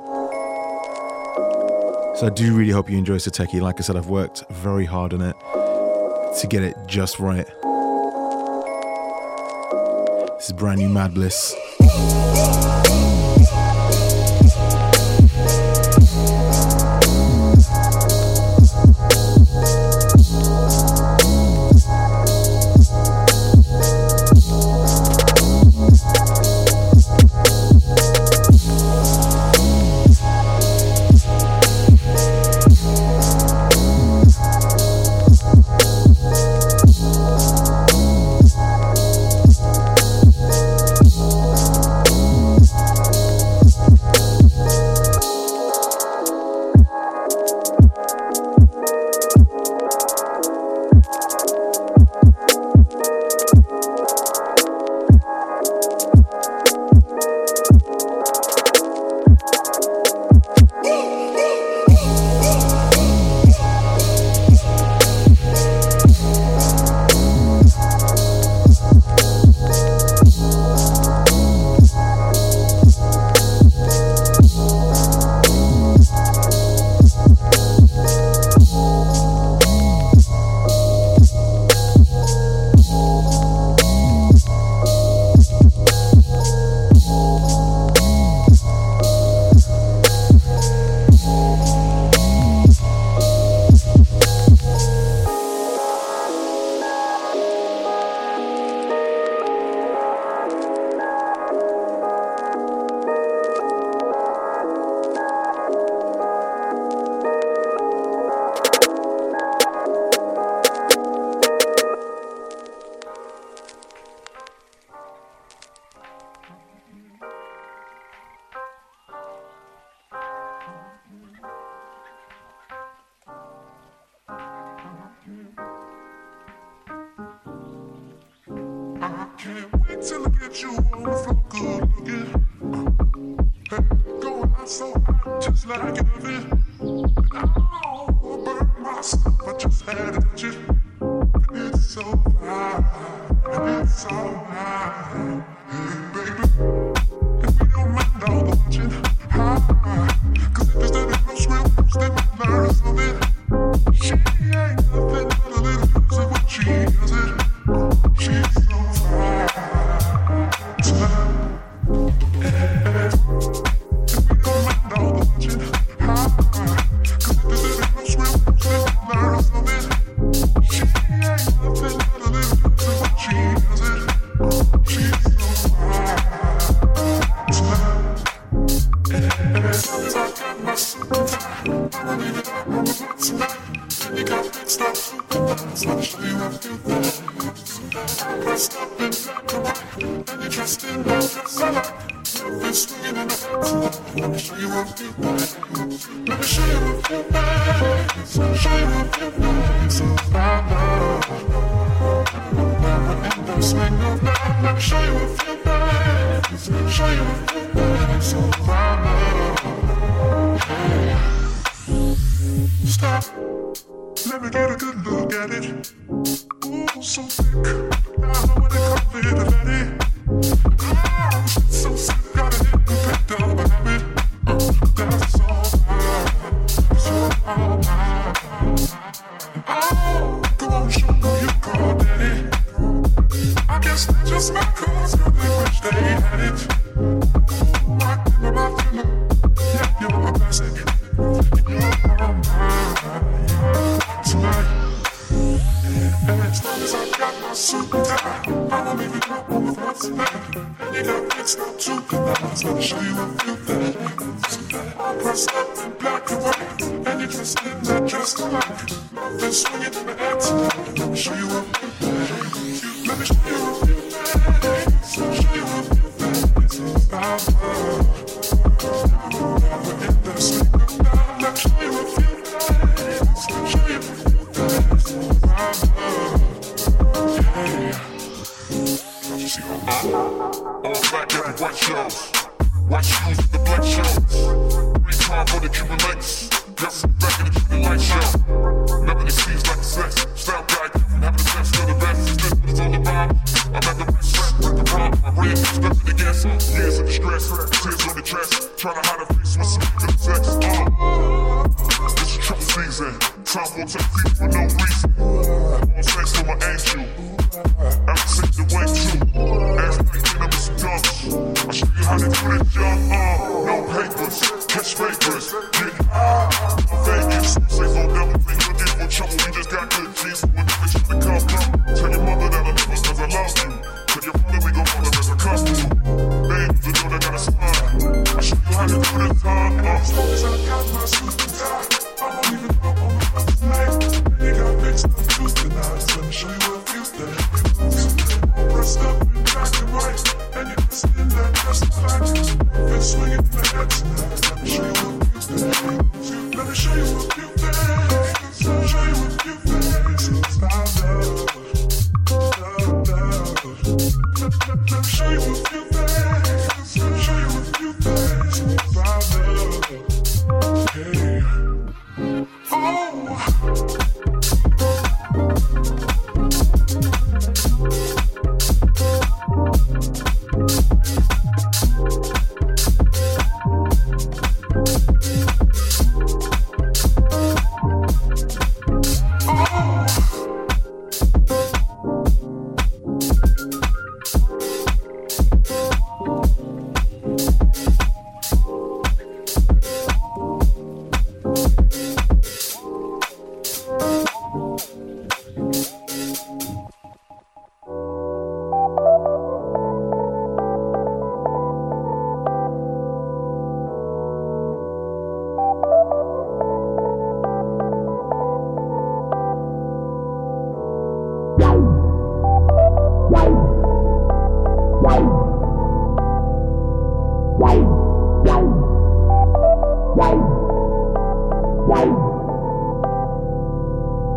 So 2.16 2.26
I 2.26 2.30
do 2.30 2.54
really 2.54 2.72
hope 2.72 2.90
you 2.90 2.98
enjoy 2.98 3.16
Sateki. 3.16 3.60
Like 3.60 3.78
I 3.78 3.82
said, 3.82 3.96
I've 3.96 4.08
worked 4.08 4.44
very 4.50 4.84
hard 4.84 5.14
on 5.14 5.22
it 5.22 5.36
to 6.40 6.46
get 6.48 6.62
it 6.62 6.76
just 6.86 7.18
right. 7.18 7.46
This 10.36 10.46
is 10.46 10.52
brand 10.52 10.80
new 10.80 10.88
Mad 10.88 11.14
Bliss. 11.14 11.54
Whoa. 11.98 12.87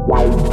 Wow. 0.08 0.51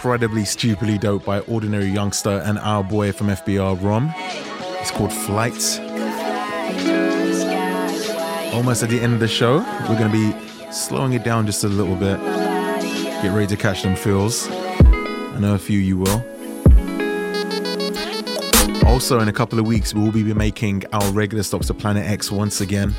Incredibly 0.00 0.46
stupidly 0.46 0.96
dope 0.96 1.26
by 1.26 1.40
Ordinary 1.40 1.84
Youngster 1.84 2.42
and 2.46 2.58
our 2.60 2.82
boy 2.82 3.12
from 3.12 3.26
FBR 3.26 3.84
Rom. 3.84 4.10
It's 4.16 4.90
called 4.90 5.12
Flights. 5.12 5.78
Almost 8.54 8.82
at 8.82 8.88
the 8.88 8.98
end 8.98 9.12
of 9.12 9.20
the 9.20 9.28
show, 9.28 9.58
we're 9.58 9.98
going 9.98 10.10
to 10.10 10.32
be 10.32 10.72
slowing 10.72 11.12
it 11.12 11.22
down 11.22 11.44
just 11.44 11.64
a 11.64 11.68
little 11.68 11.96
bit. 11.96 12.18
Get 12.18 13.34
ready 13.34 13.46
to 13.48 13.58
catch 13.58 13.82
them 13.82 13.94
feels. 13.94 14.48
I 14.50 15.36
know 15.38 15.54
a 15.54 15.58
few 15.58 15.78
you 15.78 15.98
will. 15.98 16.24
Also, 18.86 19.20
in 19.20 19.28
a 19.28 19.34
couple 19.34 19.58
of 19.58 19.66
weeks, 19.66 19.92
we 19.92 20.00
will 20.00 20.12
be 20.12 20.32
making 20.32 20.84
our 20.94 21.12
regular 21.12 21.42
stops 21.42 21.66
to 21.66 21.74
Planet 21.74 22.06
X 22.06 22.32
once 22.32 22.62
again. 22.62 22.94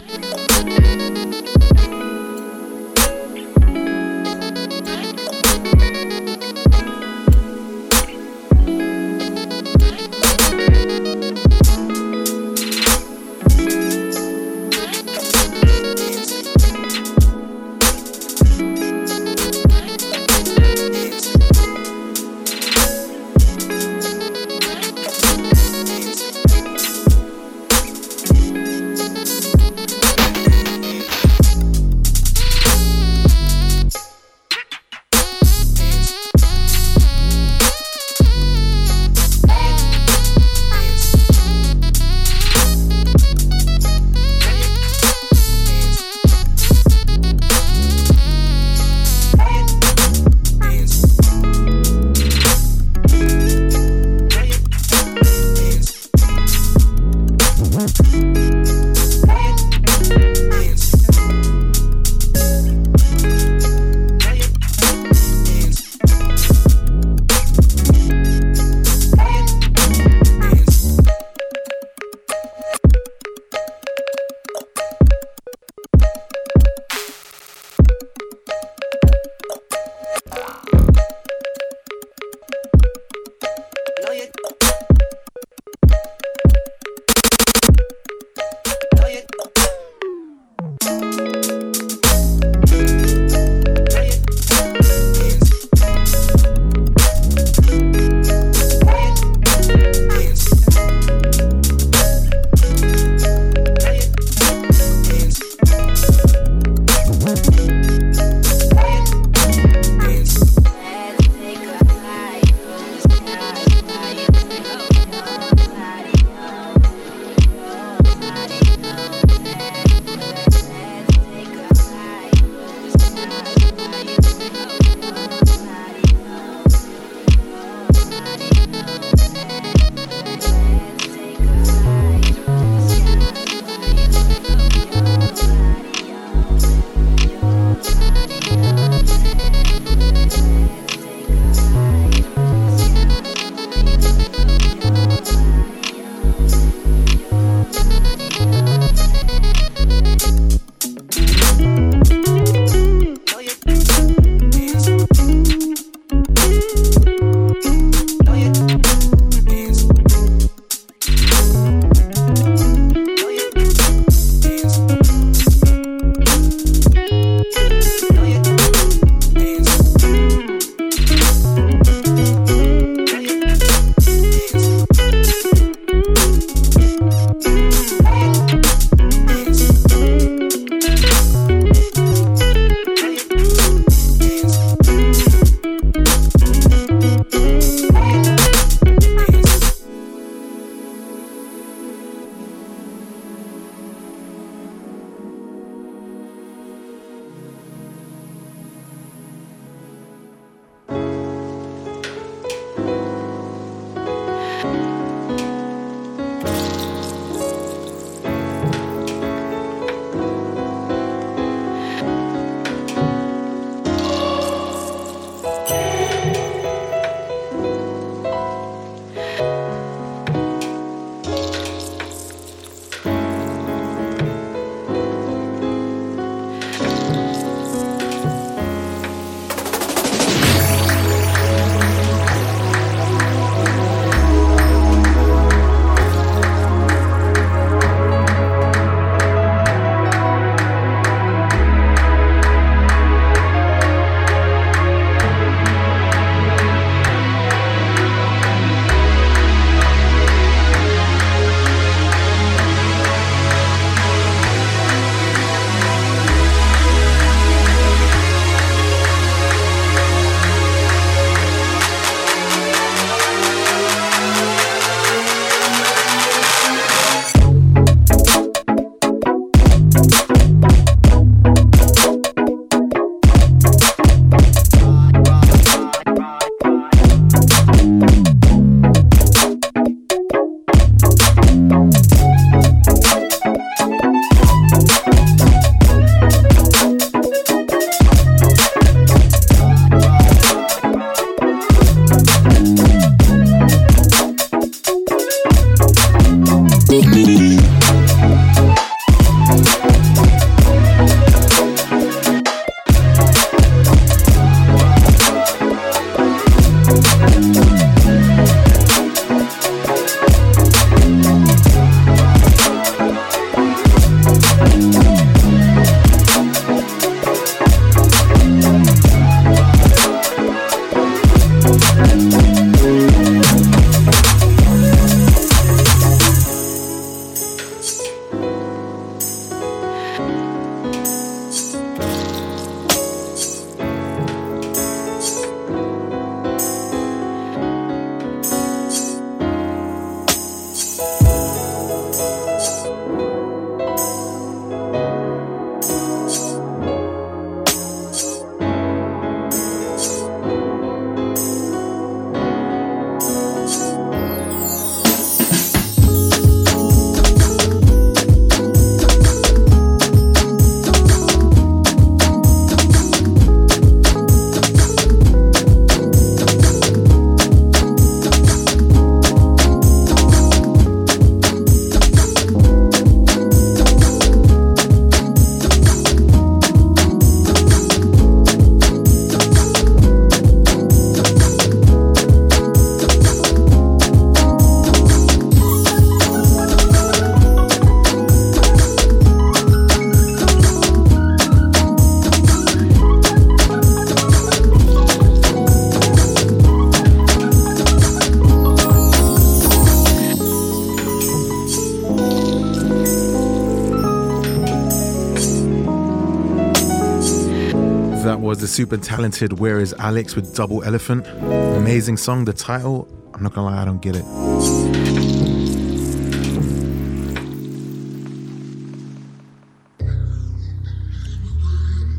Super 408.71 408.95
talented 408.95 409.59
Where 409.59 409.79
Is 409.79 409.93
Alex 409.99 410.33
with 410.33 410.55
Double 410.55 410.81
Elephant. 410.85 411.27
Amazing 411.27 412.15
song. 412.15 412.45
The 412.45 412.53
title, 412.53 413.05
I'm 413.33 413.43
not 413.43 413.53
gonna 413.53 413.67
lie, 413.67 413.81
I 413.81 413.83
don't 413.83 414.01
get 414.01 414.15
it. 414.15 414.23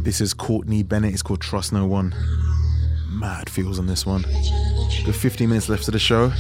This 0.04 0.20
is 0.20 0.34
Courtney 0.34 0.82
Bennett. 0.82 1.14
It's 1.14 1.22
called 1.22 1.40
Trust 1.40 1.72
No 1.72 1.86
One. 1.86 2.14
Mad 3.08 3.48
feels 3.48 3.78
on 3.78 3.86
this 3.86 4.04
one. 4.04 4.20
Got 5.06 5.14
15 5.14 5.48
minutes 5.48 5.70
left 5.70 5.88
of 5.88 5.92
the 5.92 5.98
show. 5.98 6.32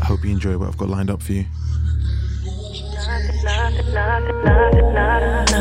I 0.00 0.04
hope 0.06 0.24
you 0.24 0.30
enjoy 0.30 0.56
what 0.56 0.68
I've 0.68 0.78
got 0.78 0.88
lined 0.88 1.10
up 1.10 1.22
for 1.22 1.34
you. 1.34 1.44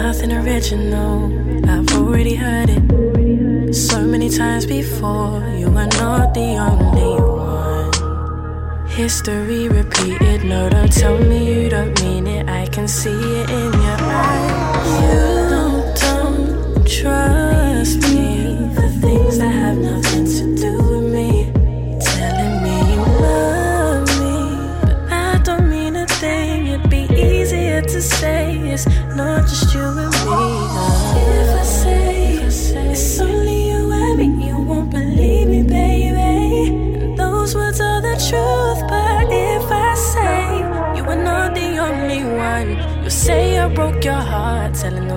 Nothing 0.01 0.33
original, 0.33 1.29
I've 1.69 1.87
already 1.95 2.33
heard 2.33 2.69
it 2.71 3.75
so 3.75 4.01
many 4.01 4.27
times 4.27 4.65
before. 4.65 5.39
You 5.55 5.67
are 5.67 5.91
not 6.01 6.33
the 6.33 6.57
only 6.67 7.21
one. 7.21 8.87
History 8.87 9.69
repeated, 9.69 10.45
no, 10.45 10.67
don't 10.67 10.91
tell 10.91 11.19
me 11.19 11.39
you 11.63 11.69
don't 11.69 11.93
mean 12.01 12.25
it. 12.25 12.49
I 12.49 12.65
can 12.65 12.87
see 12.87 13.11
it 13.11 13.49
in 13.51 13.71
your 13.85 13.99
eyes. 14.25 14.87
You 15.03 15.49
don't, 15.53 15.95
don't 16.01 16.87
trust 16.87 18.01
me 18.11 18.22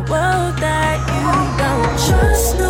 world 0.08 0.56
that 0.58 0.98
you 1.14 1.26
don't 1.58 1.98
trust 2.06 2.58
no 2.58 2.65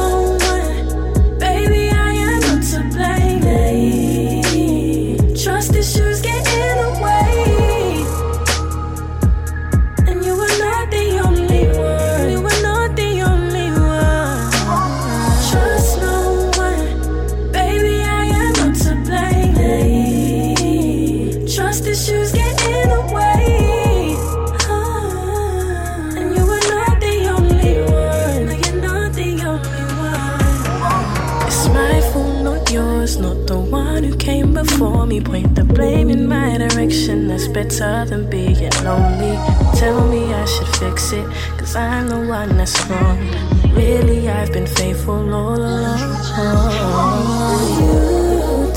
better 37.56 38.04
than 38.04 38.28
being 38.28 38.70
lonely. 38.84 39.34
Tell 39.80 40.06
me 40.08 40.22
I 40.34 40.44
should 40.44 40.68
fix 40.76 41.12
it, 41.12 41.26
cause 41.56 41.74
I'm 41.74 42.06
the 42.08 42.20
one 42.28 42.50
that's 42.58 42.76
wrong. 42.86 43.18
Really, 43.74 44.28
I've 44.28 44.52
been 44.52 44.66
faithful 44.66 45.32
all 45.34 45.56
along. 45.56 46.00
You 47.80 47.94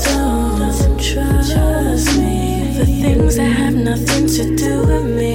don't 0.06 0.98
trust 0.98 2.08
me 2.18 2.72
for 2.74 2.86
things 2.86 3.36
that 3.36 3.52
have 3.62 3.74
nothing 3.74 4.26
to 4.36 4.56
do 4.56 4.72
with 4.90 5.08
me. 5.20 5.34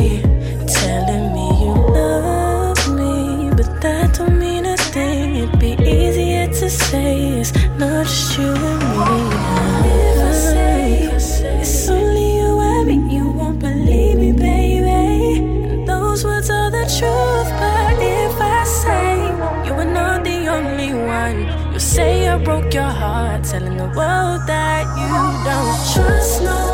Telling 0.82 1.26
me 1.36 1.48
you 1.64 1.74
love 2.02 2.82
me, 3.00 3.52
but 3.58 3.70
that 3.84 4.16
don't 4.18 4.40
mean 4.40 4.66
a 4.66 4.76
thing. 4.76 5.36
It'd 5.36 5.60
be 5.60 5.74
easier 5.84 6.48
to 6.48 6.68
say 6.68 7.42
it's 7.42 7.54
not 7.78 8.08
just 8.08 8.40
you 8.40 8.50
and 8.72 9.60
me. 9.60 9.65
World 23.88 24.42
that 24.48 24.86
you 24.98 25.16
don't 25.46 25.78
trust 25.94 26.42
no 26.42 26.65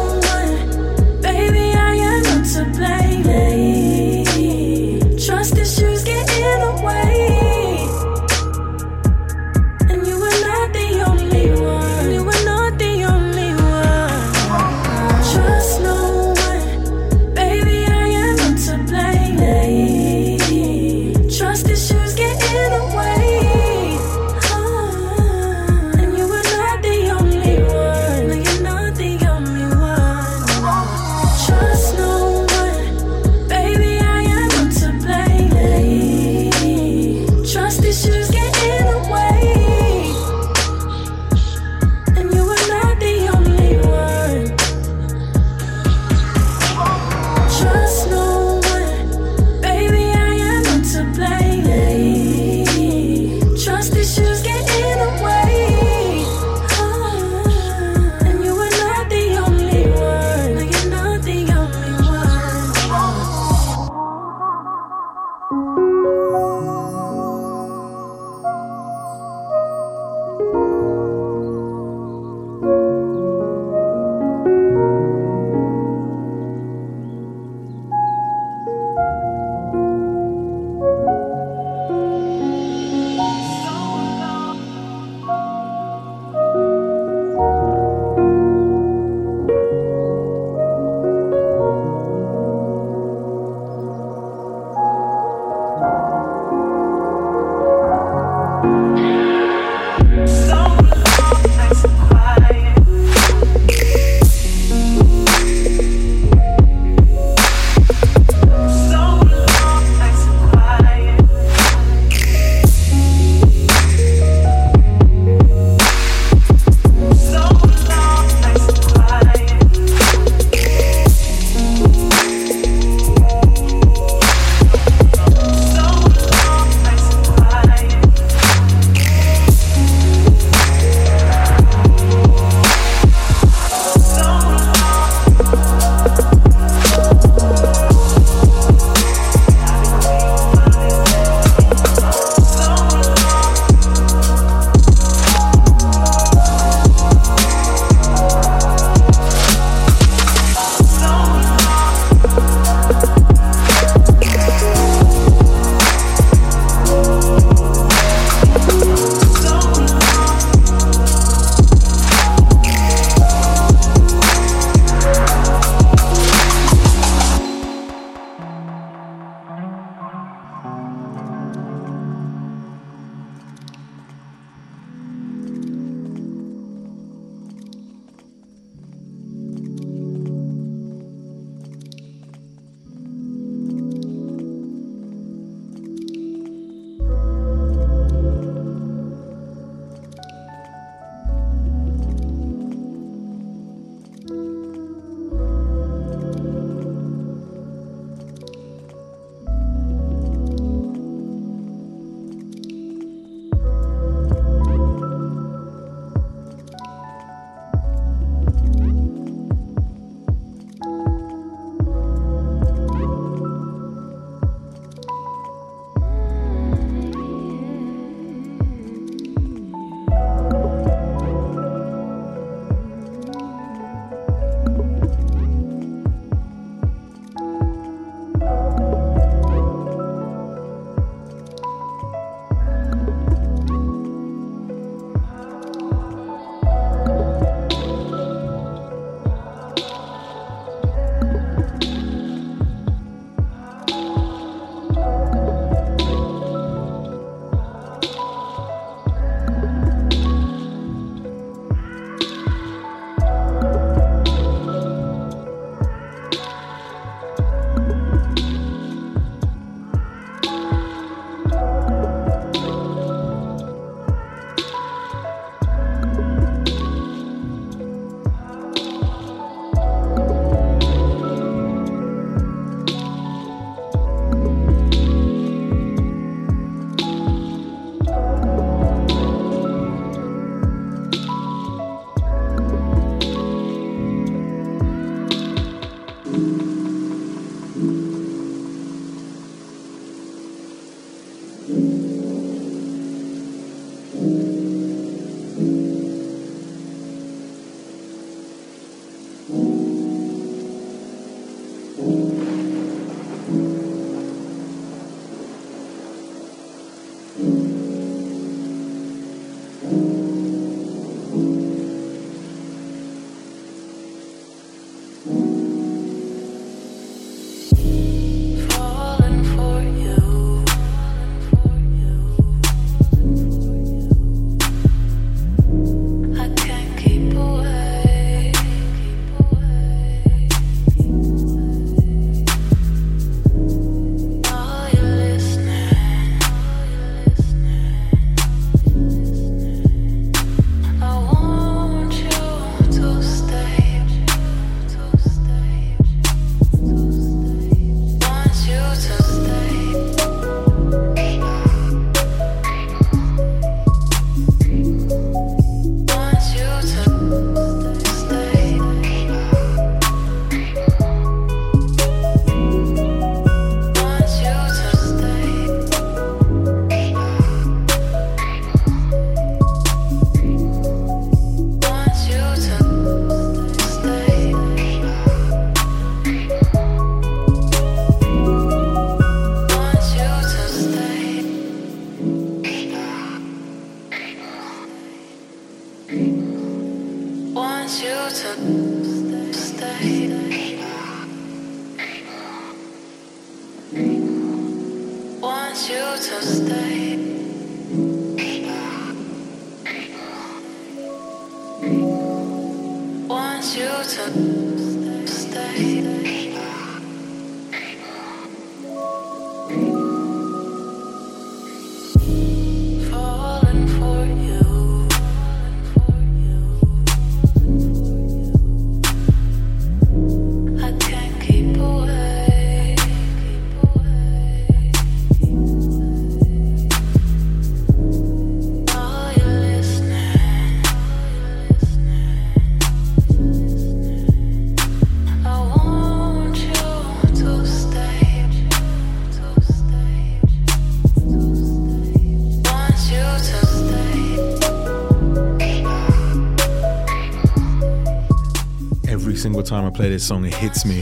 single 449.42 449.64
time 449.64 449.84
I 449.86 449.90
play 449.90 450.08
this 450.08 450.24
song, 450.24 450.46
it 450.46 450.54
hits 450.54 450.86
me. 450.86 451.02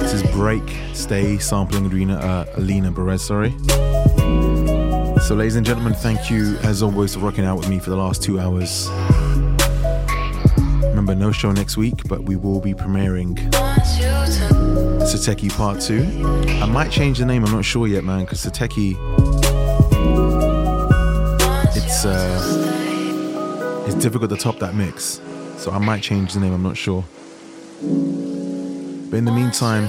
This 0.00 0.12
is 0.12 0.22
Break, 0.32 0.62
Stay, 0.92 1.38
sampling 1.38 1.86
Alina, 1.86 2.16
uh, 2.16 2.44
Alina 2.58 2.92
Perez, 2.92 3.24
sorry. 3.24 3.52
So, 5.20 5.34
ladies 5.34 5.56
and 5.56 5.64
gentlemen, 5.64 5.94
thank 5.94 6.28
you 6.30 6.58
as 6.58 6.82
always 6.82 7.14
for 7.14 7.20
rocking 7.20 7.46
out 7.46 7.56
with 7.56 7.70
me 7.70 7.78
for 7.78 7.88
the 7.88 7.96
last 7.96 8.22
two 8.22 8.38
hours. 8.38 8.90
Remember, 10.88 11.14
no 11.14 11.32
show 11.32 11.52
next 11.52 11.78
week, 11.78 12.06
but 12.06 12.24
we 12.24 12.36
will 12.36 12.60
be 12.60 12.74
premiering 12.74 13.38
Sateki 15.08 15.50
Part 15.56 15.80
2. 15.80 16.60
I 16.62 16.66
might 16.66 16.90
change 16.90 17.16
the 17.18 17.24
name, 17.24 17.46
I'm 17.46 17.52
not 17.52 17.64
sure 17.64 17.86
yet, 17.86 18.04
man, 18.04 18.26
because 18.26 18.44
Sateki. 18.44 18.94
It's, 21.74 22.04
uh, 22.04 23.84
it's 23.86 23.94
difficult 23.94 24.28
to 24.28 24.36
top 24.36 24.58
that 24.58 24.74
mix. 24.74 25.22
So 25.68 25.74
I 25.74 25.78
might 25.78 26.02
change 26.02 26.32
the 26.32 26.40
name, 26.40 26.54
I'm 26.54 26.62
not 26.62 26.78
sure. 26.78 27.04
But 29.10 29.18
in 29.18 29.26
the 29.26 29.30
meantime, 29.30 29.86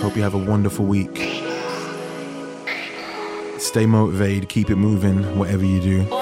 hope 0.00 0.16
you 0.16 0.22
have 0.22 0.34
a 0.34 0.38
wonderful 0.38 0.84
week. 0.84 1.16
Stay 3.60 3.86
motivated, 3.86 4.48
keep 4.48 4.68
it 4.68 4.74
moving, 4.74 5.38
whatever 5.38 5.64
you 5.64 5.80
do. 5.80 6.12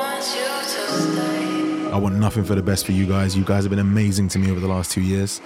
I 1.91 1.97
want 1.99 2.17
nothing 2.17 2.45
for 2.45 2.55
the 2.55 2.63
best 2.63 2.85
for 2.85 2.93
you 2.93 3.07
guys. 3.07 3.35
You 3.35 3.45
guys 3.45 3.65
have 3.65 3.71
been 3.71 3.79
amazing 3.79 4.29
to 4.29 4.39
me 4.39 4.51
over 4.51 4.61
the 4.61 4.69
last 4.69 4.93
two 4.93 5.01
years. 5.01 5.41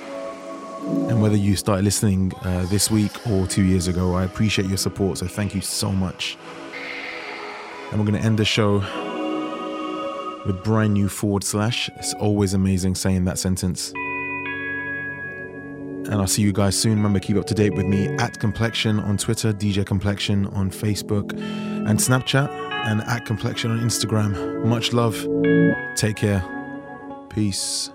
And 0.82 1.22
whether 1.22 1.36
you 1.36 1.54
started 1.54 1.84
listening 1.84 2.32
uh, 2.42 2.66
this 2.66 2.90
week 2.90 3.12
or 3.28 3.46
two 3.46 3.62
years 3.62 3.86
ago, 3.86 4.14
I 4.14 4.24
appreciate 4.24 4.66
your 4.66 4.76
support. 4.76 5.18
So 5.18 5.28
thank 5.28 5.54
you 5.54 5.60
so 5.60 5.92
much. 5.92 6.36
And 7.92 8.00
we're 8.00 8.06
going 8.06 8.20
to 8.20 8.26
end 8.26 8.40
the 8.40 8.44
show 8.44 8.80
with 10.46 10.62
brand 10.64 10.94
new 10.94 11.08
forward 11.08 11.44
slash. 11.44 11.90
It's 11.96 12.14
always 12.14 12.54
amazing 12.54 12.94
saying 12.94 13.24
that 13.24 13.38
sentence. 13.38 13.92
And 16.08 16.14
I'll 16.14 16.26
see 16.26 16.42
you 16.42 16.52
guys 16.52 16.78
soon. 16.78 16.96
Remember, 16.96 17.20
keep 17.20 17.36
up 17.36 17.46
to 17.46 17.54
date 17.54 17.74
with 17.74 17.84
me 17.84 18.06
at 18.16 18.38
Complexion 18.40 18.98
on 19.00 19.18
Twitter, 19.18 19.52
DJ 19.52 19.84
Complexion 19.84 20.46
on 20.46 20.70
Facebook 20.70 21.32
and 21.32 21.98
Snapchat, 21.98 22.48
and 22.86 23.02
at 23.02 23.26
Complexion 23.26 23.70
on 23.70 23.80
Instagram. 23.80 24.64
Much 24.64 24.94
love. 24.94 25.14
Take 25.96 26.16
care. 26.16 26.42
Peace. 27.28 27.90